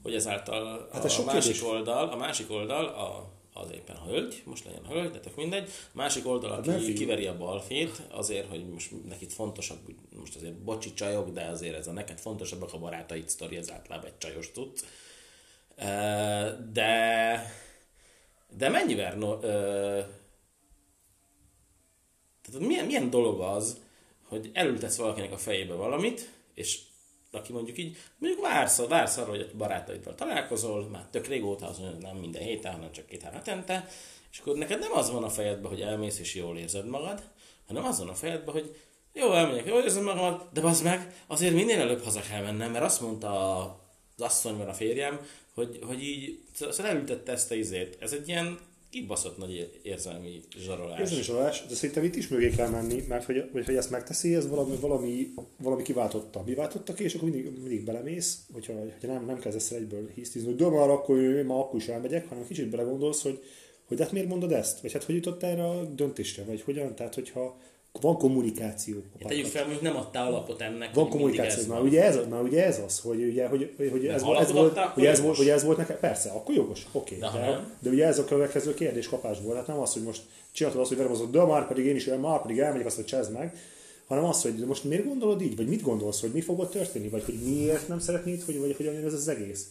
hogy 0.02 0.14
ezáltal 0.14 0.88
hát 0.92 1.04
a, 1.04 1.20
a 1.20 1.24
másik 1.24 1.42
kérdés. 1.42 1.62
oldal, 1.62 2.08
a 2.08 2.16
másik 2.16 2.50
oldal, 2.50 2.84
a 2.84 3.38
az 3.52 3.70
éppen 3.72 3.96
hölgy, 4.06 4.42
most 4.44 4.64
legyen 4.64 4.84
a 4.84 4.92
hölgy, 4.92 5.10
de 5.10 5.20
tök 5.20 5.36
mindegy. 5.36 5.70
Másik 5.92 6.26
oldal, 6.26 6.50
hát 6.50 6.68
aki 6.68 6.92
kiveri 6.92 7.26
a 7.26 7.36
balfét, 7.36 8.02
azért, 8.10 8.48
hogy 8.48 8.68
most 8.68 8.90
neked 9.08 9.30
fontosabb, 9.30 9.78
most 10.16 10.36
azért 10.36 10.54
bocsi 10.54 10.94
csajok, 10.94 11.30
de 11.30 11.44
azért 11.44 11.76
ez 11.76 11.86
a 11.86 11.92
neked 11.92 12.18
fontosabbak 12.18 12.72
a 12.72 12.78
barátaid 12.78 13.28
sztori, 13.28 13.56
ez 13.56 13.70
általában 13.70 14.06
egy 14.06 14.18
csajos 14.18 14.52
tud. 14.52 14.80
De, 16.72 17.52
de 18.56 18.68
mennyivel, 18.68 19.14
no, 19.14 19.38
tehát 22.42 22.66
milyen, 22.66 22.86
milyen 22.86 23.10
dolog 23.10 23.40
az, 23.40 23.80
hogy 24.28 24.50
elültetsz 24.52 24.96
valakinek 24.96 25.32
a 25.32 25.38
fejébe 25.38 25.74
valamit, 25.74 26.30
és 26.54 26.78
aki 27.32 27.52
mondjuk 27.52 27.78
így, 27.78 27.96
mondjuk 28.18 28.42
vársz, 28.42 28.86
vársz 28.86 29.16
arra, 29.16 29.30
hogy 29.30 29.40
a 29.52 29.56
barátaiddal 29.56 30.14
találkozol, 30.14 30.88
már 30.88 31.06
tök 31.10 31.26
régóta, 31.26 31.66
az 31.66 31.80
nem 32.00 32.16
minden 32.16 32.42
héten, 32.42 32.72
hanem 32.72 32.92
csak 32.92 33.06
két 33.06 33.22
hetente, 33.22 33.88
és 34.32 34.38
akkor 34.38 34.56
neked 34.56 34.78
nem 34.78 34.92
az 34.92 35.10
van 35.10 35.24
a 35.24 35.28
fejedben, 35.28 35.70
hogy 35.70 35.80
elmész 35.80 36.18
és 36.18 36.34
jól 36.34 36.58
érzed 36.58 36.86
magad, 36.86 37.22
hanem 37.66 37.84
az 37.84 37.98
van 37.98 38.08
a 38.08 38.14
fejedben, 38.14 38.54
hogy 38.54 38.76
jó, 39.12 39.32
elmegyek, 39.32 39.66
jól 39.66 39.82
érzem 39.82 40.04
magam, 40.04 40.42
de 40.52 40.60
az 40.60 40.82
meg 40.82 41.14
azért 41.26 41.54
minél 41.54 41.80
előbb 41.80 42.02
haza 42.02 42.20
kell 42.20 42.42
mennem, 42.42 42.70
mert 42.70 42.84
azt 42.84 43.00
mondta 43.00 43.60
az 44.16 44.22
asszony, 44.24 44.60
a 44.60 44.72
férjem, 44.72 45.20
hogy, 45.54 45.78
hogy 45.86 46.02
így, 46.02 46.42
szóval 46.54 46.86
elültette 46.86 47.32
ezt 47.32 47.50
a 47.50 47.54
izét. 47.54 47.96
Ez 48.00 48.12
egy 48.12 48.28
ilyen 48.28 48.58
kibaszott 48.90 49.38
nagy 49.38 49.81
érzelmi 49.83 50.40
zsarolás. 50.59 51.00
Érzelmi 51.00 51.22
zsarolás, 51.22 51.66
de 51.68 51.74
szerintem 51.74 52.05
itt 52.05 52.16
is 52.16 52.29
mögé 52.29 52.50
kell 52.50 52.68
menni, 52.68 53.05
mert 53.09 53.24
hogy, 53.24 53.44
hogy, 53.53 53.64
hogy 53.64 53.76
ezt 53.76 53.90
megteszi, 53.90 54.35
ez 54.35 54.48
valami, 54.48 54.76
valami, 54.76 55.35
valami 55.57 55.83
kiváltotta. 55.83 56.42
Mi 56.46 56.55
váltotta 56.55 56.92
ki, 56.92 57.05
és 57.05 57.14
akkor 57.14 57.31
mindig, 57.31 57.59
mindig 57.61 57.85
belemész, 57.85 58.38
hogyha, 58.53 58.72
hogyha 58.72 59.07
nem, 59.07 59.24
nem 59.24 59.38
kezdesz 59.38 59.70
el 59.70 59.79
egyből 59.79 60.11
hisztizni, 60.14 60.48
hogy 60.48 60.57
de 60.57 60.68
már 60.68 60.90
akkor, 60.90 61.16
már 61.18 61.59
akkor 61.59 61.81
is 61.81 61.88
elmegyek, 61.88 62.29
hanem 62.29 62.46
kicsit 62.46 62.70
belegondolsz, 62.70 63.22
hogy, 63.22 63.42
hogy 63.85 64.00
hát 64.00 64.12
miért 64.12 64.29
mondod 64.29 64.53
ezt? 64.53 64.81
Vagy 64.81 64.92
hát 64.92 65.05
hogy 65.05 65.14
jutott 65.14 65.42
erre 65.42 65.64
a 65.64 65.85
döntésre? 65.85 66.44
Vagy 66.44 66.62
hogyan? 66.62 66.94
Tehát, 66.94 67.14
hogyha 67.14 67.61
van 68.00 68.16
kommunikáció. 68.16 68.96
Ja, 69.18 69.26
tegyük 69.26 69.46
fel, 69.46 69.64
hogy 69.64 69.79
nem 69.83 69.96
adtál 69.96 70.26
alapot 70.26 70.61
ennek. 70.61 70.94
Van 70.94 71.09
kommunikáció. 71.09 71.74
Na 71.74 71.81
ugye, 71.81 72.05
ez, 72.05 72.18
na 72.29 72.40
ugye 72.40 72.64
ez 72.64 72.81
az, 72.87 73.00
hogy, 73.00 73.22
ugye, 73.22 73.46
hogy, 73.46 73.74
hogy 73.90 74.07
ez, 74.07 74.22
volt, 74.22 74.40
ez, 74.40 74.53
volt, 74.53 74.79
hogy 74.79 75.06
ez, 75.06 75.21
volt, 75.21 75.37
hogy 75.37 75.48
ez 75.48 75.64
volt 75.64 75.77
nekem. 75.77 75.98
Persze, 76.00 76.31
akkor 76.31 76.54
jogos. 76.54 76.87
Oké. 76.92 77.17
Okay, 77.17 77.40
de, 77.40 77.46
de, 77.46 77.64
de, 77.79 77.90
ugye 77.90 78.06
ez 78.06 78.19
a 78.19 78.25
következő 78.25 78.75
kérdés 78.75 79.08
kapásból. 79.08 79.54
Hát 79.54 79.67
nem 79.67 79.79
az, 79.79 79.92
hogy 79.92 80.02
most 80.02 80.23
csináltad 80.52 80.81
azt, 80.81 80.88
hogy 80.88 80.98
velem 80.98 81.12
az, 81.12 81.31
de 81.31 81.44
már 81.44 81.69
pedig 81.69 81.85
én 81.85 81.96
is, 81.96 82.04
már 82.21 82.42
pedig 82.42 82.58
elmegyek 82.58 82.87
azt, 82.87 82.96
hogy 82.96 83.04
csezd 83.04 83.33
meg, 83.33 83.56
hanem 84.06 84.25
az, 84.25 84.42
hogy 84.42 84.54
most 84.54 84.85
miért 84.85 85.06
gondolod 85.06 85.42
így, 85.42 85.56
vagy 85.56 85.69
mit 85.69 85.83
gondolsz, 85.83 86.21
hogy 86.21 86.31
mi 86.33 86.40
fog 86.40 86.58
ott 86.58 86.71
történni, 86.71 87.08
vagy 87.08 87.25
hogy 87.25 87.38
miért 87.44 87.88
nem 87.88 87.98
szeretnéd, 87.98 88.42
hogy, 88.42 88.58
vagy 88.58 88.77
hogy 88.77 88.87
ez 88.87 89.12
az 89.12 89.29
egész. 89.29 89.71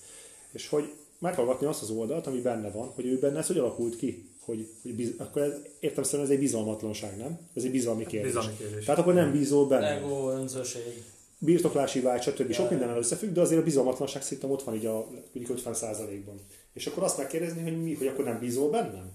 És 0.52 0.68
hogy 0.68 0.94
meghallgatni 1.20 1.68
azt 1.68 1.82
az 1.82 1.90
oldalt, 1.90 2.28
ami 2.28 2.40
benne 2.40 2.72
van, 2.72 2.92
hogy 2.96 3.06
ő 3.06 3.20
benne 3.20 3.38
ez 3.38 3.48
hogy 3.48 3.58
alakult 3.58 3.96
ki. 3.96 4.30
Hogy, 4.50 4.68
hogy 4.82 4.94
biz, 4.94 5.14
akkor 5.18 5.42
ez, 5.42 5.54
értem 5.80 6.04
szerint 6.04 6.30
ez 6.30 6.34
egy 6.34 6.40
bizalmatlanság, 6.40 7.18
nem? 7.18 7.40
Ez 7.56 7.64
egy 7.64 7.72
bizalmi 7.72 8.06
kérdés. 8.06 8.32
Bizalmi 8.34 8.58
kérdés. 8.58 8.86
Tehát 8.86 9.00
akkor 9.00 9.14
nem 9.14 9.32
bízol 9.32 9.68
benne. 9.68 9.88
Ego, 9.88 10.30
önzőség. 10.32 11.04
Birtoklási 11.38 12.00
vágy, 12.00 12.22
stb. 12.22 12.52
Sok 12.52 12.70
mindennel 12.70 12.98
összefügg, 12.98 13.32
de 13.32 13.42
azért 13.42 13.62
a 13.62 13.64
bizalmatlanság 13.64 14.22
szerintem 14.22 14.52
ott 14.52 14.64
van 14.64 14.76
így 14.76 14.86
a 14.86 15.08
mondjuk 15.34 15.60
50%-ban. 15.66 16.40
És 16.74 16.88
akkor 16.88 17.04
azt 17.04 17.18
megkérdezni, 17.18 17.62
hogy 17.62 17.84
mi, 17.84 17.94
hogy 17.94 18.08
akkor 18.08 18.26
nem 18.26 18.40
bízol 18.40 18.70
bennem? 18.70 19.12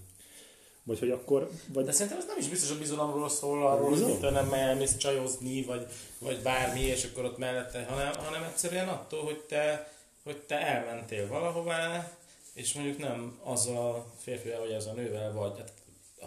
Vagy 0.83 0.99
hogy 0.99 1.09
akkor... 1.09 1.49
Vagy... 1.73 1.85
De 1.85 1.91
szerintem 1.91 2.17
ez 2.17 2.25
nem 2.27 2.37
is 2.37 2.49
biztos 2.49 2.71
a 2.71 2.77
bizalomról 2.77 3.29
szól, 3.29 3.67
arról, 3.67 3.89
hogy 3.89 4.19
te 4.19 4.29
nem 4.29 4.53
elmész 4.53 4.97
csajozni, 4.97 5.63
vagy, 5.63 5.85
vagy 6.19 6.41
bármi, 6.43 6.81
és 6.81 7.03
akkor 7.03 7.25
ott 7.25 7.37
mellette, 7.37 7.85
hanem, 7.89 8.13
hanem 8.13 8.43
egyszerűen 8.43 8.87
attól, 8.87 9.23
hogy 9.23 9.39
te, 9.47 9.91
hogy 10.23 10.37
te 10.37 10.59
elmentél 10.59 11.27
valahová, 11.27 12.11
és 12.55 12.73
mondjuk 12.73 12.97
nem 12.97 13.39
az 13.43 13.67
a 13.67 14.05
férfivel, 14.17 14.59
vagy 14.59 14.73
az 14.73 14.87
a 14.87 14.93
nővel 14.93 15.33
vagy, 15.33 15.57
hát, 15.57 15.73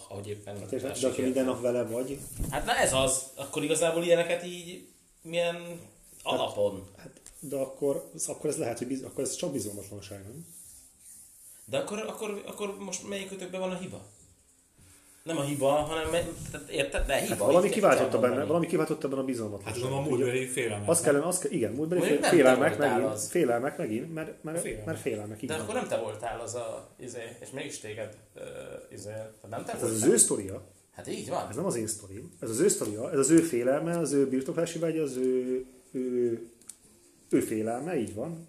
ahogy 0.08 0.28
éppen 0.28 0.58
Hát 0.58 1.00
De 1.00 1.08
ha 1.10 1.22
minden 1.22 1.44
nap 1.44 1.60
vele 1.60 1.84
vagy, 1.84 2.18
Hát 2.50 2.64
na 2.64 2.76
ez 2.76 2.92
az, 2.92 3.22
akkor 3.34 3.62
igazából 3.62 4.04
ilyeneket 4.04 4.44
így 4.44 4.88
milyen 5.22 5.80
alapon. 6.22 6.88
hát, 6.96 7.20
de 7.40 7.56
akkor, 7.56 8.10
akkor 8.26 8.50
ez 8.50 8.58
lehet, 8.58 8.78
hogy 8.78 8.86
biz, 8.86 9.02
akkor 9.02 9.24
ez 9.24 9.36
csak 9.36 9.52
bizalmatlanság, 9.52 10.22
nem? 10.22 10.46
De 11.64 11.78
akkor, 11.78 11.98
akkor, 11.98 12.42
akkor 12.46 12.78
most 12.78 13.08
melyikőtökben 13.08 13.60
van 13.60 13.70
a 13.70 13.78
hiba? 13.78 14.06
Nem 15.28 15.38
a 15.38 15.42
hiba, 15.42 15.68
hanem 15.68 16.10
tehát 16.50 16.68
érted? 16.70 17.06
De 17.06 17.16
hiba. 17.16 17.28
Hát 17.28 17.38
valami 17.38 17.68
kiváltotta 17.68 18.18
benne, 18.20 18.44
valami 18.44 18.66
kiváltotta 18.66 19.08
benne 19.08 19.20
a 19.20 19.24
Hát 19.24 19.30
bizalmatlanságot. 19.30 19.88
tudom, 19.88 20.04
a 20.04 20.08
múltbeli 20.08 20.46
félelmet. 20.46 20.88
Azt 20.88 21.02
kellene, 21.04 21.24
kell, 21.40 21.50
igen, 21.50 21.72
múltbeli 21.72 22.00
fél, 22.00 22.22
félelmek 22.22 22.68
voltál 22.76 22.92
megint, 22.94 23.12
az. 23.12 23.28
félelmek 23.30 23.78
megint, 23.78 24.14
mert, 24.14 24.42
mert, 24.42 24.60
Félelmek. 24.60 24.86
mert 24.86 25.00
félelmek, 25.00 25.42
így 25.42 25.48
De 25.48 25.54
van. 25.54 25.62
akkor 25.62 25.74
nem 25.74 25.86
te 25.88 25.96
voltál 25.96 26.40
az 26.40 26.54
a, 26.54 26.88
izé, 27.00 27.36
és 27.40 27.48
mégis 27.50 27.78
téged, 27.78 28.16
uh, 28.36 28.42
izé, 28.92 29.10
nem 29.50 29.64
te 29.64 29.72
Hát 29.72 29.74
ez 29.74 29.82
az 29.82 29.90
voltál? 29.90 30.10
ő 30.10 30.16
sztoria, 30.16 30.62
Hát 30.94 31.08
így 31.08 31.28
van. 31.28 31.46
ez 31.50 31.56
nem 31.56 31.64
az 31.66 31.76
én 31.76 31.86
sztorim, 31.86 32.32
ez 32.40 32.50
az 32.50 32.58
ő 32.60 32.68
sztoria, 32.68 33.10
ez 33.10 33.18
az 33.18 33.30
ő 33.30 33.36
félelme, 33.38 33.98
az 33.98 34.12
ő 34.12 34.28
birtoklási 34.28 34.78
vágy, 34.78 34.98
az 34.98 35.16
ő, 35.16 35.64
ő, 35.92 36.40
ő 37.30 37.40
félelme, 37.40 37.96
így 37.98 38.14
van. 38.14 38.48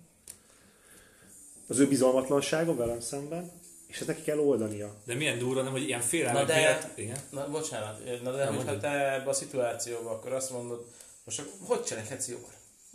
Az 1.68 1.80
ő 1.80 1.88
bizalmatlansága 1.88 2.76
velem 2.76 3.00
szemben, 3.00 3.52
és 3.90 3.98
ezt 3.98 4.08
neki 4.08 4.22
kell 4.22 4.38
oldania. 4.40 4.94
De 5.06 5.14
milyen 5.14 5.38
durva, 5.40 5.62
nem, 5.62 5.72
hogy 5.72 5.84
ilyen 5.88 6.02
félelmek 6.02 6.42
Na 6.42 6.48
de- 6.48 6.60
miatt... 6.60 6.98
Igen. 6.98 7.18
Na, 7.30 7.48
bocsánat, 7.50 8.22
na 8.24 8.32
de 8.32 8.46
hogyha 8.46 8.78
te 8.78 9.14
ebbe 9.14 9.30
a 9.30 9.34
szituációba, 9.34 10.10
akkor 10.12 10.34
azt 10.34 10.52
mondod, 10.52 10.86
most 11.24 11.40
akkor 11.40 11.78
hogy 11.78 11.84
cselekedsz 11.86 12.28
jól? 12.28 12.50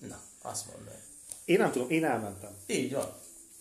Na, 0.08 0.20
azt 0.42 0.66
mondod. 0.66 0.94
Én 1.44 1.58
nem 1.58 1.70
tudom, 1.72 1.90
én 1.90 2.04
elmentem. 2.04 2.50
Így 2.66 2.92
van. 2.92 3.06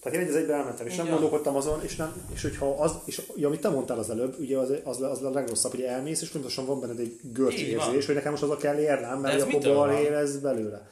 Tehát 0.02 0.18
én 0.18 0.24
egy 0.24 0.30
az 0.30 0.36
egyben 0.42 0.58
elmentem, 0.60 0.86
és 0.88 0.96
nem 0.96 1.06
Ja. 1.06 1.12
gondolkodtam 1.12 1.56
azon, 1.56 1.84
és, 1.84 1.96
nem, 1.96 2.30
és 2.34 2.42
hogyha 2.42 2.70
az, 2.70 2.92
és 3.06 3.22
ja, 3.36 3.48
amit 3.48 3.62
te 3.62 3.70
mondtál 3.70 3.98
az 3.98 4.10
előbb, 4.10 4.40
ugye 4.40 4.58
az, 4.58 4.74
az, 4.84 5.02
az 5.02 5.24
a 5.24 5.30
legrosszabb, 5.30 5.72
hogy 5.72 5.82
elmész, 5.82 6.22
és 6.22 6.30
pontosan 6.30 6.66
van 6.66 6.80
benned 6.80 7.00
egy 7.00 7.20
görcs 7.24 7.62
érzés, 7.62 8.06
hogy 8.06 8.16
nekem 8.16 8.32
most 8.32 8.44
az 8.44 8.50
a 8.50 8.58
kell 8.58 8.78
érnem, 8.80 9.20
mert 9.20 9.42
akkor 9.42 9.62
bal 9.62 9.92
érez 9.92 10.38
belőle. 10.38 10.90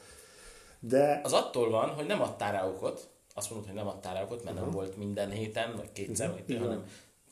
De 0.80 1.20
Az 1.24 1.32
attól 1.32 1.70
van, 1.70 1.88
hogy 1.88 2.06
nem 2.06 2.20
adtál 2.22 2.52
rá 2.52 2.66
okot, 2.66 3.08
azt 3.34 3.50
mondod, 3.50 3.66
hogy 3.68 3.76
nem 3.76 3.86
adtál 3.86 4.14
rá 4.14 4.22
okot, 4.22 4.44
mert 4.44 4.56
nem 4.56 4.70
volt 4.70 4.96
minden 4.96 5.30
héten, 5.30 5.76
vagy 5.76 5.92
kétszer, 5.92 6.28
Mhm, 6.28 6.36
vagy 6.46 6.56
hanem 6.58 6.84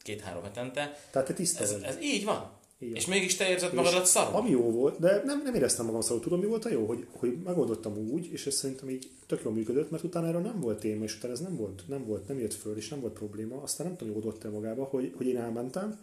két-három 0.02 0.42
hetente. 0.42 0.98
tehát 1.10 1.28
te 1.28 1.34
tiszta 1.34 1.62
Ez, 1.62 1.70
ez 1.72 1.98
így 2.02 2.24
van. 2.24 2.34
Van. 2.34 2.94
És 2.94 3.06
mégis 3.06 3.36
te 3.36 3.48
érzed 3.48 3.72
magadat 3.74 4.06
szarul. 4.06 4.34
Ami 4.36 4.50
jó 4.50 4.70
volt, 4.70 4.98
de 4.98 5.22
nem, 5.24 5.42
nem 5.42 5.54
éreztem 5.54 5.86
magam 5.86 6.00
szarul. 6.00 6.22
Tudom, 6.22 6.40
mi 6.40 6.46
volt 6.46 6.64
a 6.64 6.68
jó? 6.68 6.86
Hogy, 6.86 7.06
hogy 7.12 7.38
megoldottam 7.44 7.96
úgy, 7.96 8.32
és 8.32 8.46
ez 8.46 8.54
szerintem 8.54 8.90
így 8.90 9.10
tök 9.26 9.42
jól 9.44 9.52
működött, 9.52 9.90
mert 9.90 10.04
utána 10.04 10.26
erről 10.26 10.40
nem 10.40 10.60
volt 10.60 10.78
téma, 10.78 11.04
és 11.04 11.16
utána 11.16 11.32
ez 11.32 11.40
nem 11.40 11.56
volt, 11.56 11.82
nem 11.88 12.06
volt, 12.06 12.28
nem 12.28 12.38
jött 12.38 12.54
föl, 12.54 12.76
és 12.76 12.88
nem 12.88 13.00
volt 13.00 13.12
probléma. 13.12 13.62
Aztán 13.62 13.86
nem 13.86 13.96
tudom, 13.96 14.14
hogy 14.22 14.34
el 14.44 14.50
magába, 14.50 14.84
hogy, 14.84 15.14
hogy 15.16 15.26
én 15.26 15.36
elmentem, 15.38 16.00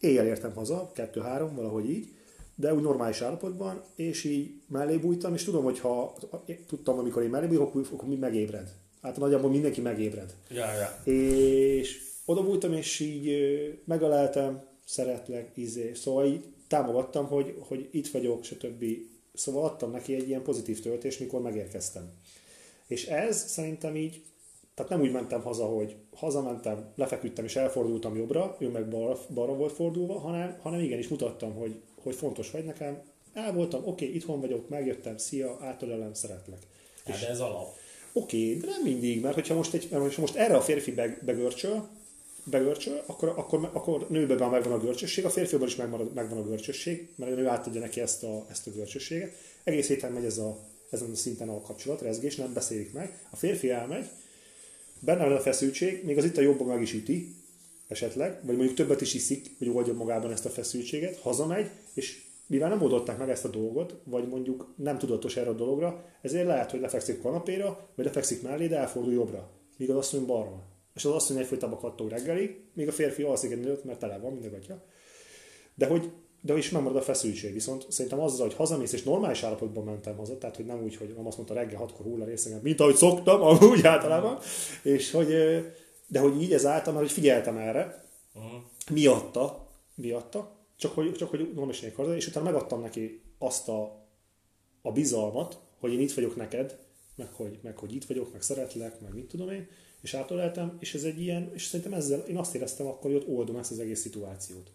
éjjel 0.00 0.26
értem 0.26 0.54
haza, 0.54 0.90
kettő-három, 0.94 1.54
valahogy 1.54 1.90
így, 1.90 2.08
de 2.54 2.74
úgy 2.74 2.82
normális 2.82 3.20
állapotban, 3.20 3.82
és 3.94 4.24
így 4.24 4.60
mellé 4.66 4.96
bújtam, 4.96 5.34
és 5.34 5.44
tudom, 5.44 5.64
hogy 5.64 5.78
ha 5.78 6.14
tudtam, 6.66 6.98
amikor 6.98 7.22
én 7.22 7.30
mellé 7.30 7.46
bújok, 7.46 7.62
akkor, 7.68 7.86
akkor 7.92 8.08
mi 8.08 8.16
megébred. 8.16 8.72
Hát 9.02 9.16
nagyjából 9.16 9.50
mindenki 9.50 9.80
megébred. 9.80 10.34
Ja, 10.50 10.66
ja. 10.72 11.12
És 11.12 12.00
oda 12.24 12.42
bújtam, 12.42 12.72
és 12.72 13.00
így 13.00 13.30
megaleltem, 13.84 14.62
szeretlek, 14.84 15.50
izé. 15.54 15.92
Szóval 15.94 16.26
így 16.26 16.44
támogattam, 16.68 17.26
hogy, 17.26 17.56
hogy 17.58 17.88
itt 17.90 18.08
vagyok, 18.08 18.44
stb. 18.44 18.84
Szóval 19.34 19.64
adtam 19.64 19.90
neki 19.90 20.14
egy 20.14 20.28
ilyen 20.28 20.42
pozitív 20.42 20.80
töltést, 20.80 21.20
mikor 21.20 21.40
megérkeztem. 21.40 22.10
És 22.86 23.06
ez 23.06 23.50
szerintem 23.50 23.96
így, 23.96 24.22
tehát 24.74 24.90
nem 24.90 25.00
úgy 25.00 25.12
mentem 25.12 25.42
haza, 25.42 25.64
hogy 25.64 25.96
hazamentem, 26.14 26.92
lefeküdtem 26.94 27.44
és 27.44 27.56
elfordultam 27.56 28.16
jobbra, 28.16 28.56
ő 28.58 28.68
meg 28.68 28.88
balra, 28.88 29.18
balra 29.34 29.54
volt 29.54 29.72
fordulva, 29.72 30.18
hanem, 30.18 30.58
hanem 30.62 30.80
igenis 30.80 31.08
mutattam, 31.08 31.54
hogy, 31.54 31.80
hogy 32.02 32.14
fontos 32.14 32.50
vagy 32.50 32.64
nekem. 32.64 33.02
El 33.32 33.52
voltam, 33.52 33.86
oké, 33.86 34.06
itthon 34.06 34.40
vagyok, 34.40 34.68
megjöttem, 34.68 35.16
szia, 35.16 35.56
átölelem, 35.60 36.14
szeretlek. 36.14 36.58
Hát 37.04 37.20
de 37.20 37.28
ez 37.28 37.40
alap. 37.40 37.81
Oké, 38.12 38.54
de 38.54 38.66
nem 38.66 38.82
mindig, 38.82 39.20
mert 39.20 39.34
hogyha 39.34 39.54
most, 39.54 39.74
egy, 39.74 39.88
mert 39.90 40.16
most 40.16 40.34
erre 40.34 40.56
a 40.56 40.60
férfi 40.60 40.92
beg, 40.92 41.22
begörcsöl, 41.24 41.88
begörcsöl, 42.44 43.02
akkor, 43.06 43.28
akkor, 43.28 43.70
akkor 43.72 44.06
nőben 44.08 44.50
megvan 44.50 44.72
a 44.72 44.80
görcsösség, 44.80 45.24
a 45.24 45.30
férfiban 45.30 45.66
is 45.66 45.76
megmarad, 45.76 46.14
megvan 46.14 46.38
a 46.38 46.48
görcsösség, 46.48 47.08
mert 47.14 47.32
a 47.32 47.34
nő 47.34 47.46
átadja 47.46 47.80
neki 47.80 48.00
ezt 48.00 48.22
a, 48.22 48.46
ezt 48.50 48.66
a 48.66 48.70
görcsösséget. 48.70 49.32
Egész 49.64 49.86
héten 49.86 50.12
megy 50.12 50.24
ez 50.24 50.38
a, 50.38 50.58
ezen 50.90 51.10
a 51.10 51.16
szinten 51.16 51.48
a 51.48 51.60
kapcsolat, 51.60 52.00
rezgés, 52.00 52.36
nem 52.36 52.52
beszélik 52.52 52.92
meg. 52.92 53.18
A 53.30 53.36
férfi 53.36 53.70
elmegy, 53.70 54.08
benne 54.98 55.24
van 55.24 55.36
a 55.36 55.40
feszültség, 55.40 56.04
még 56.04 56.18
az 56.18 56.24
itt 56.24 56.36
a 56.36 56.40
jobban 56.40 56.66
meg 56.66 56.82
is 56.82 56.92
üti, 56.92 57.34
esetleg, 57.88 58.38
vagy 58.42 58.56
mondjuk 58.56 58.76
többet 58.76 59.00
is 59.00 59.14
iszik, 59.14 59.50
hogy 59.58 59.68
oldja 59.68 59.92
magában 59.92 60.32
ezt 60.32 60.44
a 60.44 60.50
feszültséget, 60.50 61.18
hazamegy, 61.18 61.70
és 61.94 62.22
mivel 62.46 62.68
nem 62.68 62.82
oldották 62.82 63.18
meg 63.18 63.30
ezt 63.30 63.44
a 63.44 63.48
dolgot, 63.48 63.96
vagy 64.04 64.28
mondjuk 64.28 64.74
nem 64.76 64.98
tudatos 64.98 65.36
erre 65.36 65.48
a 65.48 65.54
dologra, 65.54 66.04
ezért 66.20 66.46
lehet, 66.46 66.70
hogy 66.70 66.80
lefekszik 66.80 67.18
a 67.18 67.22
kanapéra, 67.22 67.88
vagy 67.94 68.04
lefekszik 68.04 68.42
mellé, 68.42 68.66
de 68.66 68.76
elfordul 68.76 69.12
jobbra, 69.12 69.50
míg 69.76 69.90
az 69.90 69.96
asszony 69.96 70.26
balra. 70.26 70.62
És 70.94 71.04
az 71.04 71.12
asszony 71.12 71.38
egyfolytában 71.38 71.78
kattog 71.78 72.08
reggelig, 72.08 72.60
míg 72.74 72.88
a 72.88 72.92
férfi 72.92 73.22
alszik 73.22 73.50
egy 73.50 73.60
nőt, 73.60 73.84
mert 73.84 73.98
tele 73.98 74.18
van, 74.18 74.32
mind 74.32 74.54
atya. 74.54 74.84
De 75.74 75.86
hogy 75.86 76.10
de 76.44 76.56
is 76.56 76.70
megmarad 76.70 76.96
a 76.96 77.02
feszültség. 77.02 77.52
Viszont 77.52 77.86
szerintem 77.88 78.20
azzal, 78.20 78.46
hogy 78.46 78.56
hazamész, 78.56 78.92
és 78.92 79.02
normális 79.02 79.42
állapotban 79.42 79.84
mentem 79.84 80.16
haza, 80.16 80.38
tehát 80.38 80.56
hogy 80.56 80.64
nem 80.64 80.82
úgy, 80.82 80.96
hogy 80.96 81.12
nem 81.16 81.26
azt 81.26 81.36
mondta 81.36 81.54
reggel 81.54 81.78
hatkor 81.78 82.06
hull 82.06 82.20
a 82.20 82.24
részegen, 82.24 82.60
mint 82.62 82.80
ahogy 82.80 82.94
szoktam, 82.94 83.42
amúgy 83.42 83.86
általában, 83.86 84.38
és 84.82 85.10
hogy, 85.10 85.28
de 86.06 86.20
hogy 86.20 86.42
így 86.42 86.52
ezáltal, 86.52 86.92
mert 86.92 87.04
hogy 87.04 87.14
figyeltem 87.14 87.56
erre, 87.56 88.04
miatta, 88.90 89.68
miatta, 89.94 90.56
csak 90.82 90.94
hogy, 90.94 91.12
csak 91.12 91.30
hogy 91.30 91.52
is 91.68 91.84
haza, 91.94 92.16
és 92.16 92.26
utána 92.26 92.50
megadtam 92.50 92.80
neki 92.80 93.20
azt 93.38 93.68
a, 93.68 94.06
a 94.82 94.92
bizalmat, 94.92 95.60
hogy 95.78 95.92
én 95.92 96.00
itt 96.00 96.12
vagyok 96.12 96.36
neked, 96.36 96.78
meg 97.14 97.32
hogy, 97.32 97.58
meg 97.62 97.78
hogy 97.78 97.94
itt 97.94 98.04
vagyok, 98.04 98.32
meg 98.32 98.42
szeretlek, 98.42 99.00
meg 99.00 99.14
mit 99.14 99.26
tudom 99.26 99.50
én, 99.50 99.68
és 100.00 100.14
átöleltem, 100.14 100.76
és 100.78 100.94
ez 100.94 101.02
egy 101.02 101.20
ilyen, 101.20 101.50
és 101.54 101.64
szerintem 101.64 101.92
ezzel 101.92 102.20
én 102.20 102.36
azt 102.36 102.54
éreztem 102.54 102.86
akkor, 102.86 103.10
hogy 103.10 103.20
ott 103.20 103.28
oldom 103.28 103.56
ezt 103.56 103.70
az 103.70 103.78
egész 103.78 104.00
szituációt. 104.00 104.70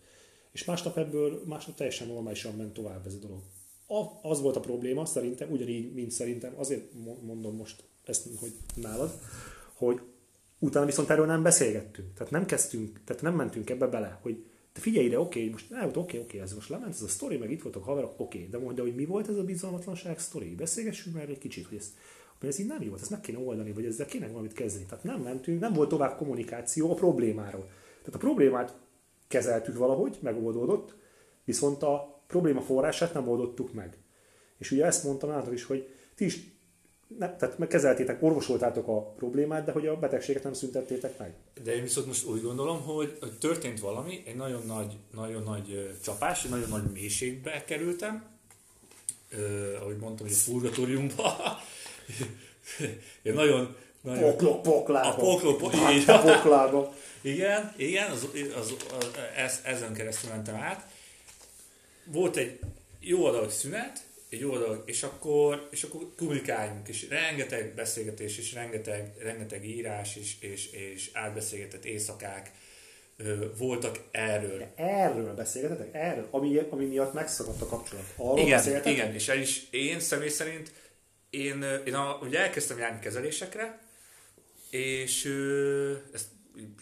És 0.51 0.65
másnap 0.65 0.97
ebből, 0.97 1.41
másnap 1.45 1.75
teljesen 1.75 2.07
normálisan 2.07 2.55
ment 2.55 2.73
tovább 2.73 3.05
ez 3.05 3.13
a 3.13 3.17
dolog. 3.27 3.41
A, 3.87 4.29
az 4.29 4.41
volt 4.41 4.55
a 4.55 4.59
probléma, 4.59 5.05
szerintem, 5.05 5.51
ugyanígy, 5.51 5.93
mint 5.93 6.11
szerintem, 6.11 6.53
azért 6.57 6.93
mo- 6.93 7.21
mondom 7.21 7.55
most 7.55 7.83
ezt, 8.05 8.27
hogy 8.39 8.53
nálad, 8.75 9.11
hogy 9.73 10.01
utána 10.59 10.85
viszont 10.85 11.09
erről 11.09 11.25
nem 11.25 11.43
beszélgettünk. 11.43 12.13
Tehát 12.13 12.31
nem 12.31 12.45
kezdtünk, 12.45 13.01
tehát 13.05 13.21
nem 13.21 13.35
mentünk 13.35 13.69
ebbe 13.69 13.87
bele, 13.87 14.19
hogy 14.21 14.43
te 14.77 14.83
figyelj 14.83 15.05
ide, 15.05 15.19
oké, 15.19 15.49
most 15.49 15.69
ne, 15.69 15.89
oké, 15.95 16.19
oké, 16.19 16.39
ez 16.39 16.53
most 16.53 16.69
lement, 16.69 16.93
ez 16.93 17.01
a 17.01 17.07
sztori, 17.07 17.37
meg 17.37 17.51
itt 17.51 17.61
voltak 17.61 17.83
haverok, 17.83 18.13
oké, 18.17 18.47
de 18.51 18.57
mondja, 18.57 18.83
hogy 18.83 18.95
mi 18.95 19.05
volt 19.05 19.29
ez 19.29 19.37
a 19.37 19.43
bizalmatlanság 19.43 20.19
sztori? 20.19 20.55
Beszélgessünk 20.55 21.15
már 21.15 21.29
egy 21.29 21.37
kicsit, 21.37 21.67
hogy 21.67 21.77
ez, 21.77 21.93
hogy 22.39 22.49
ez 22.49 22.59
így 22.59 22.67
nem 22.67 22.81
jó, 22.81 22.93
ezt 22.93 23.09
meg 23.09 23.21
kéne 23.21 23.37
oldani, 23.37 23.71
vagy 23.71 23.85
ezzel 23.85 24.05
kéne 24.05 24.27
valamit 24.27 24.53
kezdeni. 24.53 24.85
Tehát 24.85 25.03
nem 25.03 25.21
mentünk, 25.21 25.59
nem 25.59 25.73
volt 25.73 25.89
tovább 25.89 26.17
kommunikáció 26.17 26.91
a 26.91 26.93
problémáról. 26.93 27.69
Tehát 27.99 28.15
a 28.15 28.17
problémát 28.17 28.77
kezeltük 29.27 29.77
valahogy, 29.77 30.17
megoldódott, 30.21 30.95
viszont 31.43 31.83
a 31.83 32.21
probléma 32.27 32.61
forrását 32.61 33.13
nem 33.13 33.27
oldottuk 33.27 33.73
meg. 33.73 33.97
És 34.57 34.71
ugye 34.71 34.85
ezt 34.85 35.03
mondtam 35.03 35.29
nálatok 35.29 35.53
is, 35.53 35.63
hogy 35.63 35.89
ti 36.15 36.25
is 36.25 36.39
ne, 37.07 37.35
tehát 37.35 37.57
meg 37.57 37.67
kezeltétek, 37.67 38.23
orvosoltátok 38.23 38.87
a 38.87 39.01
problémát, 39.01 39.65
de 39.65 39.71
hogy 39.71 39.87
a 39.87 39.95
betegséget 39.95 40.43
nem 40.43 40.53
szüntettétek 40.53 41.17
meg. 41.17 41.33
De 41.63 41.75
én 41.75 41.81
viszont 41.81 42.07
most 42.07 42.25
úgy 42.25 42.41
gondolom, 42.41 42.81
hogy, 42.81 43.17
hogy 43.19 43.37
történt 43.37 43.79
valami, 43.79 44.23
egy 44.25 44.35
nagyon 44.35 44.65
nagy, 44.65 44.97
nagyon 45.15 45.43
nagy 45.43 45.97
csapás, 46.03 46.43
egy 46.43 46.49
nagyon 46.49 46.69
nagy 46.69 46.91
mélységbe 46.93 47.63
kerültem, 47.63 48.25
ö, 49.29 49.75
ahogy 49.75 49.97
mondtam, 49.97 50.27
hogy 50.27 50.35
a 50.35 50.51
purgatóriumba. 50.51 51.59
Én 53.21 53.33
nagyon, 53.33 53.75
nagyon 54.01 54.31
Poklok, 54.31 54.61
poklába. 54.61 55.09
A 55.09 55.15
poklok, 55.15 55.57
po- 55.57 55.73
a 56.07 56.19
poklába. 56.19 56.93
Igen, 57.21 57.73
igen, 57.77 58.11
az, 58.11 58.27
az, 58.55 58.75
az, 58.99 59.09
ez, 59.35 59.61
ezen 59.63 59.93
keresztül 59.93 60.29
mentem 60.29 60.55
át. 60.55 60.87
Volt 62.05 62.35
egy 62.35 62.59
jó 62.99 63.25
adag 63.25 63.49
szünet, 63.49 64.06
egy 64.29 64.43
oldal, 64.43 64.83
és 64.85 65.03
akkor, 65.03 65.67
és 65.71 65.83
akkor 65.83 66.01
kommunikáljunk, 66.17 66.87
és 66.87 67.09
rengeteg 67.09 67.73
beszélgetés, 67.73 68.37
és 68.37 68.53
rengeteg, 68.53 69.13
rengeteg 69.19 69.65
írás, 69.65 70.15
és, 70.15 70.35
és, 70.39 70.71
és 70.71 71.09
átbeszélgetett 71.13 71.85
éjszakák 71.85 72.51
ö, 73.17 73.45
voltak 73.57 73.99
erről. 74.11 74.57
De 74.57 74.73
erről 74.75 75.33
beszélgetetek? 75.33 75.89
Erről? 75.93 76.27
Ami, 76.31 76.57
ami 76.69 76.85
miatt 76.85 77.13
megszakadt 77.13 77.61
a 77.61 77.65
kapcsolat. 77.67 78.13
Arról 78.15 78.39
Igen, 78.39 78.85
igen, 78.85 79.13
és 79.13 79.27
el 79.27 79.37
is 79.39 79.67
én 79.71 79.99
személy 79.99 80.29
szerint 80.29 80.71
én, 81.29 81.65
én 81.85 81.93
a, 81.93 82.19
ugye 82.21 82.39
elkezdtem 82.39 82.77
járni 82.77 82.99
kezelésekre, 82.99 83.79
és 84.69 85.25
ö, 85.25 85.93
ezt 86.13 86.27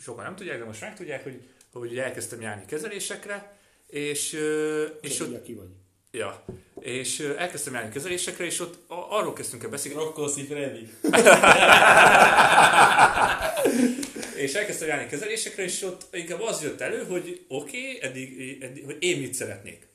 sokan 0.01 0.23
nem 0.23 0.35
tudják, 0.35 0.57
de 0.59 0.65
most 0.65 0.81
megtudják, 0.81 1.23
hogy, 1.23 1.41
hogy 1.71 1.91
ugye 1.91 2.03
elkezdtem 2.03 2.41
járni 2.41 2.65
kezelésekre, 2.65 3.57
és, 3.87 4.33
ö, 4.33 4.83
és 5.01 5.09
És 5.09 5.19
ott, 5.19 5.43
ki 5.43 5.53
vagy. 5.53 5.69
ja, 6.11 6.45
és 6.79 7.19
elkezdtem 7.19 7.73
járni 7.73 7.91
kezelésekre, 7.91 8.45
és 8.45 8.59
ott 8.59 8.77
arról 8.87 9.33
kezdtünk 9.33 9.63
el 9.63 9.69
beszélgetni, 9.69 10.05
Rokkoszi 10.05 10.43
Freddy. 10.43 10.89
és 14.43 14.53
elkezdtem 14.53 14.87
járni 14.87 15.07
kezelésekre, 15.07 15.63
és 15.63 15.81
ott 15.81 16.15
inkább 16.15 16.41
az 16.41 16.63
jött 16.63 16.81
elő, 16.81 17.03
hogy 17.03 17.45
oké, 17.47 17.77
okay, 17.77 17.99
eddig, 18.01 18.57
eddig, 18.61 18.85
hogy 18.85 18.97
én 18.99 19.19
mit 19.19 19.33
szeretnék. 19.33 19.87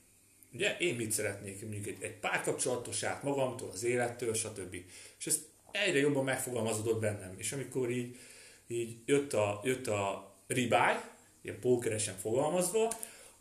Ugye, 0.52 0.76
én 0.78 0.94
mit 0.94 1.12
szeretnék, 1.12 1.62
mondjuk 1.62 1.86
egy, 1.86 1.96
egy 2.00 2.14
párkapcsolattól, 2.14 2.92
saját 2.92 3.22
magamtól, 3.22 3.70
az 3.72 3.84
élettől, 3.84 4.34
stb. 4.34 4.76
És 5.18 5.26
ez 5.26 5.38
egyre 5.70 5.98
jobban 5.98 6.24
megfogalmazódott 6.24 7.00
bennem. 7.00 7.34
És 7.36 7.52
amikor 7.52 7.90
így, 7.90 8.16
így 8.66 8.96
jött 9.04 9.32
a, 9.32 9.60
jött 9.64 9.86
a 9.86 10.34
ribály, 10.46 11.00
ilyen 11.42 11.60
pókeresen 11.60 12.14
fogalmazva, 12.20 12.92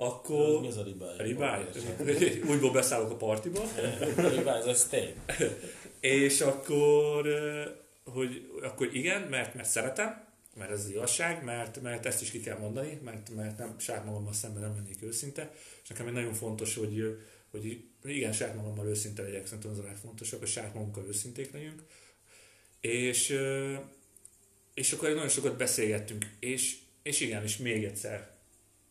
akkor... 0.02 0.62
Mi 0.62 0.68
az 0.68 0.78
a 0.78 0.84
ribály? 0.84 1.16
Ribály? 1.18 1.66
Úgyból 2.50 2.72
beszállok 2.72 3.12
a 3.12 3.16
partiba. 3.16 3.62
Ribály, 4.36 4.70
ez 4.70 4.86
steak. 4.86 5.14
És 6.00 6.42
akkor, 6.42 7.26
ö, 7.26 7.64
hogy 8.04 8.52
akkor 8.62 8.96
igen, 8.96 9.22
mert, 9.22 9.54
mert 9.54 9.70
szeretem, 9.70 10.28
mert 10.56 10.72
ez 10.72 10.80
az 10.80 10.90
igazság, 10.90 11.44
mert, 11.44 11.82
mert 11.82 12.06
ezt 12.06 12.22
is 12.22 12.32
ki 12.32 12.40
kell 12.40 12.58
mondani, 12.58 13.00
mert, 13.04 13.30
mert 13.36 13.58
nem, 13.58 13.76
saját 13.80 14.06
magammal 14.06 14.34
szemben 14.34 14.62
nem 14.62 14.76
lennék 14.76 15.04
őszinte, 15.04 15.52
és 15.84 15.90
nekem 15.90 16.08
egy 16.08 16.14
nagyon 16.14 16.34
fontos, 16.34 16.76
hogy, 16.76 17.18
hogy 17.52 17.84
igen, 18.04 18.34
saját 18.34 18.56
magammal 18.56 18.88
őszinte 18.88 19.22
legyek, 19.22 19.46
szerintem 19.46 19.72
az 19.72 19.80
a 19.80 19.84
legfontosabb, 19.84 20.40
hogy 20.40 20.50
saját 20.50 20.74
magunkkal 20.74 21.06
őszinték 21.08 21.52
legyünk. 21.54 21.84
És, 22.80 23.30
ö, 23.30 23.74
és 24.74 24.92
akkor 24.92 25.10
nagyon 25.10 25.30
sokat 25.30 25.58
beszélgettünk, 25.58 26.26
és, 26.40 26.78
és 27.04 27.20
igen, 27.20 27.44
és 27.44 27.58
még 27.58 27.84
egyszer 27.84 28.38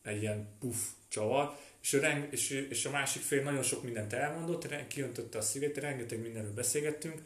egy 0.03 0.23
ilyen 0.23 0.49
puff 0.61 0.79
csavar, 1.09 1.57
és, 1.83 1.93
reng, 1.93 2.29
és, 2.31 2.51
és 2.51 2.85
a 2.85 2.91
másik 2.91 3.23
fél 3.23 3.43
nagyon 3.43 3.63
sok 3.63 3.83
mindent 3.83 4.13
elmondott, 4.13 4.87
kiöntötte 4.89 5.39
a 5.39 5.43
szívét, 5.43 5.79
rengeteg 5.79 6.21
mindenről 6.21 6.55
beszélgettünk. 6.55 7.23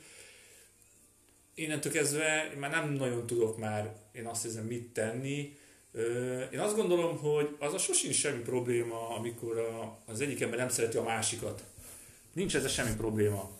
Innentől 1.54 1.92
kezdve 1.92 2.52
már 2.58 2.70
nem 2.70 2.92
nagyon 2.92 3.26
tudok 3.26 3.58
már, 3.58 3.96
én 4.12 4.26
azt 4.26 4.42
hiszem, 4.42 4.64
mit 4.64 4.92
tenni. 4.92 5.56
Én 6.52 6.58
azt 6.58 6.76
gondolom, 6.76 7.18
hogy 7.18 7.56
az 7.58 7.74
a 7.74 7.78
sosincs 7.78 8.14
semmi 8.14 8.42
probléma, 8.42 9.08
amikor 9.08 9.58
a, 9.58 9.98
az 10.06 10.20
egyik 10.20 10.40
ember 10.40 10.58
nem 10.58 10.68
szereti 10.68 10.96
a 10.96 11.02
másikat. 11.02 11.64
Nincs 12.32 12.56
ezzel 12.56 12.68
semmi 12.68 12.96
probléma. 12.96 13.50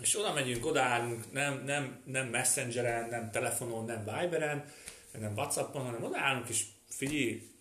És 0.00 0.18
oda 0.18 0.32
megyünk, 0.32 0.66
odaállunk, 0.66 1.32
nem, 1.32 1.62
nem, 1.64 2.00
nem 2.04 2.26
messengeren, 2.26 3.08
nem 3.08 3.30
telefonon, 3.30 3.84
nem 3.84 4.04
Viberen, 4.04 4.72
nem 5.20 5.32
Whatsappon, 5.34 5.84
hanem 5.84 6.04
odaállunk, 6.04 6.48
és 6.48 6.64
figyelj, 6.88 7.55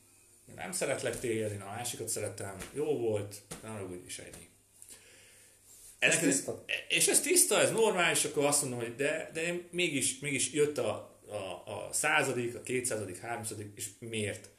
nem 0.55 0.71
szeretlek 0.71 1.19
téged, 1.19 1.51
én 1.51 1.61
a 1.61 1.75
másikat 1.75 2.07
szeretem, 2.07 2.57
jó 2.73 2.97
volt, 2.97 3.35
nem 3.63 3.87
úgy 3.91 4.05
is 4.05 4.19
ennyi. 4.19 4.49
Ez 5.99 6.19
tiszta. 6.19 6.63
És 6.87 7.07
ez 7.07 7.21
tiszta, 7.21 7.59
ez 7.59 7.71
normális, 7.71 8.25
akkor 8.25 8.45
azt 8.45 8.61
mondom, 8.61 8.79
hogy 8.79 8.95
de, 8.95 9.29
de 9.33 9.41
én 9.41 9.67
mégis, 9.71 10.19
mégis 10.19 10.51
jött 10.53 10.77
a, 10.77 11.19
a, 11.27 11.71
a 11.71 11.89
századik, 11.91 12.55
a 12.55 12.61
kétszázadik, 12.61 13.17
háromszadik, 13.17 13.71
és 13.75 13.85
miért? 13.99 14.49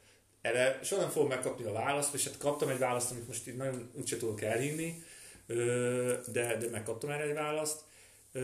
Erre 0.41 0.79
soha 0.83 1.01
nem 1.01 1.09
fogom 1.09 1.27
megkapni 1.27 1.65
a 1.65 1.71
választ, 1.71 2.13
és 2.13 2.23
hát 2.23 2.37
kaptam 2.37 2.69
egy 2.69 2.77
választ, 2.77 3.11
amit 3.11 3.27
most 3.27 3.47
így 3.47 3.55
nagyon 3.55 3.91
úgyse 3.93 4.17
tudok 4.17 4.41
elhinni, 4.41 5.03
de, 6.27 6.57
de 6.59 6.69
megkaptam 6.71 7.09
erre 7.09 7.23
egy 7.23 7.33
választ. 7.33 7.81
Ö, 8.31 8.41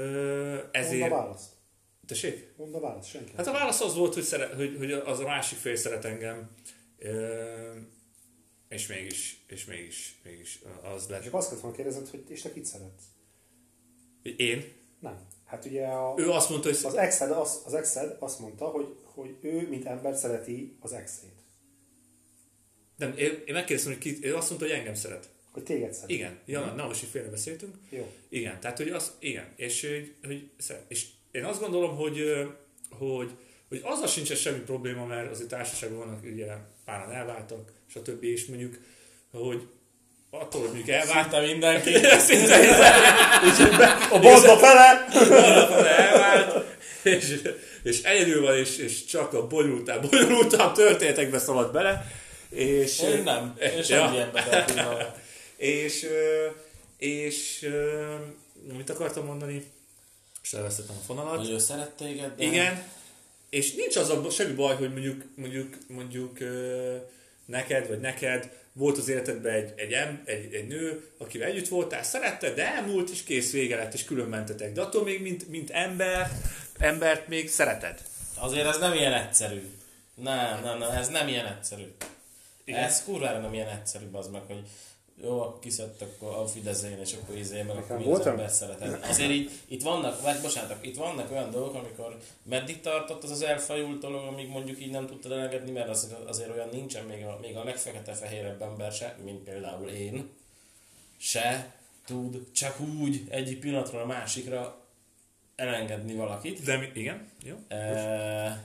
Mondd 0.52 0.68
Ezért... 0.72 1.12
a 1.12 1.16
választ. 1.16 1.50
Tessék? 2.08 2.54
Mondd 2.58 2.74
a 2.74 2.80
választ, 2.80 3.10
senki. 3.10 3.32
Hát 3.36 3.48
a 3.48 3.52
válasz 3.52 3.82
az 3.82 3.96
volt, 3.96 4.14
hogy, 4.14 4.24
szere, 4.24 4.50
hogy, 4.56 4.76
hogy 4.78 4.92
az 4.92 5.20
a 5.20 5.24
másik 5.24 5.58
fél 5.58 5.76
szeret 5.76 6.06
engem, 6.06 6.50
és 8.70 8.88
mégis, 8.88 9.44
és 9.48 9.66
mégis, 9.66 10.16
mégis 10.24 10.62
az 10.96 11.08
lett. 11.08 11.24
Csak 11.24 11.34
azt 11.34 11.48
kellett 11.48 11.62
volna 11.62 11.78
kérdezned, 11.78 12.08
hogy 12.10 12.24
és 12.28 12.42
te 12.42 12.54
kit 12.54 12.66
szeretsz? 12.66 13.04
Én? 14.38 14.72
Nem. 15.00 15.28
Hát 15.46 15.66
ugye 15.66 15.86
a, 15.86 16.14
Ő 16.18 16.30
azt 16.30 16.50
mondta, 16.50 16.68
hogy 16.70 16.80
az, 16.84 16.96
exed, 16.96 17.32
az, 17.32 17.62
az 17.66 17.74
exed 17.74 18.16
azt 18.20 18.40
mondta, 18.40 18.66
hogy, 18.66 18.96
hogy 19.04 19.36
ő, 19.42 19.68
mint 19.70 19.86
ember 19.86 20.16
szereti 20.16 20.78
az 20.80 20.94
exét. 20.94 21.32
nem, 22.96 23.18
én, 23.18 23.44
én 23.46 23.54
megkérdeztem, 23.54 23.94
hogy 23.94 24.02
ki, 24.02 24.18
ő 24.22 24.36
azt 24.36 24.50
mondta, 24.50 24.68
hogy 24.68 24.76
engem 24.78 24.96
szeret. 24.96 25.30
Hogy 25.52 25.64
téged 25.64 25.94
szeret. 25.94 26.10
Igen, 26.10 26.40
ja, 26.46 26.74
na, 26.74 26.86
most 26.86 27.04
így 27.04 27.10
félrebeszéltünk. 27.10 27.76
Jó. 27.90 28.12
Igen, 28.30 28.60
tehát 28.60 28.78
hogy 28.78 28.90
az, 28.90 29.12
igen, 29.20 29.54
és, 29.56 29.82
hogy, 29.82 30.14
hogy, 30.24 30.50
szeret- 30.58 30.92
és 30.92 31.08
én 31.32 31.46
azt 31.46 31.60
gondolom, 31.60 31.96
hogy, 31.96 32.20
hogy, 32.90 33.32
hogy 33.68 33.80
azzal 33.84 34.08
sincs 34.08 34.34
semmi 34.34 34.60
probléma, 34.60 35.06
mert 35.06 35.32
azért 35.32 35.50
társaságban 35.50 35.98
vannak, 35.98 36.24
ugye 36.24 36.48
páran 36.86 37.12
elváltak, 37.12 37.72
stb. 37.90 38.24
és 38.24 38.46
mondjuk, 38.46 38.78
hogy 39.32 39.68
attól, 40.30 40.62
hogy 40.62 40.70
mondjuk 40.70 41.46
mindenki. 41.46 41.94
szinte 42.20 42.58
A 44.12 44.20
boltba 44.20 44.58
fele! 44.58 45.06
Valahol 45.30 45.88
elvált, 45.88 46.66
és, 47.04 47.42
és 47.84 48.02
egyedül 48.02 48.42
van, 48.42 48.58
és, 48.58 48.78
és 48.78 49.06
csak 49.06 49.34
a 49.34 49.48
bonyolultabb, 49.48 50.10
bonyolultabb 50.10 50.74
történetekbe 50.74 51.40
szalad 51.40 51.72
bele. 51.72 52.06
És, 52.50 53.00
Én 53.00 53.24
nem. 53.24 53.58
Én 53.60 53.84
Ja. 53.88 55.14
és, 55.58 56.08
és 56.98 57.70
mit 58.78 58.90
akartam 58.90 59.26
mondani? 59.26 59.72
És 60.44 60.54
elvesztettem 60.54 60.96
a 61.02 61.06
fonalat. 61.06 61.48
Ő 61.48 61.58
szeret 61.58 61.90
téged, 61.90 62.36
de... 62.38 62.44
Igen, 62.44 62.84
és 63.54 63.74
nincs 63.74 63.96
az 63.96 64.10
a 64.10 64.30
semmi 64.30 64.54
baj, 64.54 64.76
hogy 64.76 64.92
mondjuk, 64.92 65.24
mondjuk, 65.36 65.78
mondjuk 65.88 66.40
ö, 66.40 66.96
neked, 67.46 67.88
vagy 67.88 68.00
neked 68.00 68.52
volt 68.74 68.98
az 68.98 69.08
életedben 69.08 69.54
egy, 69.54 69.74
egy, 69.76 69.92
em, 69.92 70.22
egy, 70.26 70.54
egy 70.54 70.68
nő, 70.68 71.12
akivel 71.18 71.48
együtt 71.48 71.68
voltál, 71.68 72.04
szeretted, 72.04 72.56
de 72.56 72.74
elmúlt, 72.76 73.10
és 73.10 73.24
kész 73.24 73.52
vége 73.52 73.76
lett, 73.76 73.94
és 73.94 74.04
külön 74.04 74.28
mentetek. 74.28 74.74
De 74.74 74.82
attól 74.82 75.04
még, 75.04 75.22
mint, 75.22 75.50
mint 75.50 75.70
ember, 75.70 76.32
embert 76.78 77.28
még 77.28 77.50
szereted. 77.50 78.02
Azért 78.40 78.68
ez 78.68 78.78
nem 78.78 78.94
ilyen 78.94 79.14
egyszerű. 79.14 79.62
Nem, 80.16 80.64
nem, 80.64 80.78
nem, 80.78 80.92
ez 80.92 81.10
nem 81.10 81.28
ilyen 81.28 81.46
egyszerű. 81.46 81.94
Igen. 82.64 82.84
Ez 82.84 83.04
kurvára 83.04 83.40
nem 83.40 83.54
ilyen 83.54 83.70
egyszerű, 83.70 84.06
az 84.12 84.28
meg, 84.28 84.42
hogy 84.48 84.62
jó, 85.22 85.42
akkor 85.42 85.60
kiszedtek 85.60 86.10
akkor 86.16 86.38
a 86.38 86.48
Fideszén, 86.48 87.00
és 87.00 87.14
akkor 87.14 87.38
izé, 87.38 87.62
meg 87.62 87.78
akkor 87.78 87.98
mi 87.98 88.04
az 88.04 88.10
voltam? 88.10 88.32
ember 88.32 88.50
szereted. 88.50 89.00
Azért 89.10 89.32
így, 89.32 89.52
itt 89.68 89.82
vannak, 89.82 90.22
vagy 90.22 90.42
bocsánat, 90.42 90.86
itt 90.86 90.96
vannak 90.96 91.32
olyan 91.32 91.52
dolgok, 91.52 91.76
amikor 91.76 92.18
meddig 92.44 92.82
tartott 92.82 93.24
az 93.24 93.32
az 93.32 93.42
elfajult 93.42 94.00
dolog, 94.00 94.28
amíg 94.28 94.48
mondjuk 94.48 94.82
így 94.82 94.92
nem 94.92 95.08
tudtad 95.08 95.32
elengedni, 95.32 95.72
mert 95.72 95.90
azért, 95.90 96.30
azért 96.30 96.50
olyan 96.50 96.70
nincsen 96.72 97.06
még 97.06 97.26
a, 97.26 97.38
még 97.42 97.56
a 97.56 97.64
legfekete-fehérebb 97.64 98.62
ember 98.62 98.92
se, 98.92 99.18
mint 99.24 99.44
például 99.44 99.90
én, 99.90 100.30
se 101.18 101.74
tud 102.06 102.52
csak 102.52 102.80
úgy 102.80 103.22
egyik 103.30 103.60
pillanatról 103.60 104.02
a 104.02 104.06
másikra 104.06 104.82
elengedni 105.56 106.16
valakit. 106.16 106.64
De 106.64 106.78
mi, 106.78 106.90
igen, 106.94 107.30
jó. 107.44 107.56
Eh, 107.68 108.58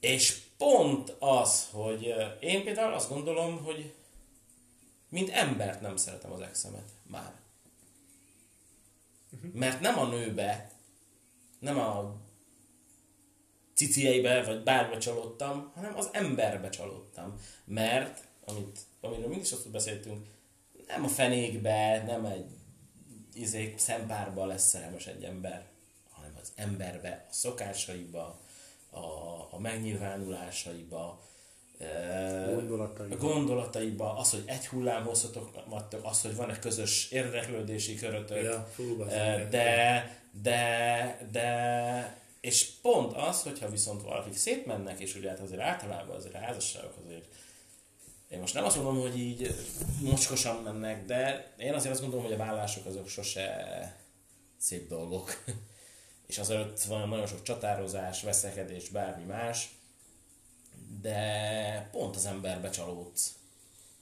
és 0.00 0.43
pont 0.64 1.16
az, 1.18 1.68
hogy 1.70 2.14
én 2.40 2.64
például 2.64 2.92
azt 2.92 3.08
gondolom, 3.08 3.64
hogy 3.64 3.94
mint 5.08 5.30
embert 5.30 5.80
nem 5.80 5.96
szeretem 5.96 6.32
az 6.32 6.40
exemet 6.40 6.88
már. 7.02 7.32
Mert 9.52 9.80
nem 9.80 9.98
a 9.98 10.06
nőbe, 10.06 10.70
nem 11.58 11.78
a 11.78 12.16
cicieibe, 13.74 14.44
vagy 14.44 14.62
bárba 14.62 14.98
csalódtam, 14.98 15.70
hanem 15.74 15.96
az 15.96 16.08
emberbe 16.12 16.68
csalódtam. 16.68 17.40
Mert, 17.64 18.24
amit, 18.44 18.78
amiről 19.00 19.28
mindig 19.28 19.46
sokszor 19.46 19.70
beszéltünk, 19.70 20.26
nem 20.86 21.04
a 21.04 21.08
fenékbe, 21.08 22.02
nem 22.02 22.24
egy 22.24 22.50
izé, 23.34 23.74
szempárba 23.76 24.46
lesz 24.46 24.68
szerelmes 24.68 25.06
egy 25.06 25.24
ember, 25.24 25.66
hanem 26.10 26.36
az 26.40 26.52
emberbe, 26.54 27.26
a 27.30 27.32
szokásaiba, 27.32 28.40
a, 28.94 29.48
a 29.50 29.58
megnyilvánulásaiba, 29.58 31.22
eh, 31.78 32.54
Gondolataiba. 32.54 33.14
a 33.14 33.18
gondolataiba, 33.18 34.16
az, 34.18 34.30
hogy 34.30 34.42
egy 34.46 34.66
hullám 34.66 35.04
hosszatok 35.04 35.50
vagytok, 35.68 36.04
az, 36.04 36.22
hogy 36.22 36.36
van 36.36 36.50
egy 36.50 36.58
közös 36.58 37.10
érdeklődési 37.10 37.94
körötök, 37.94 38.42
Ja, 38.42 38.68
fú, 38.74 38.82
meg. 38.96 39.48
de, 39.48 40.22
de, 40.42 41.28
de, 41.32 42.22
és 42.40 42.70
pont 42.82 43.16
az, 43.16 43.42
hogyha 43.42 43.70
viszont 43.70 44.02
valakik 44.02 44.36
szétmennek, 44.36 45.00
és 45.00 45.14
ugye 45.14 45.28
hát 45.28 45.40
azért 45.40 45.60
általában 45.60 46.16
azért 46.16 46.34
a 46.34 46.38
házasságok 46.38 46.94
azért 47.04 47.24
én 48.28 48.40
most 48.40 48.54
nem 48.54 48.64
azt 48.64 48.76
mondom, 48.76 49.00
hogy 49.00 49.18
így 49.18 49.54
mocskosan 50.00 50.62
mennek, 50.62 51.04
de 51.04 51.52
én 51.58 51.74
azért 51.74 51.92
azt 51.92 52.00
gondolom, 52.00 52.24
hogy 52.24 52.34
a 52.34 52.38
vállások 52.44 52.86
azok 52.86 53.08
sose 53.08 53.96
szép 54.58 54.88
dolgok. 54.88 55.44
És 56.26 56.38
azért 56.38 56.84
van 56.84 57.08
nagyon 57.08 57.26
sok 57.26 57.42
csatározás, 57.42 58.22
veszekedés, 58.22 58.88
bármi 58.88 59.24
más, 59.24 59.68
de 61.00 61.88
pont 61.92 62.16
az 62.16 62.26
emberbe 62.26 62.70
csalódsz. 62.70 63.34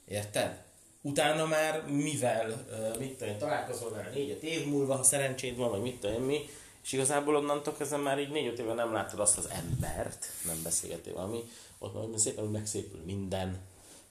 Érted? 0.05 0.63
Utána 1.01 1.47
már 1.47 1.87
mivel, 1.87 2.67
mit 2.99 3.19
tudom, 3.19 3.39
találkozol 3.39 3.91
vele 3.91 4.11
négy 4.15 4.43
év 4.43 4.67
múlva, 4.67 4.97
ha 4.97 5.03
szerencséd 5.03 5.57
van, 5.57 5.71
vagy 5.71 5.83
mit 5.83 6.01
tudom 6.01 6.23
mi, 6.23 6.49
és 6.83 6.93
igazából 6.93 7.37
onnantól 7.37 7.75
kezdve 7.75 7.97
már 7.97 8.19
így 8.19 8.31
négy-öt 8.31 8.59
éve 8.59 8.75
nem 8.75 8.93
látod 8.93 9.21
azt 9.21 9.39
az 9.39 9.49
embert, 9.49 10.27
nem 10.45 10.63
beszélgetél 10.63 11.15
valami, 11.15 11.45
ott 11.79 11.95
már 11.95 12.19
szépen 12.19 12.45
megszépül 12.45 13.01
minden, 13.05 13.61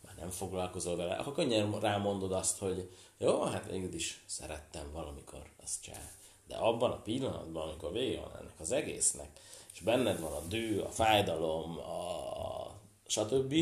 már 0.06 0.16
nem 0.20 0.30
foglalkozol 0.30 0.96
vele, 0.96 1.16
akkor 1.16 1.34
könnyen 1.34 1.80
rámondod 1.80 2.32
azt, 2.32 2.58
hogy 2.58 2.90
jó, 3.18 3.42
hát 3.44 3.70
végül 3.70 3.94
is 3.94 4.24
szerettem 4.26 4.92
valamikor, 4.92 5.44
azt 5.64 5.82
csinál. 5.82 6.12
De 6.52 6.58
abban 6.58 6.92
a 6.92 7.02
pillanatban, 7.02 7.68
amikor 7.68 7.92
vége 7.92 8.20
van 8.20 8.36
ennek 8.40 8.60
az 8.60 8.72
egésznek, 8.72 9.30
és 9.74 9.80
benned 9.80 10.20
van 10.20 10.32
a 10.32 10.42
dű, 10.48 10.80
a 10.80 10.90
fájdalom, 10.90 11.78
a 11.78 12.72
stb., 13.06 13.56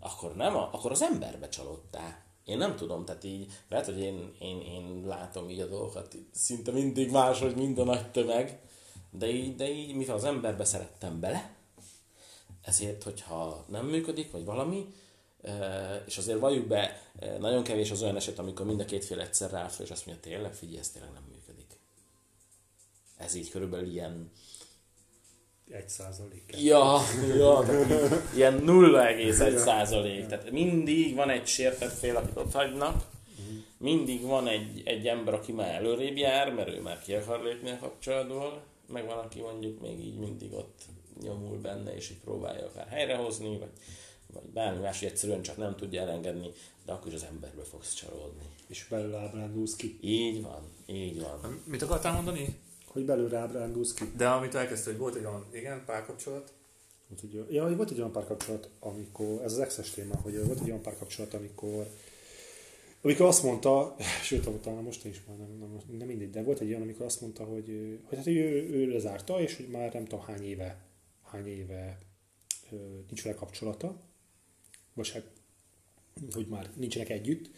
akkor 0.00 0.36
nem, 0.36 0.56
a, 0.56 0.68
akkor 0.72 0.90
az 0.90 1.02
emberbe 1.02 1.48
csalódtál. 1.48 2.24
Én 2.44 2.58
nem 2.58 2.76
tudom, 2.76 3.04
tehát 3.04 3.24
így, 3.24 3.52
lehet, 3.68 3.86
hogy 3.86 3.98
én, 3.98 4.34
én, 4.40 4.60
én 4.60 5.02
látom 5.06 5.48
így 5.48 5.60
a 5.60 5.66
dolgokat, 5.66 6.16
szinte 6.32 6.72
mindig 6.72 7.10
más, 7.10 7.40
hogy 7.40 7.54
minden 7.54 7.84
nagy 7.84 8.10
tömeg, 8.10 8.60
de 9.10 9.28
így, 9.28 9.56
de 9.56 9.70
így, 9.70 9.94
mivel 9.94 10.16
az 10.16 10.24
emberbe 10.24 10.64
szerettem 10.64 11.20
bele, 11.20 11.54
ezért, 12.62 13.02
hogyha 13.02 13.64
nem 13.68 13.86
működik, 13.86 14.30
vagy 14.30 14.44
valami, 14.44 14.86
és 16.06 16.18
azért 16.18 16.38
valljuk 16.38 16.66
be, 16.66 17.10
nagyon 17.38 17.62
kevés 17.62 17.90
az 17.90 18.02
olyan 18.02 18.16
eset, 18.16 18.38
amikor 18.38 18.66
mind 18.66 18.80
a 18.80 18.84
két 18.84 19.04
fél 19.04 19.20
egyszer 19.20 19.50
ráfel, 19.50 19.84
és 19.84 19.90
azt 19.90 20.06
mondja, 20.06 20.30
tényleg, 20.30 20.54
figyelj, 20.54 20.78
ez 20.78 20.90
tényleg 20.90 21.12
nem 21.12 21.22
működik. 21.22 21.35
Ez 23.16 23.34
így 23.34 23.50
körülbelül 23.50 23.90
ilyen 23.90 24.30
egy 25.70 25.88
százalék. 25.88 26.54
Ja, 26.58 27.00
ja 27.36 27.64
ilyen 28.34 28.62
0,1 28.66 29.56
százalék. 29.56 30.26
Tehát 30.26 30.50
mindig 30.50 31.14
van 31.14 31.30
egy 31.30 31.46
sértett 31.46 31.98
fél, 31.98 32.16
akit 32.16 32.36
ott 32.36 32.52
hagynak, 32.52 33.04
mindig 33.78 34.22
van 34.22 34.48
egy, 34.48 34.82
egy 34.84 35.06
ember, 35.06 35.34
aki 35.34 35.52
már 35.52 35.74
előrébb 35.74 36.16
jár, 36.16 36.54
mert 36.54 36.68
ő 36.68 36.80
már 36.80 37.02
ki 37.02 37.14
akar 37.14 37.42
lépni 37.42 37.70
a 37.70 37.78
kapcsolatból, 37.78 38.62
meg 38.92 39.06
van, 39.06 39.18
aki 39.18 39.40
mondjuk 39.40 39.80
még 39.80 39.98
így 40.00 40.18
mindig 40.18 40.52
ott 40.52 40.82
nyomul 41.22 41.58
benne, 41.58 41.94
és 41.94 42.10
így 42.10 42.20
próbálja 42.24 42.66
akár 42.66 42.88
helyrehozni, 42.88 43.58
vagy, 43.58 43.70
vagy 44.32 44.42
bármi 44.42 44.80
más, 44.80 44.98
hogy 44.98 45.08
egyszerűen 45.08 45.42
csak 45.42 45.56
nem 45.56 45.76
tudja 45.76 46.00
elengedni, 46.00 46.50
de 46.84 46.92
akkor 46.92 47.08
is 47.08 47.14
az 47.14 47.26
emberbe 47.30 47.62
fogsz 47.62 47.94
csalódni. 47.94 48.44
És 48.66 48.86
belőle 48.90 49.18
ábrándulsz 49.18 49.76
ki. 49.76 49.98
Így 50.00 50.42
van, 50.42 50.62
így 50.86 51.20
van. 51.20 51.62
Mit 51.64 51.82
akartál 51.82 52.12
mondani? 52.12 52.60
Hogy 52.96 53.06
belőle 53.06 53.38
ábrándulsz 53.38 53.94
ki. 53.94 54.04
De 54.16 54.28
amit 54.28 54.54
elkezdte, 54.54 54.90
hogy 54.90 54.98
volt 54.98 55.14
egy 55.14 55.24
olyan, 55.24 55.46
igen, 55.52 55.82
párkapcsolat. 55.84 56.52
Volt 57.08 57.22
egy, 57.22 57.54
ja, 57.54 57.76
volt 57.76 57.90
egy 57.90 57.98
olyan 57.98 58.12
párkapcsolat, 58.12 58.68
amikor, 58.80 59.42
ez 59.42 59.52
az 59.52 59.58
exes 59.58 59.90
téma, 59.90 60.16
hogy 60.16 60.46
volt 60.46 60.60
egy 60.60 60.68
olyan 60.68 60.82
párkapcsolat, 60.82 61.34
amikor 61.34 61.86
amikor 63.02 63.26
azt 63.26 63.42
mondta, 63.42 63.96
sőt, 64.22 64.60
talán 64.60 64.82
most 64.82 65.04
is 65.04 65.22
már 65.28 65.36
nem, 65.36 65.58
nem, 65.58 65.98
nem 65.98 66.06
mindegy, 66.06 66.30
de 66.30 66.42
volt 66.42 66.60
egy 66.60 66.68
olyan, 66.68 66.82
amikor 66.82 67.04
azt 67.06 67.20
mondta, 67.20 67.44
hogy, 67.44 67.98
hogy 68.04 68.18
hát 68.18 68.26
ő, 68.26 68.70
ő 68.70 68.88
lezárta, 68.88 69.40
és 69.40 69.56
hogy 69.56 69.68
már 69.68 69.92
nem 69.92 70.04
tudom 70.04 70.24
hány 70.24 70.44
éve, 70.44 70.78
hány 71.22 71.46
éve 71.46 71.98
nincs 73.06 73.22
vele 73.22 73.36
kapcsolata, 73.36 74.00
vagy 74.94 75.10
hát, 75.10 75.24
hogy 76.32 76.46
már 76.46 76.70
nincsenek 76.76 77.08
együtt, 77.08 77.50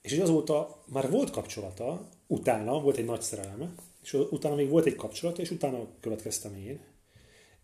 és 0.00 0.10
hogy 0.10 0.20
azóta 0.20 0.84
már 0.86 1.10
volt 1.10 1.30
kapcsolata, 1.30 2.08
utána 2.26 2.80
volt 2.80 2.96
egy 2.96 3.04
nagy 3.04 3.22
szerelme, 3.22 3.74
és 4.02 4.12
utána 4.12 4.54
még 4.54 4.68
volt 4.68 4.86
egy 4.86 4.94
kapcsolat, 4.94 5.38
és 5.38 5.50
utána 5.50 5.88
következtem 6.00 6.54
én, 6.54 6.80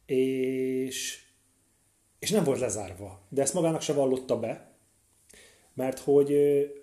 és, 0.07 1.25
és 2.19 2.31
nem 2.31 2.45
volt 2.45 2.61
lezárva. 2.61 3.27
De 3.29 3.43
ezt 3.43 3.55
magának 3.55 3.81
se 3.81 3.93
vallotta 3.93 4.39
be, 4.39 4.77
mert 5.75 5.99
hogy 5.99 6.35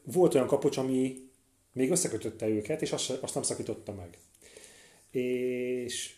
volt 0.03 0.33
olyan 0.33 0.47
kapocs, 0.47 0.77
ami 0.77 1.29
még 1.73 1.91
összekötötte 1.91 2.47
őket, 2.47 2.81
és 2.81 2.91
azt, 2.91 3.09
azt 3.09 3.33
nem 3.33 3.43
szakította 3.43 3.93
meg. 3.93 4.17
És, 5.11 6.15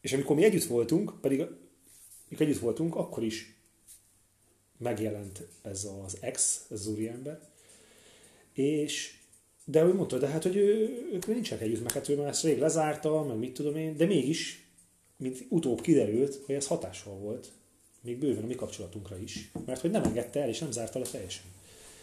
és 0.00 0.12
amikor 0.12 0.36
mi 0.36 0.44
együtt 0.44 0.64
voltunk, 0.64 1.20
pedig 1.20 1.44
mikor 2.28 2.46
együtt 2.46 2.60
voltunk, 2.60 2.96
akkor 2.96 3.22
is 3.22 3.54
megjelent 4.76 5.46
ez 5.62 5.88
az 6.04 6.16
ex, 6.20 6.64
ez 6.70 6.80
az 6.80 6.86
úriember, 6.86 7.40
és 8.52 9.19
de 9.70 9.84
ő 9.84 9.94
mondta, 9.94 10.18
de 10.18 10.26
hát, 10.26 10.42
hogy 10.42 10.56
ő, 10.56 10.90
ők 11.12 11.26
nincsenek 11.26 11.64
együtt, 11.64 11.82
meg 11.82 11.92
hát 11.92 12.08
ő 12.08 12.16
már 12.16 12.28
ezt 12.28 12.42
rég 12.42 12.58
lezárta, 12.58 13.22
meg 13.22 13.38
mit 13.38 13.54
tudom 13.54 13.76
én, 13.76 13.96
de 13.96 14.06
mégis, 14.06 14.68
mint 15.16 15.46
utóbb 15.48 15.80
kiderült, 15.80 16.40
hogy 16.46 16.54
ez 16.54 16.66
hatással 16.66 17.14
volt, 17.14 17.52
még 18.00 18.18
bőven 18.18 18.42
a 18.42 18.46
mi 18.46 18.54
kapcsolatunkra 18.54 19.18
is, 19.18 19.50
mert 19.66 19.80
hogy 19.80 19.90
nem 19.90 20.04
engedte 20.04 20.40
el, 20.40 20.48
és 20.48 20.58
nem 20.58 20.70
zárta 20.70 20.98
le 20.98 21.04
teljesen. 21.04 21.44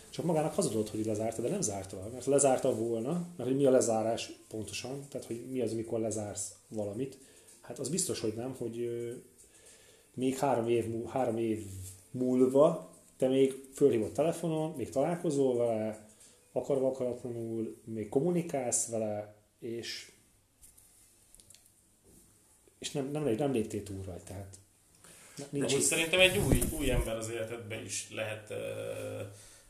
Csak 0.09 0.25
magának 0.25 0.53
hazudott, 0.53 0.89
hogy 0.89 1.05
lezárta, 1.05 1.41
de 1.41 1.49
nem 1.49 1.61
zárta 1.61 1.97
le, 1.97 2.07
mert 2.13 2.25
lezárta 2.25 2.75
volna, 2.75 3.27
mert 3.37 3.49
hogy 3.49 3.57
mi 3.57 3.65
a 3.65 3.71
lezárás 3.71 4.31
pontosan, 4.47 5.05
tehát 5.09 5.27
hogy 5.27 5.41
mi 5.51 5.61
az, 5.61 5.71
amikor 5.71 5.99
lezársz 5.99 6.55
valamit, 6.67 7.17
hát 7.61 7.79
az 7.79 7.89
biztos, 7.89 8.19
hogy 8.19 8.33
nem, 8.35 8.55
hogy 8.57 8.89
még 10.13 10.37
három 10.37 10.67
év, 10.67 11.05
három 11.05 11.37
év 11.37 11.65
múlva 12.11 12.95
te 13.17 13.27
még 13.27 13.53
fölhívott 13.73 14.13
telefonon, 14.13 14.73
még 14.77 14.89
találkozol 14.89 15.57
vele, 15.57 16.06
akarva 16.57 16.87
akaratlanul 16.87 17.81
még 17.85 18.09
kommunikálsz 18.09 18.89
vele, 18.89 19.35
és 19.59 20.11
és 22.79 22.91
nem, 22.91 23.11
nem, 23.11 23.23
nem 23.37 23.51
léptél 23.51 23.83
túl 23.83 24.03
rajta. 24.05 24.23
Tehát 25.37 25.51
nincs 25.51 25.73
De 25.73 25.81
szerintem 25.81 26.19
egy 26.19 26.37
új, 26.37 26.59
új 26.79 26.91
ember 26.91 27.15
az 27.15 27.29
életedben 27.29 27.85
is 27.85 28.07
lehet 28.11 28.49
uh, 28.49 28.57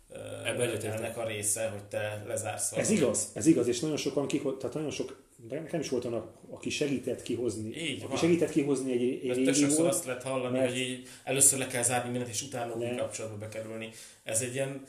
uh, 0.09 0.85
ennek 0.85 1.17
a 1.17 1.27
része, 1.27 1.69
hogy 1.69 1.83
te 1.83 2.23
lezársz 2.27 2.69
valamit. 2.69 2.91
Ez 2.91 2.97
igaz, 2.97 3.31
ez 3.33 3.45
igaz, 3.45 3.67
és 3.67 3.79
nagyon 3.79 3.97
sokan 3.97 4.27
kihott, 4.27 4.59
tehát 4.59 4.75
nagyon 4.75 4.91
sok, 4.91 5.23
de 5.35 5.59
nekem 5.59 5.79
is 5.79 5.89
volt 5.89 6.05
olyan, 6.05 6.31
aki 6.49 6.69
segített 6.69 7.21
kihozni. 7.21 7.75
Így 7.75 7.99
aki 7.99 8.07
van. 8.07 8.17
segített 8.17 8.49
kihozni 8.49 8.91
egy, 8.91 9.01
egy 9.01 9.35
régiót. 9.35 9.55
Sokszor 9.55 9.87
azt 9.87 10.05
lehet 10.05 10.23
hallani, 10.23 10.57
mert... 10.57 10.69
hogy 10.69 10.79
így 10.79 11.07
először 11.23 11.59
le 11.59 11.67
kell 11.67 11.83
zárni 11.83 12.09
mindent, 12.09 12.31
és 12.31 12.41
utána 12.41 12.73
új 12.73 12.95
kapcsolatba 12.95 13.37
bekerülni. 13.37 13.89
Ez 14.23 14.41
egy 14.41 14.53
ilyen 14.53 14.83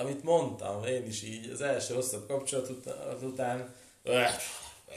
amit 0.00 0.22
mondtam, 0.22 0.84
én 0.84 1.06
is 1.06 1.22
így 1.22 1.50
az 1.52 1.60
első 1.60 1.94
hosszabb 1.94 2.26
kapcsolat 2.26 2.70
után, 3.22 3.74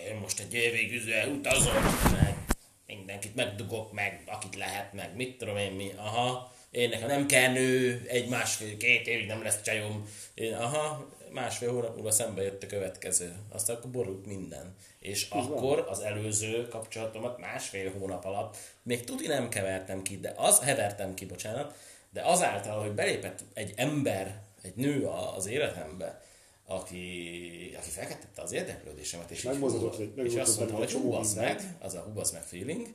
én 0.07 0.15
most 0.21 0.39
egy 0.39 0.53
évig 0.53 0.93
üzve 0.93 1.27
utazom, 1.27 1.73
meg 2.11 2.37
mindenkit 2.85 3.35
megdugok 3.35 3.91
meg, 3.91 4.23
akit 4.25 4.55
lehet 4.55 4.93
meg, 4.93 5.15
mit 5.15 5.37
tudom 5.37 5.57
én 5.57 5.71
mi, 5.71 5.91
aha, 5.95 6.51
én 6.71 6.89
nekem 6.89 7.07
nem 7.07 7.25
kell 7.25 7.51
nő, 7.51 8.05
egy 8.07 8.29
másfél, 8.29 8.77
két 8.77 9.07
évig 9.07 9.27
nem 9.27 9.43
lesz 9.43 9.61
csajom, 9.61 10.09
én, 10.33 10.53
aha, 10.53 11.09
másfél 11.31 11.71
hónap 11.71 11.95
múlva 11.95 12.11
szembe 12.11 12.41
jött 12.41 12.63
a 12.63 12.67
következő, 12.67 13.35
aztán 13.49 13.75
akkor 13.75 13.91
borult 13.91 14.25
minden. 14.25 14.75
És 14.99 15.25
Igen. 15.31 15.43
akkor 15.43 15.85
az 15.89 15.99
előző 15.99 16.67
kapcsolatomat 16.67 17.37
másfél 17.37 17.91
hónap 17.91 18.25
alatt 18.25 18.57
még 18.83 19.03
tuti 19.03 19.27
nem 19.27 19.49
kevertem 19.49 20.01
ki, 20.01 20.19
de 20.19 20.33
az, 20.37 20.59
hevertem 20.59 21.13
ki, 21.13 21.25
bocsánat, 21.25 21.75
de 22.09 22.21
azáltal, 22.21 22.81
hogy 22.81 22.91
belépett 22.91 23.39
egy 23.53 23.73
ember 23.75 24.41
egy 24.63 24.75
nő 24.75 25.05
az 25.07 25.45
életembe, 25.45 26.21
aki, 26.65 27.75
aki 27.77 27.89
felkeltette 27.89 28.41
az 28.41 28.51
érdeklődésemet, 28.51 29.31
és, 29.31 29.43
így 29.43 29.57
hú, 29.57 29.89
és 30.15 30.35
azt 30.35 30.57
mondta, 30.57 30.75
hogy 30.75 30.91
hú, 30.91 31.11
meg, 31.35 31.77
az 31.79 31.93
a 31.93 31.99
hú, 31.99 32.21
meg 32.33 32.43
feeling, 32.43 32.87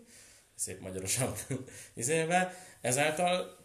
szép 0.54 0.80
magyarosan 0.80 1.32
izével, 1.94 2.52
ezáltal 2.80 3.56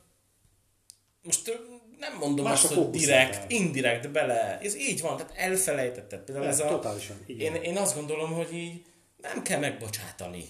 most 1.21 1.59
nem 1.99 2.17
mondom 2.17 2.45
Más 2.45 2.63
azt, 2.63 2.73
hogy 2.73 2.89
direkt, 2.89 3.35
el. 3.35 3.45
indirekt 3.47 4.11
bele, 4.11 4.59
ez 4.59 4.75
így 4.75 5.01
van, 5.01 5.17
tehát 5.17 5.33
elfelejtetted. 5.35 6.19
Például 6.19 6.47
ez, 6.47 6.59
ez 6.59 6.65
a, 6.65 6.69
totálisan, 6.69 7.23
én, 7.27 7.55
én 7.55 7.77
azt 7.77 7.95
gondolom, 7.95 8.31
hogy 8.31 8.53
így 8.53 8.85
nem 9.17 9.41
kell 9.41 9.59
megbocsátani. 9.59 10.45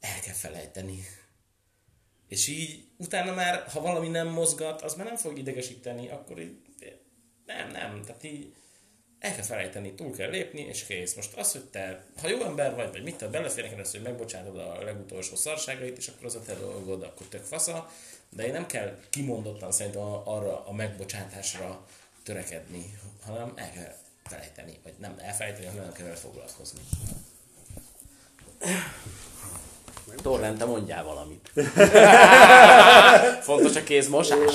El 0.00 0.20
kell 0.24 0.34
felejteni. 0.34 1.04
És 2.28 2.48
így 2.48 2.84
utána 2.96 3.34
már, 3.34 3.64
ha 3.68 3.80
valami 3.80 4.08
nem 4.08 4.28
mozgat, 4.28 4.82
az 4.82 4.94
már 4.94 5.06
nem 5.06 5.16
fog 5.16 5.38
idegesíteni, 5.38 6.08
akkor 6.08 6.40
így 6.40 6.56
nem, 7.46 7.70
nem, 7.70 8.02
tehát 8.04 8.24
így 8.24 8.52
el 9.18 9.34
kell 9.34 9.44
felejteni, 9.44 9.94
túl 9.94 10.12
kell 10.12 10.30
lépni, 10.30 10.60
és 10.60 10.84
kész. 10.84 11.14
Most 11.14 11.36
az, 11.36 11.52
hogy 11.52 11.64
te, 11.64 12.04
ha 12.20 12.28
jó 12.28 12.42
ember 12.42 12.74
vagy, 12.74 12.90
vagy 12.90 13.02
mit 13.02 13.16
te 13.16 13.28
belefér 13.28 13.80
azt, 13.80 13.92
hogy 13.92 14.02
megbocsátod 14.02 14.58
a 14.58 14.82
legutolsó 14.82 15.36
szarságait, 15.36 15.96
és 15.96 16.08
akkor 16.08 16.24
az 16.24 16.34
a 16.34 16.42
te 16.42 16.54
dolgod, 16.54 17.02
akkor 17.02 17.26
tök 17.26 17.44
fasza, 17.44 17.90
de 18.28 18.46
én 18.46 18.52
nem 18.52 18.66
kell 18.66 18.98
kimondottan 19.10 19.72
szerintem 19.72 20.02
arra 20.02 20.66
a 20.66 20.72
megbocsátásra 20.72 21.86
törekedni, 22.22 22.98
hanem 23.24 23.52
el 23.54 23.72
kell 23.72 23.94
felejteni, 24.24 24.78
vagy 24.82 24.94
nem 24.98 25.14
elfelejteni, 25.18 25.66
hanem 25.66 25.82
nem 25.82 25.92
kell 25.92 26.14
foglalkozni. 26.14 26.80
Torrente 30.22 30.64
mondjál 30.64 31.04
valamit. 31.04 31.50
Fontos 33.48 33.76
a 33.76 33.82
kézmosás. 33.82 34.54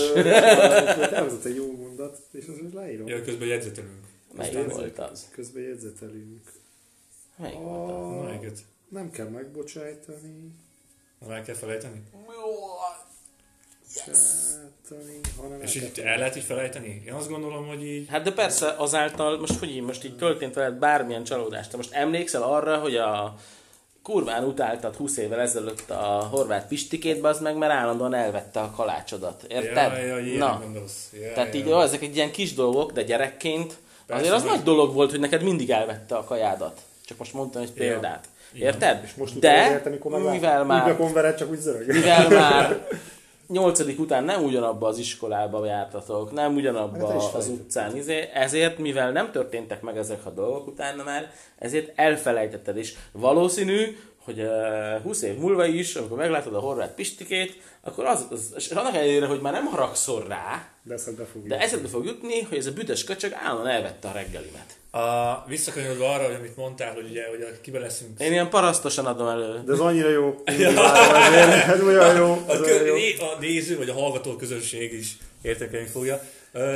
Elhozott 1.12 1.46
egy 1.46 1.56
jó 1.56 1.76
mondat, 1.76 2.18
és 2.32 2.46
az 2.48 2.56
most 2.62 2.74
leírom. 2.74 3.08
Ja, 3.08 3.22
közben 3.22 3.48
jegyzetelünk. 3.48 4.04
Melyik 4.34 4.72
volt 4.72 5.00
az? 5.00 5.28
Közben 5.32 5.64
jegyzetelünk. 5.64 6.52
Melyik 7.36 7.58
volt 7.58 8.20
az? 8.20 8.26
Melyiket? 8.26 8.60
Nem 8.90 9.12
kell 9.12 9.28
megbocsájtani, 9.28 10.52
Meg 11.28 11.44
kell 11.44 11.56
felejteni? 11.56 12.04
bocsátani, 13.94 15.20
hanem 15.38 15.62
És 15.62 15.76
el 15.76 15.84
így 15.84 16.00
el 16.00 16.18
lehet 16.18 16.36
így 16.36 16.44
felejteni? 16.44 17.04
Én 17.06 17.14
azt 17.14 17.30
gondolom, 17.30 17.68
hogy 17.68 17.86
így... 17.86 18.08
Hát 18.10 18.24
de 18.24 18.32
persze 18.32 18.76
azáltal, 18.78 19.40
most 19.40 19.60
hogy 19.60 19.70
így, 19.70 19.82
most 19.82 20.04
így 20.04 20.18
történt 20.18 20.54
veled 20.54 20.74
bármilyen 20.74 21.24
csalódást. 21.24 21.70
Te 21.72 21.78
most 21.78 21.94
emlékszel 21.94 22.44
arra, 22.44 22.78
hogy 22.78 22.96
a 22.96 23.36
kurván 24.04 24.44
utáltad 24.44 24.96
20 24.96 25.18
évvel 25.18 25.40
ezelőtt 25.40 25.90
a 25.90 26.28
horvát 26.32 26.68
pistikét, 26.68 27.26
az 27.26 27.40
meg, 27.40 27.58
mert 27.58 27.74
állandóan 27.74 28.14
elvette 28.14 28.60
a 28.60 28.72
kalácsodat. 28.76 29.44
Érted? 29.48 29.92
Ja, 29.98 30.18
ja, 30.18 30.38
Na, 30.38 30.60
gondolsz. 30.64 31.10
Ja, 31.22 31.34
tehát 31.34 31.54
ja. 31.54 31.60
így, 31.60 31.68
jó, 31.68 31.82
ezek 31.82 32.02
egy 32.02 32.16
ilyen 32.16 32.32
kis 32.32 32.54
dolgok, 32.54 32.92
de 32.92 33.04
gyerekként 33.04 33.78
Persze, 34.06 34.22
azért 34.24 34.36
az 34.36 34.44
nagy 34.44 34.64
dolog 34.64 34.94
volt, 34.94 35.10
hogy 35.12 35.20
neked 35.20 35.44
mindig 35.44 35.70
elvette 35.70 36.16
a 36.16 36.24
kajádat. 36.24 36.82
Csak 37.06 37.18
most 37.18 37.34
mondtam 37.34 37.62
egy 37.62 37.72
példát. 37.72 38.28
Igen. 38.54 38.68
Érted? 38.68 39.02
És 39.04 39.14
most 39.14 39.40
de, 39.40 39.72
értem, 39.72 40.00
mivel 40.32 40.64
már 40.64 40.92
Úgy 40.92 40.98
konvered, 40.98 41.36
csak 41.38 41.50
úgy 41.50 41.60
zörög. 41.60 41.88
mivel 41.88 42.30
már 42.30 42.88
nyolcadik 43.48 44.00
után 44.00 44.24
nem 44.24 44.44
ugyanabba 44.44 44.88
az 44.88 44.98
iskolába 44.98 45.66
jártatok, 45.66 46.32
nem 46.32 46.50
Hát 46.50 46.56
ugyanabba 46.58 47.08
az 47.08 47.24
felejtetted. 47.24 47.60
utcán, 47.60 47.96
izé, 47.96 48.30
ezért, 48.34 48.78
mivel 48.78 49.12
nem 49.12 49.32
történtek 49.32 49.82
meg 49.82 49.98
ezek 49.98 50.26
a 50.26 50.30
dolgok 50.30 50.68
utána 50.68 51.04
már, 51.04 51.32
ezért 51.60 51.92
elfelejtetted 51.96 52.78
is. 52.78 52.94
Valószínű, 53.12 53.98
hogy 54.26 54.40
uh, 54.40 55.02
20 55.04 55.22
év 55.22 55.38
múlva 55.38 55.66
is, 55.66 55.96
amikor 55.96 56.18
meglátod 56.18 56.56
a 56.56 56.60
horvát 56.60 56.96
pistikét, 56.96 57.62
akkor 57.82 58.06
az, 58.06 58.28
az 58.30 58.54
és 58.56 58.70
annak 58.70 58.96
ellenére, 58.96 59.26
hogy 59.26 59.42
már 59.42 59.54
nem 59.54 59.66
haragszol 59.66 60.24
rá, 60.28 60.73
De 60.86 60.94
eszedbe 60.94 61.26
fog 61.26 61.48
de 61.48 61.60
eszedbe 61.60 61.88
fog 61.88 62.06
jutni, 62.06 62.42
hogy 62.42 62.58
ez 62.58 62.66
a 62.66 62.72
büdös 62.72 63.04
köcsög 63.04 63.34
állandóan 63.34 63.68
elvette 63.70 64.08
a 64.08 64.12
reggelimet. 64.12 64.78
A, 64.92 65.48
visszakanyarodva 65.48 66.14
arra, 66.14 66.26
hogy 66.26 66.36
amit 66.36 66.56
mondtál, 66.56 66.94
hogy 66.94 67.10
ugye, 67.10 67.28
hogy 67.30 67.42
a, 67.42 67.62
kibe 67.62 67.80
leszünk. 67.80 68.20
Én 68.20 68.32
ilyen 68.32 68.50
parasztosan 68.50 69.06
adom 69.06 69.28
elő. 69.28 69.62
De 69.66 69.74
ez 69.74 69.80
annyira 69.80 70.10
jó. 70.10 70.42
Ez 70.46 71.82
olyan 71.82 72.16
jó. 72.16 72.44
A, 72.48 72.52
Ez 72.52 72.60
kö, 72.60 72.92
olyan 72.92 73.00
jó. 73.20 73.26
a 73.26 73.38
néző, 73.40 73.78
vagy 73.78 73.90
a 73.90 73.94
hallgató 73.94 74.36
közönség 74.36 74.94
is 74.94 75.18
értékelni 75.42 75.88
fogja. 75.88 76.22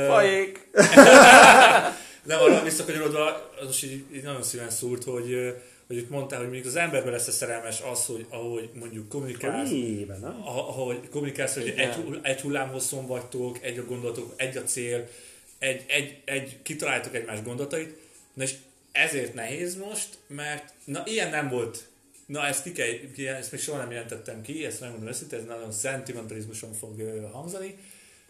Fajék! 0.06 0.70
Nem, 2.28 2.40
arra 2.40 2.62
visszakanyarodva, 2.62 3.50
az 3.60 3.66
most 3.66 3.84
így, 3.84 4.04
így 4.14 4.22
nagyon 4.22 4.42
szíven 4.42 4.70
szúrt, 4.70 5.04
hogy, 5.04 5.54
hogy 5.88 5.96
itt 5.96 6.10
mondtál, 6.10 6.38
hogy 6.38 6.48
mondjuk 6.48 6.66
az 6.66 6.76
emberben 6.76 7.12
lesz 7.12 7.32
szerelmes 7.32 7.80
az, 7.80 8.06
hogy 8.06 8.26
ahogy 8.28 8.70
mondjuk 8.74 9.08
kommunikálsz, 9.08 9.70
Éve, 9.70 10.16
nem? 10.16 10.40
ahogy 10.44 11.08
kommunikálsz, 11.08 11.54
hogy 11.54 11.66
Igen. 11.66 11.90
egy, 11.90 12.18
egy 12.22 12.40
hullámhosszon 12.40 13.06
vagytok, 13.06 13.62
egy 13.62 13.78
a 13.78 13.84
gondolatok, 13.84 14.34
egy 14.36 14.56
a 14.56 14.62
cél, 14.62 15.08
egy, 15.58 15.84
egy, 15.88 16.22
egy 16.24 16.62
kitaláltok 16.62 17.14
egymás 17.14 17.42
gondolatait, 17.42 17.98
na 18.32 18.42
és 18.42 18.54
ezért 18.92 19.34
nehéz 19.34 19.76
most, 19.76 20.18
mert 20.26 20.72
na 20.84 21.02
ilyen 21.04 21.30
nem 21.30 21.48
volt. 21.48 21.88
Na 22.26 22.46
ezt 22.46 22.62
ki 22.62 22.72
kell, 22.72 22.88
ki, 23.14 23.28
ezt 23.28 23.52
még 23.52 23.60
soha 23.60 23.78
nem 23.78 23.90
jelentettem 23.90 24.42
ki, 24.42 24.64
ezt 24.64 24.80
nem 24.80 24.90
mondom 24.90 25.08
őszintén, 25.08 25.38
ez 25.38 25.44
nagyon 25.44 25.72
szentimentalizmuson 25.72 26.72
fog 26.72 27.02
hangzani, 27.32 27.78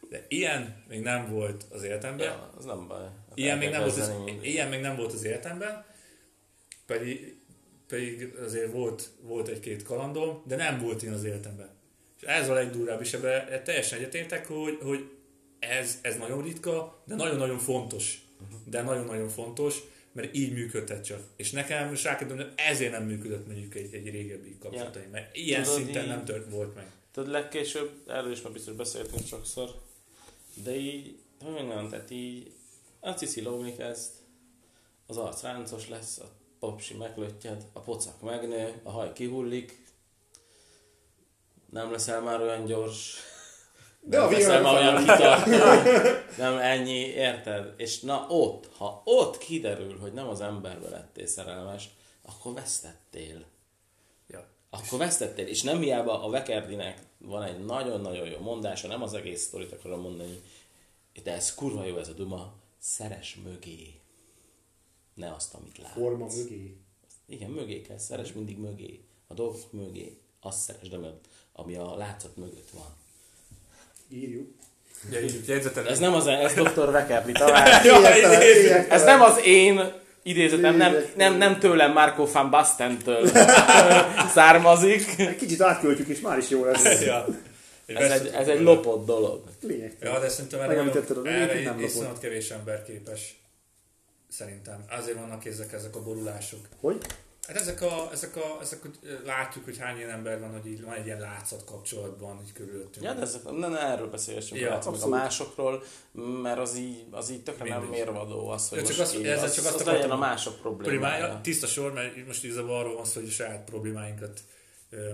de 0.08 0.24
ilyen 0.28 0.84
még 0.88 1.00
nem 1.00 1.30
volt 1.30 1.64
az 1.70 1.82
életemben. 1.82 2.26
Ja, 2.26 2.52
az 2.58 2.64
nem 2.64 2.86
baj. 2.88 3.08
Ilyen 3.34 3.58
még, 3.58 3.70
nem 3.70 3.80
volt 3.80 3.96
az, 3.96 4.12
ilyen 4.42 4.68
még 4.68 4.80
nem 4.80 4.96
volt 4.96 5.12
az 5.12 5.24
életemben, 5.24 5.84
pedig, 6.86 7.37
pedig 7.88 8.34
azért 8.44 8.72
volt, 8.72 9.08
volt 9.20 9.48
egy-két 9.48 9.82
kalandom, 9.82 10.42
de 10.46 10.56
nem 10.56 10.78
volt 10.80 11.02
ilyen 11.02 11.14
az 11.14 11.24
életemben. 11.24 11.70
És 12.20 12.26
ez 12.26 12.48
a 12.48 12.52
legdurvább, 12.52 13.00
és 13.00 13.12
ebben 13.12 13.64
teljesen 13.64 13.98
egyetértek, 13.98 14.46
hogy, 14.46 14.78
hogy 14.82 15.10
ez, 15.58 15.98
ez 16.02 16.16
nagyon 16.16 16.42
ritka, 16.42 17.02
de 17.06 17.14
nagyon-nagyon 17.14 17.58
fontos. 17.58 18.22
De 18.64 18.82
nagyon-nagyon 18.82 19.28
fontos, 19.28 19.78
mert 20.12 20.34
így 20.36 20.52
működhet 20.52 21.04
csak. 21.04 21.20
És 21.36 21.50
nekem, 21.50 21.94
dönteni, 22.18 22.52
ezért 22.56 22.92
nem 22.92 23.04
működött 23.04 23.46
mondjuk 23.46 23.74
egy, 23.74 23.94
egy 23.94 24.10
régebbi 24.10 24.56
kapcsolataim, 24.58 25.10
mert 25.10 25.36
ilyen 25.36 25.62
Tudod, 25.62 25.78
szinten 25.78 26.02
így- 26.02 26.08
nem 26.08 26.24
tört 26.24 26.50
volt 26.50 26.74
meg. 26.74 26.86
Tudod, 27.12 27.30
legkésőbb, 27.30 27.90
erről 28.06 28.32
is 28.32 28.42
már 28.42 28.52
biztos 28.52 28.74
beszéltünk 28.74 29.26
sokszor, 29.26 29.70
de 30.62 30.76
így, 30.76 31.18
hogy 31.40 31.52
mondjam, 31.52 31.88
tehát 31.88 32.10
így, 32.10 32.52
a 33.00 33.10
cici 33.10 33.40
lógni 33.42 33.76
kezd, 33.76 34.10
az 35.06 35.16
arc 35.16 35.42
ráncos 35.42 35.88
lesz, 35.88 36.18
a 36.18 36.37
popsi 36.60 36.94
meglöttyed, 36.94 37.64
a 37.72 37.80
pocak 37.80 38.20
megnő, 38.20 38.80
a 38.82 38.90
haj 38.90 39.12
kihullik, 39.12 39.86
nem 41.70 41.90
leszel 41.90 42.20
már 42.20 42.40
olyan 42.40 42.64
gyors, 42.64 43.16
De 44.00 44.16
nem 44.16 44.26
a 44.26 44.30
leszel 44.30 44.62
már 44.62 44.76
olyan 44.76 44.98
kitartó, 44.98 45.50
nem 46.36 46.56
ennyi, 46.56 46.98
érted? 46.98 47.74
És 47.76 48.00
na 48.00 48.26
ott, 48.28 48.68
ha 48.76 49.02
ott 49.04 49.38
kiderül, 49.38 49.98
hogy 49.98 50.12
nem 50.12 50.28
az 50.28 50.40
emberbe 50.40 50.88
lettél 50.88 51.26
szerelmes, 51.26 51.88
akkor 52.22 52.52
vesztettél. 52.52 53.44
Ja. 54.26 54.48
Akkor 54.70 54.98
vesztettél, 54.98 55.46
és 55.46 55.62
nem 55.62 55.80
hiába 55.80 56.24
a 56.24 56.30
Vekerdinek 56.30 56.98
van 57.18 57.42
egy 57.42 57.64
nagyon-nagyon 57.64 58.28
jó 58.28 58.38
mondása, 58.38 58.88
nem 58.88 59.02
az 59.02 59.14
egész 59.14 59.42
sztorit 59.42 59.72
akarom 59.72 60.00
mondani, 60.00 60.42
de 61.22 61.32
ez 61.32 61.54
kurva 61.54 61.84
jó 61.84 61.96
ez 61.96 62.08
a 62.08 62.12
duma, 62.12 62.52
szeres 62.78 63.38
mögé. 63.44 63.97
Ne 65.18 65.34
azt, 65.34 65.54
amit 65.54 65.78
látsz. 65.78 65.92
Forma 65.92 66.26
mögé. 66.36 66.76
Igen, 67.26 67.50
mögé 67.50 67.80
kell, 67.80 67.98
szeres 67.98 68.32
mindig 68.32 68.58
mögé. 68.58 69.00
A 69.26 69.34
dolgok 69.34 69.72
mögé. 69.72 70.18
Azt 70.40 70.58
szeres, 70.58 70.88
de 70.88 70.98
meg, 70.98 71.12
ami 71.52 71.74
a 71.74 71.96
látszat 71.96 72.36
mögött 72.36 72.70
van. 72.72 72.96
Írjuk. 74.08 74.48
Ja, 75.10 75.20
így 75.20 75.48
jegyzetelem. 75.48 75.92
Ez 75.92 75.98
nem 75.98 76.14
az, 76.14 76.26
ez 76.26 76.52
Dr. 76.52 76.72
Talán. 77.32 77.84
Éjjel-telen. 77.84 78.90
Ez 78.90 79.04
nem 79.04 79.20
az 79.20 79.40
én 79.44 79.92
idézetem, 80.22 80.76
nem, 80.76 80.94
nem, 81.16 81.36
nem 81.36 81.58
tőlem 81.58 81.92
Marco 81.92 82.26
van 82.26 82.50
Bastentől 82.50 83.26
származik. 84.34 85.18
Egy 85.18 85.36
kicsit 85.36 85.60
átköltjük, 85.60 86.08
és 86.08 86.20
már 86.20 86.38
is 86.38 86.48
jó 86.48 86.64
lesz. 86.64 87.02
Ja. 87.02 87.26
Ez 87.86 88.10
egy, 88.10 88.26
ez 88.34 88.48
egy 88.48 88.60
lopott 88.60 89.06
dolog. 89.06 89.42
Lényegtelen. 89.60 90.14
Ja, 90.14 90.20
de 90.20 90.28
szerintem 90.28 90.60
erre, 90.60 90.82
nagyon, 90.82 91.26
erre 91.26 91.62
nem 91.62 91.80
iszonyat 91.80 92.18
kevés 92.18 92.50
ember 92.50 92.82
képes. 92.82 93.40
Szerintem. 94.28 94.84
Azért 94.90 95.18
vannak 95.18 95.44
ezek, 95.44 95.72
ezek 95.72 95.96
a 95.96 96.02
borulások. 96.02 96.68
Hogy? 96.80 97.06
Hát 97.46 97.56
ezek 97.56 97.82
a, 97.82 98.08
ezek 98.12 98.36
a, 98.36 98.58
ezek 98.60 98.84
a, 98.84 98.88
látjuk, 99.24 99.64
hogy 99.64 99.78
hány 99.78 99.96
ilyen 99.96 100.10
ember 100.10 100.40
van, 100.40 100.50
hogy 100.52 100.66
így 100.70 100.82
van 100.82 100.94
egy 100.94 101.06
ilyen 101.06 101.20
látszat 101.20 101.64
kapcsolatban, 101.64 102.40
így 102.44 102.52
körülöttünk. 102.52 103.04
Ja, 103.06 103.12
de 103.14 103.20
ezek, 103.20 103.42
ne, 103.50 103.68
ne 103.68 103.78
erről 103.80 104.10
beszélgessünk, 104.10 104.60
Ja, 104.60 104.78
a 104.78 105.06
másokról, 105.08 105.82
mert 106.42 106.58
az 106.58 106.76
így, 106.76 107.04
az 107.10 107.30
így 107.30 107.42
tökre 107.42 107.64
nem 107.68 107.80
Mindegy. 107.80 107.98
mérvadó 107.98 108.48
az, 108.48 108.68
hogy 108.68 108.78
Ja, 108.78 108.84
csak 108.86 108.96
most 108.96 109.08
azt- 109.10 109.18
így, 109.18 109.26
ezzel 109.26 109.44
az, 109.44 109.54
csak 109.54 109.64
azt 109.64 109.74
az 109.74 109.84
legyen 109.84 110.10
a 110.10 110.16
mások 110.16 110.60
problémája. 110.60 111.00
Problémája, 111.00 111.40
tiszta 111.42 111.66
sor, 111.66 111.92
mert 111.92 112.26
most 112.26 112.44
igazából 112.44 112.76
arról 112.76 112.94
van 112.94 113.04
szó, 113.04 113.20
hogy 113.20 113.28
a 113.28 113.32
saját 113.32 113.64
problémáinkat, 113.64 114.40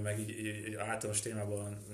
meg 0.03 0.19
így, 0.21 0.29
így, 0.31 0.67
így 0.69 0.75
általános 0.75 1.21
témában 1.21 1.85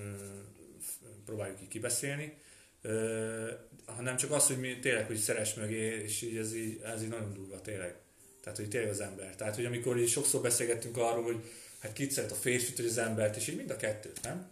f- 0.83 0.99
próbáljuk 1.25 1.61
így 1.63 1.69
kibeszélni, 1.69 2.39
Ö, 2.83 3.51
hanem 3.87 4.17
csak 4.17 4.31
az, 4.31 4.47
hogy 4.47 4.59
mi 4.59 4.79
tényleg, 4.79 5.07
hogy 5.07 5.17
szeres 5.17 5.55
mögé, 5.55 6.03
és 6.03 6.23
így 6.23 6.37
ez 6.37 6.55
így, 6.55 6.81
ez 6.85 7.03
így 7.03 7.09
nagyon 7.09 7.33
durva 7.33 7.61
tényleg. 7.61 7.97
Tehát, 8.43 8.59
hogy 8.59 8.69
tényleg 8.69 8.91
az 8.91 9.01
ember. 9.01 9.37
Tehát, 9.37 9.55
hogy 9.55 9.65
amikor 9.65 9.99
így 9.99 10.09
sokszor 10.09 10.41
beszélgettünk 10.41 10.97
arról, 10.97 11.23
hogy 11.23 11.51
hát 11.81 11.93
kit 11.93 12.11
szeret 12.11 12.33
a 12.33 12.35
férfit, 12.35 12.77
vagy 12.77 12.87
az 12.87 12.99
embert, 12.99 13.37
és 13.37 13.49
így 13.49 13.57
mind 13.57 13.71
a 13.71 13.77
kettőt, 13.77 14.23
nem? 14.23 14.51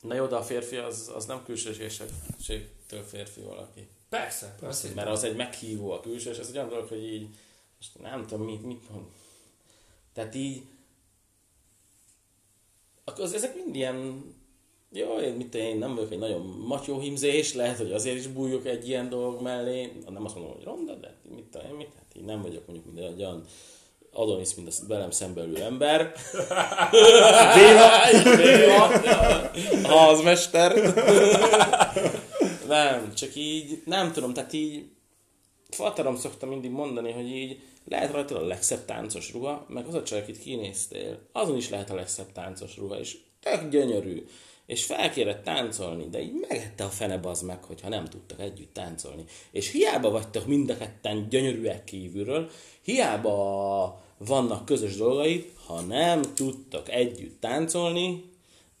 Na 0.00 0.14
jó, 0.14 0.26
de 0.26 0.36
a 0.36 0.42
férfi 0.42 0.76
az, 0.76 1.10
az 1.14 1.24
nem 1.24 1.44
külsőségtől 1.44 3.02
férfi 3.08 3.40
valaki. 3.40 3.88
Persze, 4.08 4.56
persze. 4.60 4.88
Mert 4.94 5.08
az 5.08 5.24
egy 5.24 5.36
meghívó 5.36 5.90
a 5.90 6.00
külsős, 6.00 6.38
ez 6.38 6.48
egy 6.48 6.56
olyan 6.56 6.68
dolog, 6.68 6.88
hogy 6.88 7.04
így, 7.04 7.28
most 7.78 7.98
nem 8.00 8.26
tudom, 8.26 8.46
mit, 8.46 8.62
mit 8.62 8.90
mond. 8.90 9.06
Tehát 10.12 10.34
így, 10.34 10.62
az, 13.04 13.32
ezek 13.32 13.54
mind 13.54 13.74
ilyen, 13.74 14.24
jó, 14.92 15.18
én, 15.18 15.32
mit 15.32 15.54
én 15.54 15.78
nem 15.78 15.94
vagyok 15.94 16.12
egy 16.12 16.18
nagyon 16.18 16.40
matyó 16.66 16.98
himzés, 16.98 17.54
lehet, 17.54 17.76
hogy 17.76 17.92
azért 17.92 18.16
is 18.16 18.26
bújok 18.26 18.66
egy 18.66 18.88
ilyen 18.88 19.08
dolog 19.08 19.42
mellé, 19.42 19.92
nem 20.08 20.24
azt 20.24 20.34
mondom, 20.34 20.54
hogy 20.54 20.64
ronda, 20.64 20.94
de 20.94 21.14
mit 21.34 21.44
tudom 21.44 21.66
én, 21.66 21.74
mit, 21.74 21.92
hát 21.96 22.12
így 22.16 22.24
nem 22.24 22.42
vagyok 22.42 22.66
mondjuk 22.66 22.94
mint 22.94 23.06
egy 23.06 23.20
olyan 23.20 23.44
Adonis, 24.12 24.54
mint 24.54 24.68
a 24.68 24.72
velem 24.88 25.10
szembe 25.10 25.42
ülő 25.42 25.62
ember. 25.62 26.12
Béla! 27.54 27.90
Béla! 28.36 28.90
Az 30.08 30.20
mester! 30.22 30.94
nem, 32.68 33.14
csak 33.14 33.34
így, 33.34 33.82
nem 33.84 34.12
tudom, 34.12 34.32
tehát 34.32 34.52
így 34.52 34.90
Fatarom 35.68 36.16
szokta 36.16 36.46
mindig 36.46 36.70
mondani, 36.70 37.12
hogy 37.12 37.30
így 37.30 37.60
lehet 37.84 38.12
rajta 38.12 38.38
a 38.38 38.46
legszebb 38.46 38.84
táncos 38.84 39.32
ruha, 39.32 39.66
meg 39.68 39.86
az 39.86 39.94
a 39.94 40.02
csaj, 40.02 40.18
akit 40.20 40.38
kinéztél, 40.38 41.18
azon 41.32 41.56
is 41.56 41.68
lehet 41.68 41.90
a 41.90 41.94
legszebb 41.94 42.32
táncos 42.32 42.76
ruha, 42.76 42.98
és 42.98 43.16
tök 43.40 43.68
gyönyörű. 43.70 44.26
És 44.70 44.84
felkérett 44.84 45.44
táncolni, 45.44 46.08
de 46.08 46.22
így 46.22 46.46
megette 46.48 46.84
a 46.84 46.88
fene 46.88 47.20
az 47.22 47.40
meg, 47.40 47.64
hogyha 47.64 47.88
nem 47.88 48.04
tudtak 48.04 48.40
együtt 48.40 48.72
táncolni. 48.72 49.24
És 49.50 49.70
hiába 49.70 50.10
vagytok 50.10 50.46
mind 50.46 50.70
a 50.70 50.76
ketten 50.76 51.28
gyönyörűek 51.28 51.84
kívülről, 51.84 52.50
hiába 52.82 54.02
vannak 54.18 54.64
közös 54.64 54.96
dolgaid, 54.96 55.52
ha 55.66 55.80
nem 55.80 56.22
tudtok 56.34 56.88
együtt 56.88 57.40
táncolni, 57.40 58.24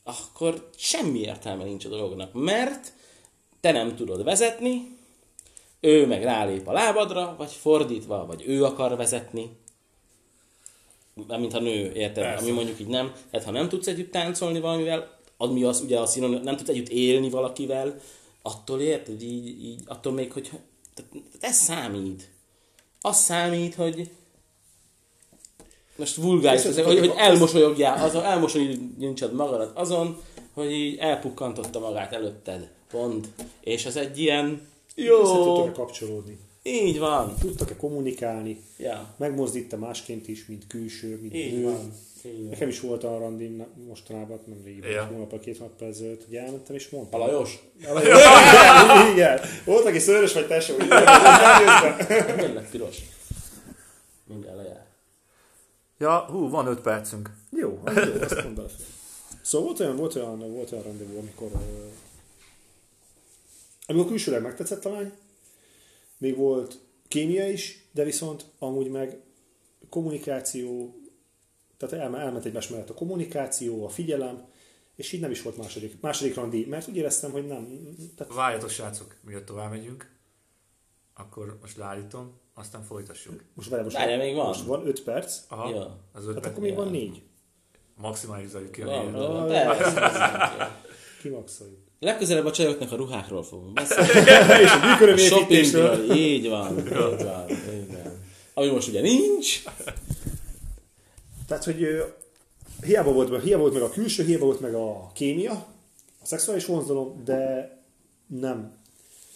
akkor 0.04 0.70
semmi 0.76 1.18
értelme 1.18 1.64
nincs 1.64 1.84
a 1.84 1.88
dolognak, 1.88 2.32
mert 2.32 2.92
te 3.60 3.72
nem 3.72 3.96
tudod 3.96 4.24
vezetni, 4.24 4.96
ő 5.80 6.06
meg 6.06 6.22
rálép 6.22 6.68
a 6.68 6.72
lábadra, 6.72 7.34
vagy 7.38 7.52
fordítva, 7.52 8.26
vagy 8.26 8.42
ő 8.46 8.64
akar 8.64 8.96
vezetni, 8.96 9.50
mint 11.14 11.54
a 11.54 11.60
nő, 11.60 11.92
érted? 11.92 12.24
Persze. 12.24 12.44
Ami 12.44 12.52
mondjuk 12.52 12.80
így 12.80 12.86
nem. 12.86 13.12
Tehát 13.30 13.46
ha 13.46 13.52
nem 13.52 13.68
tudsz 13.68 13.86
együtt 13.86 14.10
táncolni 14.10 14.60
valamivel, 14.60 15.19
ami 15.42 15.62
az 15.62 15.80
ugye 15.80 15.98
a 15.98 16.06
színon, 16.06 16.30
nem 16.30 16.56
tudsz 16.56 16.68
együtt 16.68 16.88
élni 16.88 17.30
valakivel, 17.30 18.00
attól 18.42 18.80
érted, 18.80 19.22
így, 19.22 19.46
így 19.64 19.80
attól 19.86 20.12
még, 20.12 20.32
hogy 20.32 20.50
tehát 20.94 21.12
ez 21.40 21.56
számít. 21.56 22.28
Az 23.00 23.16
számít, 23.16 23.74
hogy 23.74 24.10
most 25.96 26.16
vulgáris, 26.16 26.64
ez, 26.64 26.78
hogy, 26.80 26.98
hogy 26.98 27.12
elmosolyogjál, 27.16 28.04
az, 28.04 28.14
elmosolyognincsad 28.14 29.34
magadat 29.34 29.78
azon, 29.78 30.20
hogy 30.52 30.72
így 30.72 30.96
elpukkantotta 30.98 31.78
magát 31.78 32.12
előtted. 32.12 32.70
Pont. 32.90 33.28
És 33.60 33.86
az 33.86 33.96
egy 33.96 34.18
ilyen, 34.18 34.68
Össze 34.94 35.08
jó, 35.08 35.22
tudtok-e 35.22 35.72
kapcsolódni? 35.72 36.38
így 36.62 36.98
van. 36.98 37.34
Tudtak-e 37.40 37.76
kommunikálni? 37.76 38.60
Ja, 38.78 39.14
Megmozdít-e 39.16 39.76
másként 39.76 40.28
is, 40.28 40.46
mint 40.46 40.66
külső, 40.66 41.18
mint 41.20 41.34
így 41.34 41.58
nő? 41.58 41.64
van. 41.64 41.92
Van. 42.22 42.48
Nekem 42.48 42.68
is 42.68 42.80
volt 42.80 43.04
a 43.04 43.18
randim 43.18 43.66
mostanában, 43.86 44.40
nem 44.44 44.60
régen, 44.64 44.90
ja. 44.90 45.04
hónap, 45.04 45.40
két 45.40 45.58
hónap 45.58 45.82
ezelőtt, 45.82 46.24
hogy 46.24 46.36
elmentem 46.36 46.74
és 46.74 46.88
A 46.90 46.96
mondtam. 46.96 47.20
Lajos? 47.20 47.58
igen, 47.78 49.12
igen. 49.12 49.40
Volt, 49.64 49.86
aki 49.86 49.98
szőrös 49.98 50.32
vagy 50.32 50.46
tesó, 50.46 50.78
elnézve. 50.78 52.06
Miért 52.36 52.54
lett 52.54 52.70
piros? 52.70 52.96
Mindjárt 54.26 54.56
lejár. 54.56 54.86
Ja, 55.98 56.18
hú, 56.18 56.48
van 56.48 56.66
5 56.66 56.80
percünk. 56.80 57.30
Jó, 57.50 57.80
az 57.84 57.94
jó, 57.94 58.20
azt 58.20 58.42
mondd. 58.42 58.60
Szóval 59.42 59.66
volt 59.66 59.80
olyan, 59.80 59.96
volt 59.96 60.14
olyan, 60.14 60.38
volt 60.38 60.72
olyan 60.72 60.84
rendezvú, 60.84 61.18
amikor, 61.18 61.50
amikor 63.86 64.06
külsőleg 64.06 64.42
megtetszett 64.42 64.84
a 64.84 64.90
lány, 64.90 65.12
még 66.18 66.36
volt 66.36 66.78
kémia 67.08 67.48
is, 67.48 67.84
de 67.92 68.04
viszont 68.04 68.44
amúgy 68.58 68.88
meg 68.88 69.20
kommunikáció, 69.88 70.99
tehát 71.80 72.04
elme, 72.04 72.18
elment 72.18 72.44
egymás 72.44 72.68
mellett 72.68 72.90
a 72.90 72.94
kommunikáció, 72.94 73.84
a 73.84 73.88
figyelem, 73.88 74.44
és 74.96 75.12
így 75.12 75.20
nem 75.20 75.30
is 75.30 75.42
volt 75.42 75.56
második, 75.56 76.00
második 76.00 76.34
randi, 76.34 76.66
mert 76.66 76.88
úgy 76.88 76.96
éreztem, 76.96 77.30
hogy 77.30 77.46
nem, 77.46 77.94
tehát 78.16 78.34
Várjatok, 78.34 78.70
srácok, 78.70 79.16
miatt 79.26 79.46
tovább 79.46 79.70
megyünk. 79.70 80.10
Akkor 81.14 81.58
most 81.60 81.76
leállítom, 81.76 82.32
aztán 82.54 82.82
folytassuk. 82.82 83.42
most 83.54 83.68
vele 83.68 83.82
most, 83.82 83.96
Várjál, 83.96 84.18
még 84.18 84.34
van. 84.34 84.46
most 84.46 84.64
van 84.64 84.86
5 84.86 85.02
perc, 85.02 85.36
Aha, 85.48 85.70
Ja. 85.70 85.98
az 86.12 86.26
5 86.26 86.32
hát 86.32 86.42
perc. 86.42 86.46
akkor 86.46 86.62
még 86.62 86.74
van 86.74 86.84
Ja. 86.86 86.90
4. 86.92 87.22
Maximalizáljuk 87.96 88.72
ki 88.72 88.82
a 88.82 88.86
Van, 88.86 89.12
van, 89.12 89.46
persze. 89.46 90.10
Kimaxoljuk. 91.22 91.78
Legközelebb 91.98 92.46
a 92.46 92.52
csajoknak 92.52 92.92
a 92.92 92.96
ruhákról 92.96 93.42
fogunk 93.42 93.72
beszélni. 93.72 94.08
és 94.62 94.70
a 94.70 94.82
A 94.82 94.86
műkörömépítésről. 94.90 95.94
shoppingról, 95.94 96.16
így 96.16 96.48
van, 96.48 96.78
így 96.78 96.88
van, 97.24 97.50
így 97.50 97.92
van. 97.92 98.18
Ami 98.54 98.68
most 98.68 98.88
ugye 98.88 99.00
nincs. 99.00 99.62
Tehát, 101.50 101.64
hogy 101.64 102.04
hiába 102.82 103.12
volt, 103.12 103.42
hiába 103.42 103.60
volt 103.62 103.72
meg 103.72 103.82
a 103.82 103.90
külső, 103.90 104.24
hiába 104.24 104.44
volt 104.44 104.60
meg 104.60 104.74
a 104.74 105.10
kémia, 105.14 105.52
a 106.22 106.26
szexuális 106.26 106.64
vonzalom, 106.66 107.24
de 107.24 107.70
nem. 108.26 108.78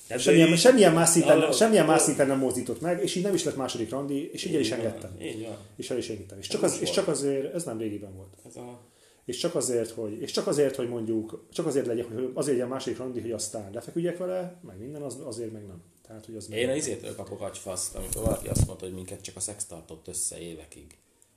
Hát 0.09 0.21
Semmilyen, 0.21 0.49
így- 0.49 0.59
semmilyen, 0.59 0.93
más 0.93 1.09
szinten, 1.09 1.41
Halló. 1.41 1.53
semmilyen 1.53 1.87
más 1.87 2.03
szinten 2.03 2.27
nem 2.27 2.39
mozdított 2.39 2.81
meg, 2.81 3.03
és 3.03 3.15
így 3.15 3.23
nem 3.23 3.35
is 3.35 3.45
lett 3.45 3.57
második 3.57 3.91
randi, 3.91 4.31
és 4.33 4.45
így 4.45 4.55
el 4.55 4.61
is 4.61 4.71
engedtem. 4.71 5.17
Így 5.21 5.43
van. 5.47 5.57
És 5.77 5.91
el 5.91 5.99
is 5.99 6.09
engedtem. 6.09 6.39
És 6.39 6.47
csak, 6.49 6.63
az, 6.63 6.79
és 6.81 6.91
csak 6.91 7.09
azért, 7.09 7.55
ez 7.55 7.65
nem 7.65 7.79
régiben 7.79 8.17
volt. 8.17 8.35
Ez 8.49 8.57
a... 8.57 8.81
És 9.25 9.37
csak 9.37 9.55
azért, 9.55 9.91
hogy, 9.91 10.21
és 10.21 10.31
csak 10.31 10.47
azért, 10.47 10.77
hogy 10.77 10.89
mondjuk, 10.89 11.47
csak 11.53 11.67
azért 11.67 11.87
legyen, 11.87 12.07
hogy 12.15 12.31
azért 12.35 12.57
legyen 12.57 12.69
második 12.71 12.99
randi, 12.99 13.21
hogy 13.21 13.33
aztán 13.33 13.71
lefeküdjek 13.73 14.19
vele, 14.19 14.61
meg 14.67 14.79
minden, 14.79 15.03
az, 15.03 15.17
azért 15.25 15.53
meg 15.53 15.67
nem. 15.67 15.83
Tehát, 16.07 16.25
hogy 16.27 16.37
az 16.37 16.51
Én 16.51 16.65
a 16.65 16.67
meg- 16.67 16.77
izétől 16.77 17.15
kapok 17.15 17.41
agyfaszt, 17.41 17.95
amikor 17.95 18.23
valaki 18.23 18.49
azt 18.49 18.67
mondta, 18.67 18.85
hogy 18.85 18.95
minket 18.95 19.21
csak 19.23 19.37
a 19.37 19.41
szex 19.41 19.65
tartott 19.65 20.09
össze 20.09 20.39
évekig. 20.41 20.87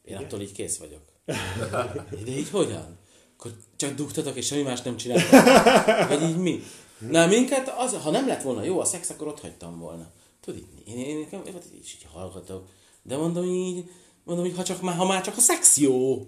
Én 0.08 0.14
Igen. 0.14 0.24
attól 0.24 0.42
így 0.42 0.52
kész 0.52 0.78
vagyok. 0.78 1.02
De 2.26 2.32
így 2.32 2.50
hogyan? 2.50 2.98
Akkor 3.38 3.52
csak 3.76 3.94
dugtatok 3.96 4.36
és 4.36 4.46
semmi 4.46 4.62
más 4.62 4.82
nem 4.82 4.98
csináltak. 4.98 6.08
Vagy 6.10 6.22
így 6.30 6.38
mi? 6.38 6.64
Na 7.10 7.26
minket, 7.28 7.74
az, 7.78 7.94
ha 8.04 8.12
nem 8.12 8.28
lett 8.28 8.42
volna 8.42 8.64
jó 8.64 8.80
a 8.80 8.86
szex, 8.86 9.10
akkor 9.10 9.28
ott 9.28 9.40
hagytam 9.40 9.80
volna. 9.80 10.12
Tudod, 10.42 10.60
így, 10.60 10.88
én, 10.88 10.98
én, 10.98 11.18
nekem, 11.20 11.42
én, 11.46 11.54
így, 11.76 11.80
így 11.80 12.08
hallgatok. 12.14 12.68
De 13.02 13.18
mondom 13.18 13.44
így, 13.46 13.90
mondom 14.24 14.46
így, 14.46 14.56
ha, 14.56 14.64
csak, 14.64 14.82
már- 14.82 14.98
ha 14.98 15.06
már 15.06 15.22
csak 15.22 15.38
a 15.38 15.42
szex 15.42 15.78
jó, 15.78 16.26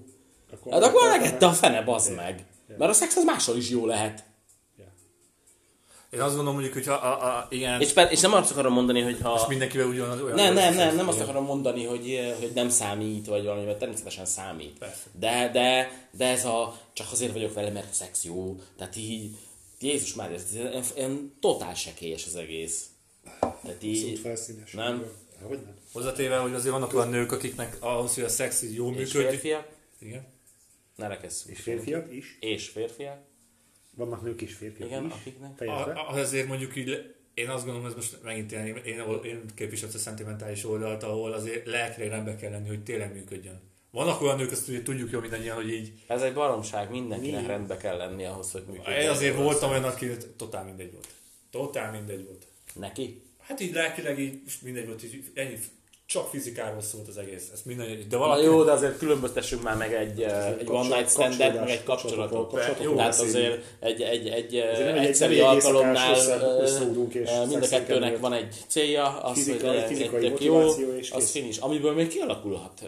Akkor, 0.53 0.71
hát 0.73 0.83
akkor 0.83 1.09
megette 1.09 1.45
a 1.47 1.51
fene, 1.51 1.81
bazd 1.81 2.15
meg. 2.15 2.45
Mert 2.77 2.91
a 2.91 2.93
szex 2.93 3.15
az 3.15 3.23
máshol 3.23 3.57
is 3.57 3.69
jó 3.69 3.85
lehet. 3.85 4.23
Én 6.09 6.21
azt 6.21 6.35
gondolom 6.35 6.53
mondjuk, 6.53 6.73
hogy 6.73 6.85
ha, 6.85 6.93
a, 6.93 7.37
a, 7.37 7.47
igen, 7.49 7.81
És, 7.81 7.93
per, 7.93 8.11
és 8.11 8.19
nem 8.19 8.33
azt 8.33 8.51
akarom 8.51 8.73
mondani, 8.73 9.01
hogy 9.01 9.17
ha... 9.21 9.39
és 9.41 9.47
mindenkivel 9.47 9.87
ugyanaz 9.87 10.21
olyan... 10.21 10.35
Nem, 10.35 10.53
nem, 10.53 10.73
nem, 10.75 10.95
nem 10.95 11.07
azt 11.07 11.19
akarom 11.19 11.45
mondani, 11.45 11.85
hogy, 11.85 12.35
hogy 12.39 12.51
nem 12.53 12.69
számít, 12.69 13.25
vagy 13.25 13.43
valami, 13.43 13.65
mert 13.65 13.79
természetesen 13.79 14.25
számít. 14.25 14.77
Persze. 14.77 15.03
De, 15.19 15.49
de, 15.53 15.91
de 16.11 16.25
ez 16.25 16.45
a, 16.45 16.79
csak 16.93 17.07
azért 17.11 17.33
vagyok 17.33 17.53
vele, 17.53 17.69
mert 17.69 17.89
a 17.91 17.93
szex 17.93 18.23
jó. 18.23 18.59
Tehát 18.77 18.95
így, 18.95 19.35
Jézus 19.79 20.13
már, 20.13 20.31
ez 20.31 20.43
ilyen, 20.53 20.83
ilyen 20.95 21.37
totál 21.39 21.73
sekélyes 21.73 22.25
az 22.25 22.35
egész. 22.35 22.85
Tehát 23.39 23.57
Abszolút 23.63 23.83
így, 23.83 24.19
felszínes. 24.19 24.71
Nem. 24.71 25.05
Hogy 25.41 25.59
nem? 25.65 25.75
Hozzátéve, 25.93 26.37
hogy 26.37 26.53
azért 26.53 26.73
vannak 26.73 26.93
olyan 26.93 27.09
nők, 27.09 27.31
akiknek 27.31 27.77
ahhoz, 27.79 28.15
hogy 28.15 28.23
a 28.23 28.29
szex 28.29 28.61
így 28.61 28.75
jól 28.75 28.95
és 28.95 28.97
működik. 28.97 29.29
férfiak, 29.29 29.67
Igen. 29.99 30.27
ne 30.95 31.07
rekesszünk. 31.07 31.57
És 31.57 31.63
férfiak 31.63 32.13
is? 32.13 32.37
És 32.39 32.67
férfiak, 32.67 33.19
Vannak 33.99 34.21
nők 34.21 34.41
és 34.41 34.53
férfiak 34.53 34.89
igen, 34.89 35.05
is. 35.05 35.11
akiknek. 35.13 35.61
A, 35.61 36.09
azért 36.09 36.47
mondjuk 36.47 36.75
így, 36.75 37.15
én 37.33 37.49
azt 37.49 37.65
gondolom, 37.65 37.87
ez 37.87 37.95
most 37.95 38.17
megint 38.23 38.51
ilyen, 38.51 38.67
én, 38.67 38.75
én, 38.75 39.03
én 39.23 39.41
képviselem 39.55 39.93
a 39.95 39.97
szentimentális 39.97 40.65
oldalt, 40.65 41.03
ahol 41.03 41.33
azért 41.33 41.65
lelkre 41.65 42.07
rendbe 42.07 42.35
kell 42.35 42.51
lenni, 42.51 42.67
hogy 42.67 42.83
tényleg 42.83 43.13
működjön. 43.13 43.61
Vannak 43.91 44.21
olyan 44.21 44.37
nők, 44.37 44.51
azt 44.51 44.67
ugye 44.67 44.81
tudjuk 44.81 45.11
jó 45.11 45.19
mindannyian, 45.19 45.55
hogy 45.55 45.69
így, 45.73 45.91
Ez 46.07 46.21
egy 46.21 46.33
baromság, 46.33 46.89
mindenkinek 46.89 47.41
Mi? 47.41 47.47
rendbe 47.47 47.77
kell 47.77 47.97
lenni 47.97 48.25
ahhoz, 48.25 48.51
hogy 48.51 48.63
működjön. 48.67 48.99
én 49.01 49.09
azért 49.09 49.35
voltam 49.35 49.69
olyan, 49.69 49.83
aki 49.83 50.07
totál 50.37 50.63
mindegy 50.63 50.91
volt. 50.91 51.07
Totál 51.51 51.91
mindegy 51.91 52.25
volt. 52.25 52.45
Neki? 52.73 53.21
Hát 53.39 53.59
így 53.59 53.73
lelkileg 53.73 54.19
így 54.19 54.41
most 54.43 54.61
mindegy 54.61 54.85
volt, 54.85 55.03
így 55.03 55.23
ennyi, 55.33 55.57
csak 56.09 56.27
fizikáról 56.29 56.81
szólt 56.81 57.07
az 57.07 57.17
egész. 57.17 57.49
Ez 57.53 57.61
minden, 57.65 57.87
de 58.09 58.17
Na 58.17 58.17
valaki... 58.17 58.43
jó, 58.43 58.63
de 58.63 58.71
azért 58.71 58.97
különböztessünk 58.97 59.63
már 59.63 59.75
meg 59.75 59.93
egy, 59.93 60.21
eh, 60.21 60.47
egy 60.59 60.69
one 60.69 60.95
night 60.95 61.09
standet, 61.09 61.59
meg 61.59 61.69
egy 61.69 61.83
kapcsolatot. 61.83 62.49
kapcsolatokról 62.49 62.89
Jó, 62.89 62.95
Tehát 62.95 63.19
azért 63.19 63.63
egy, 63.79 64.01
egy, 64.01 64.27
egy, 64.27 64.53
nem 64.53 64.87
egy 64.87 64.97
egy 64.97 65.05
egyszerű 65.05 65.39
alkalomnál 65.39 66.15
ö, 66.15 67.45
mind 67.47 67.63
a 67.63 67.67
kettőnek 67.67 68.19
van 68.19 68.33
egy 68.33 68.55
célja, 68.67 69.21
az, 69.21 69.33
Fizikai- 69.33 69.69
hogy 69.69 69.83
fizikai 69.87 70.43
jó, 70.45 70.57
az 71.11 71.31
finish, 71.31 71.63
amiből 71.63 71.93
még 71.93 72.07
kialakulhat 72.07 72.81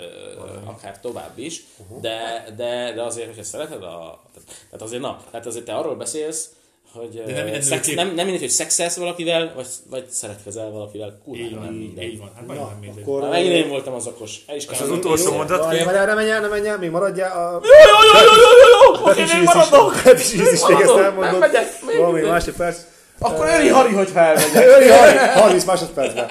akár 0.66 1.00
tovább 1.00 1.38
is, 1.38 1.64
de, 2.02 2.46
de, 2.58 2.94
de 2.94 3.02
azért, 3.02 3.28
hogyha 3.28 3.44
szereted 3.44 3.84
a... 3.84 4.22
Tehát 4.70 4.82
azért 4.82 5.02
na, 5.02 5.24
tehát 5.32 5.46
azért 5.46 5.66
te 5.66 5.76
arról 5.76 5.96
beszélsz, 5.96 6.50
hogy 6.94 7.24
De 7.26 7.34
nem 7.34 7.44
minden 7.44 7.62
szex, 7.62 7.70
nőkép- 7.88 7.96
nem, 7.96 8.08
nem 8.08 8.24
mindegy, 8.26 8.39
hogy 8.39 8.50
szexelsz 8.50 8.96
valakivel, 8.98 9.52
vagy, 9.56 9.68
vagy 9.89 10.06
szeretkezel 10.10 10.70
valakivel, 10.70 11.20
kurva 11.24 11.44
Így 11.44 11.54
van, 11.56 11.64
nem 11.64 11.74
így, 11.74 11.80
mindegy. 11.80 12.04
így 12.12 12.18
van. 12.20 12.32
Hát 12.36 12.46
Na, 12.48 12.54
majdnem 12.54 12.78
mindegy. 12.80 13.04
akkor... 13.04 13.30
Megint 13.30 13.54
én 13.54 13.70
voltam 13.70 13.94
az 13.94 14.08
okos. 14.08 14.38
El 14.48 14.56
is 14.56 14.68
az 14.68 14.89
utolsó 14.89 15.32
mondat. 15.34 15.64
Várjál, 15.64 15.86
várjál, 15.86 16.06
ne 16.06 16.14
menj 16.14 16.30
el, 16.30 16.42
ne 16.42 16.48
menj 16.48 16.68
el, 16.68 16.78
még 16.78 16.89
maradjál. 16.89 17.32
A... 17.48 17.52
Jó, 17.52 17.70
jó, 17.92 18.20
jó, 18.20 18.24
jó, 18.24 18.42
jó, 18.42 19.04
jó, 19.04 19.10
oké, 19.10 19.20
még 19.34 19.42
is- 19.42 19.54
maradok. 19.54 20.02
Petis 20.04 20.34
íz 20.34 20.39
is 20.39 20.42
még 20.42 20.52
ezt 20.54 20.62
Maradok, 20.62 20.96
nem 20.96 21.04
elmondod. 21.06 21.39
megyek, 21.39 21.68
mindegy. 21.86 22.30
másodperc. 22.30 22.78
Akkor 23.20 23.46
öri 23.48 23.68
Hari, 23.68 23.94
hogy 23.94 24.10
elmegyek. 24.14 24.66
Öli, 24.68 24.88
Hari, 24.88 25.18
30 25.18 25.64
másodpercben. 25.66 26.30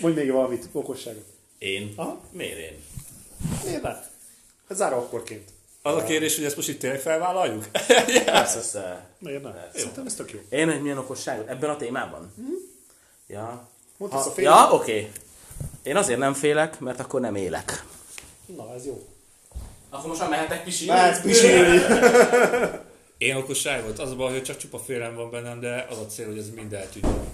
Mondj 0.00 0.18
még 0.20 0.32
valamit, 0.32 0.68
okosságot. 0.72 1.24
Én? 1.58 1.92
Aha. 1.96 2.20
Miért 2.32 2.58
én? 2.58 2.78
Miért 3.64 3.86
záró 4.68 4.96
akkorként. 4.96 5.48
Az 5.82 5.94
a 5.94 6.04
kérdés, 6.04 6.36
hogy 6.36 6.44
ezt 6.44 6.56
most 6.56 6.68
itt 6.68 6.78
tényleg 6.78 7.00
felvállaljuk? 7.00 7.66
Persze. 8.24 9.06
Miért 9.18 9.42
ne? 9.42 9.52
Szerintem 9.74 10.06
ez 10.06 10.14
tök 10.14 10.30
jó. 10.32 10.40
Én 10.48 10.68
egy 10.70 10.82
milyen 10.82 10.98
okosságot? 10.98 11.48
Ebben 11.48 11.70
a 11.70 11.76
témában? 11.76 12.32
Ja. 13.26 13.68
Mondd 13.96 14.12
Ha, 14.12 14.32
ja, 14.36 14.68
oké. 14.72 15.12
Én 15.82 15.96
azért 15.96 16.18
nem 16.18 16.34
félek, 16.34 16.80
mert 16.80 17.00
akkor 17.00 17.20
nem 17.20 17.34
élek. 17.34 17.84
Na, 18.56 18.74
ez 18.74 18.86
jó. 18.86 19.06
Akkor 19.90 20.08
most 20.08 20.20
már 20.20 20.28
mehetek 20.28 20.64
pisilni? 20.64 20.92
Mehetsz 20.92 21.20
pisilni. 21.20 21.78
Én 23.18 23.36
okosságot? 23.36 23.98
Az 23.98 24.10
a 24.10 24.16
baj, 24.16 24.32
hogy 24.32 24.42
csak 24.42 24.56
csupa 24.56 24.78
félelem 24.78 25.14
van 25.14 25.30
bennem, 25.30 25.60
de 25.60 25.86
az 25.90 25.98
a 25.98 26.06
cél, 26.06 26.26
hogy 26.26 26.38
ez 26.38 26.50
mind 26.50 26.72
eltűnjön. 26.72 27.28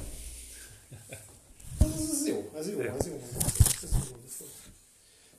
Ez, 1.78 2.10
ez 2.10 2.26
jó, 2.26 2.50
ez 2.58 2.68
jó, 2.68 2.80
ez 2.80 3.06
jó. 3.06 3.20
Ez 3.82 3.86
jó. 4.40 4.46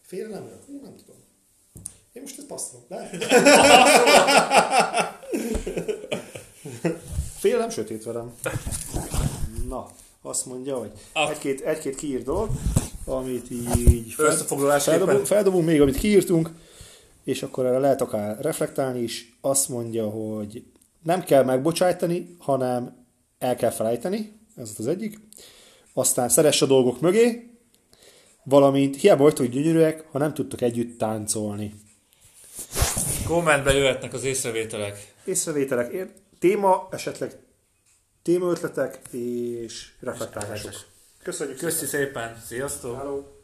Félelemről? 0.06 0.60
Nem 0.84 0.96
tudom. 0.96 1.17
Én 2.18 2.24
most 2.24 2.38
ezt 2.38 2.48
passzolom. 2.48 2.86
De? 2.88 3.10
Félem, 7.38 7.70
sötét 7.70 8.04
velem. 8.04 8.34
Na, 9.68 9.88
azt 10.22 10.46
mondja, 10.46 10.78
hogy 10.78 10.92
Ah. 11.14 11.30
egy-két, 11.30 11.62
egy-két 11.62 11.96
kiírt 11.96 12.24
dolog, 12.24 12.50
amit 13.06 13.52
így 13.52 14.14
Összefoglalásképpen. 14.18 15.00
feldobunk, 15.00 15.26
feldobunk 15.28 15.66
még, 15.66 15.82
amit 15.82 15.98
kiírtunk, 15.98 16.50
és 17.24 17.44
akkor 17.44 17.66
erre 17.66 17.78
lehet 17.80 18.02
akár 18.02 18.38
reflektálni 18.42 19.00
is. 19.02 19.38
Azt 19.42 19.70
mondja, 19.70 20.10
hogy 20.10 20.64
nem 21.04 21.24
kell 21.24 21.44
megbocsájtani, 21.44 22.36
hanem 22.40 23.06
el 23.40 23.56
kell 23.56 23.72
felejteni, 23.72 24.40
ez 24.56 24.72
az 24.78 24.88
egyik. 24.88 25.20
Aztán 25.94 26.30
szeress 26.30 26.62
a 26.62 26.66
dolgok 26.66 27.02
mögé, 27.02 27.52
valamint 28.44 28.96
hiába 28.96 29.24
vagytok 29.24 29.46
gyönyörűek, 29.46 30.06
ha 30.12 30.18
nem 30.18 30.34
tudtok 30.34 30.62
együtt 30.62 30.98
táncolni. 30.98 31.74
Kommentbe 33.28 33.74
jöhetnek 33.74 34.14
az 34.14 34.24
észrevételek. 34.24 35.14
Észrevételek, 35.24 35.92
ér- 35.92 36.14
téma, 36.40 36.88
esetleg 36.92 37.32
témaötletek 38.24 39.00
és 39.12 39.92
reflektálások. 40.00 40.74
Köszönjük 41.24 41.58
Köszi 41.58 41.86
szépen, 41.86 42.42
sziasztok! 42.46 42.98
Hello. 42.98 43.37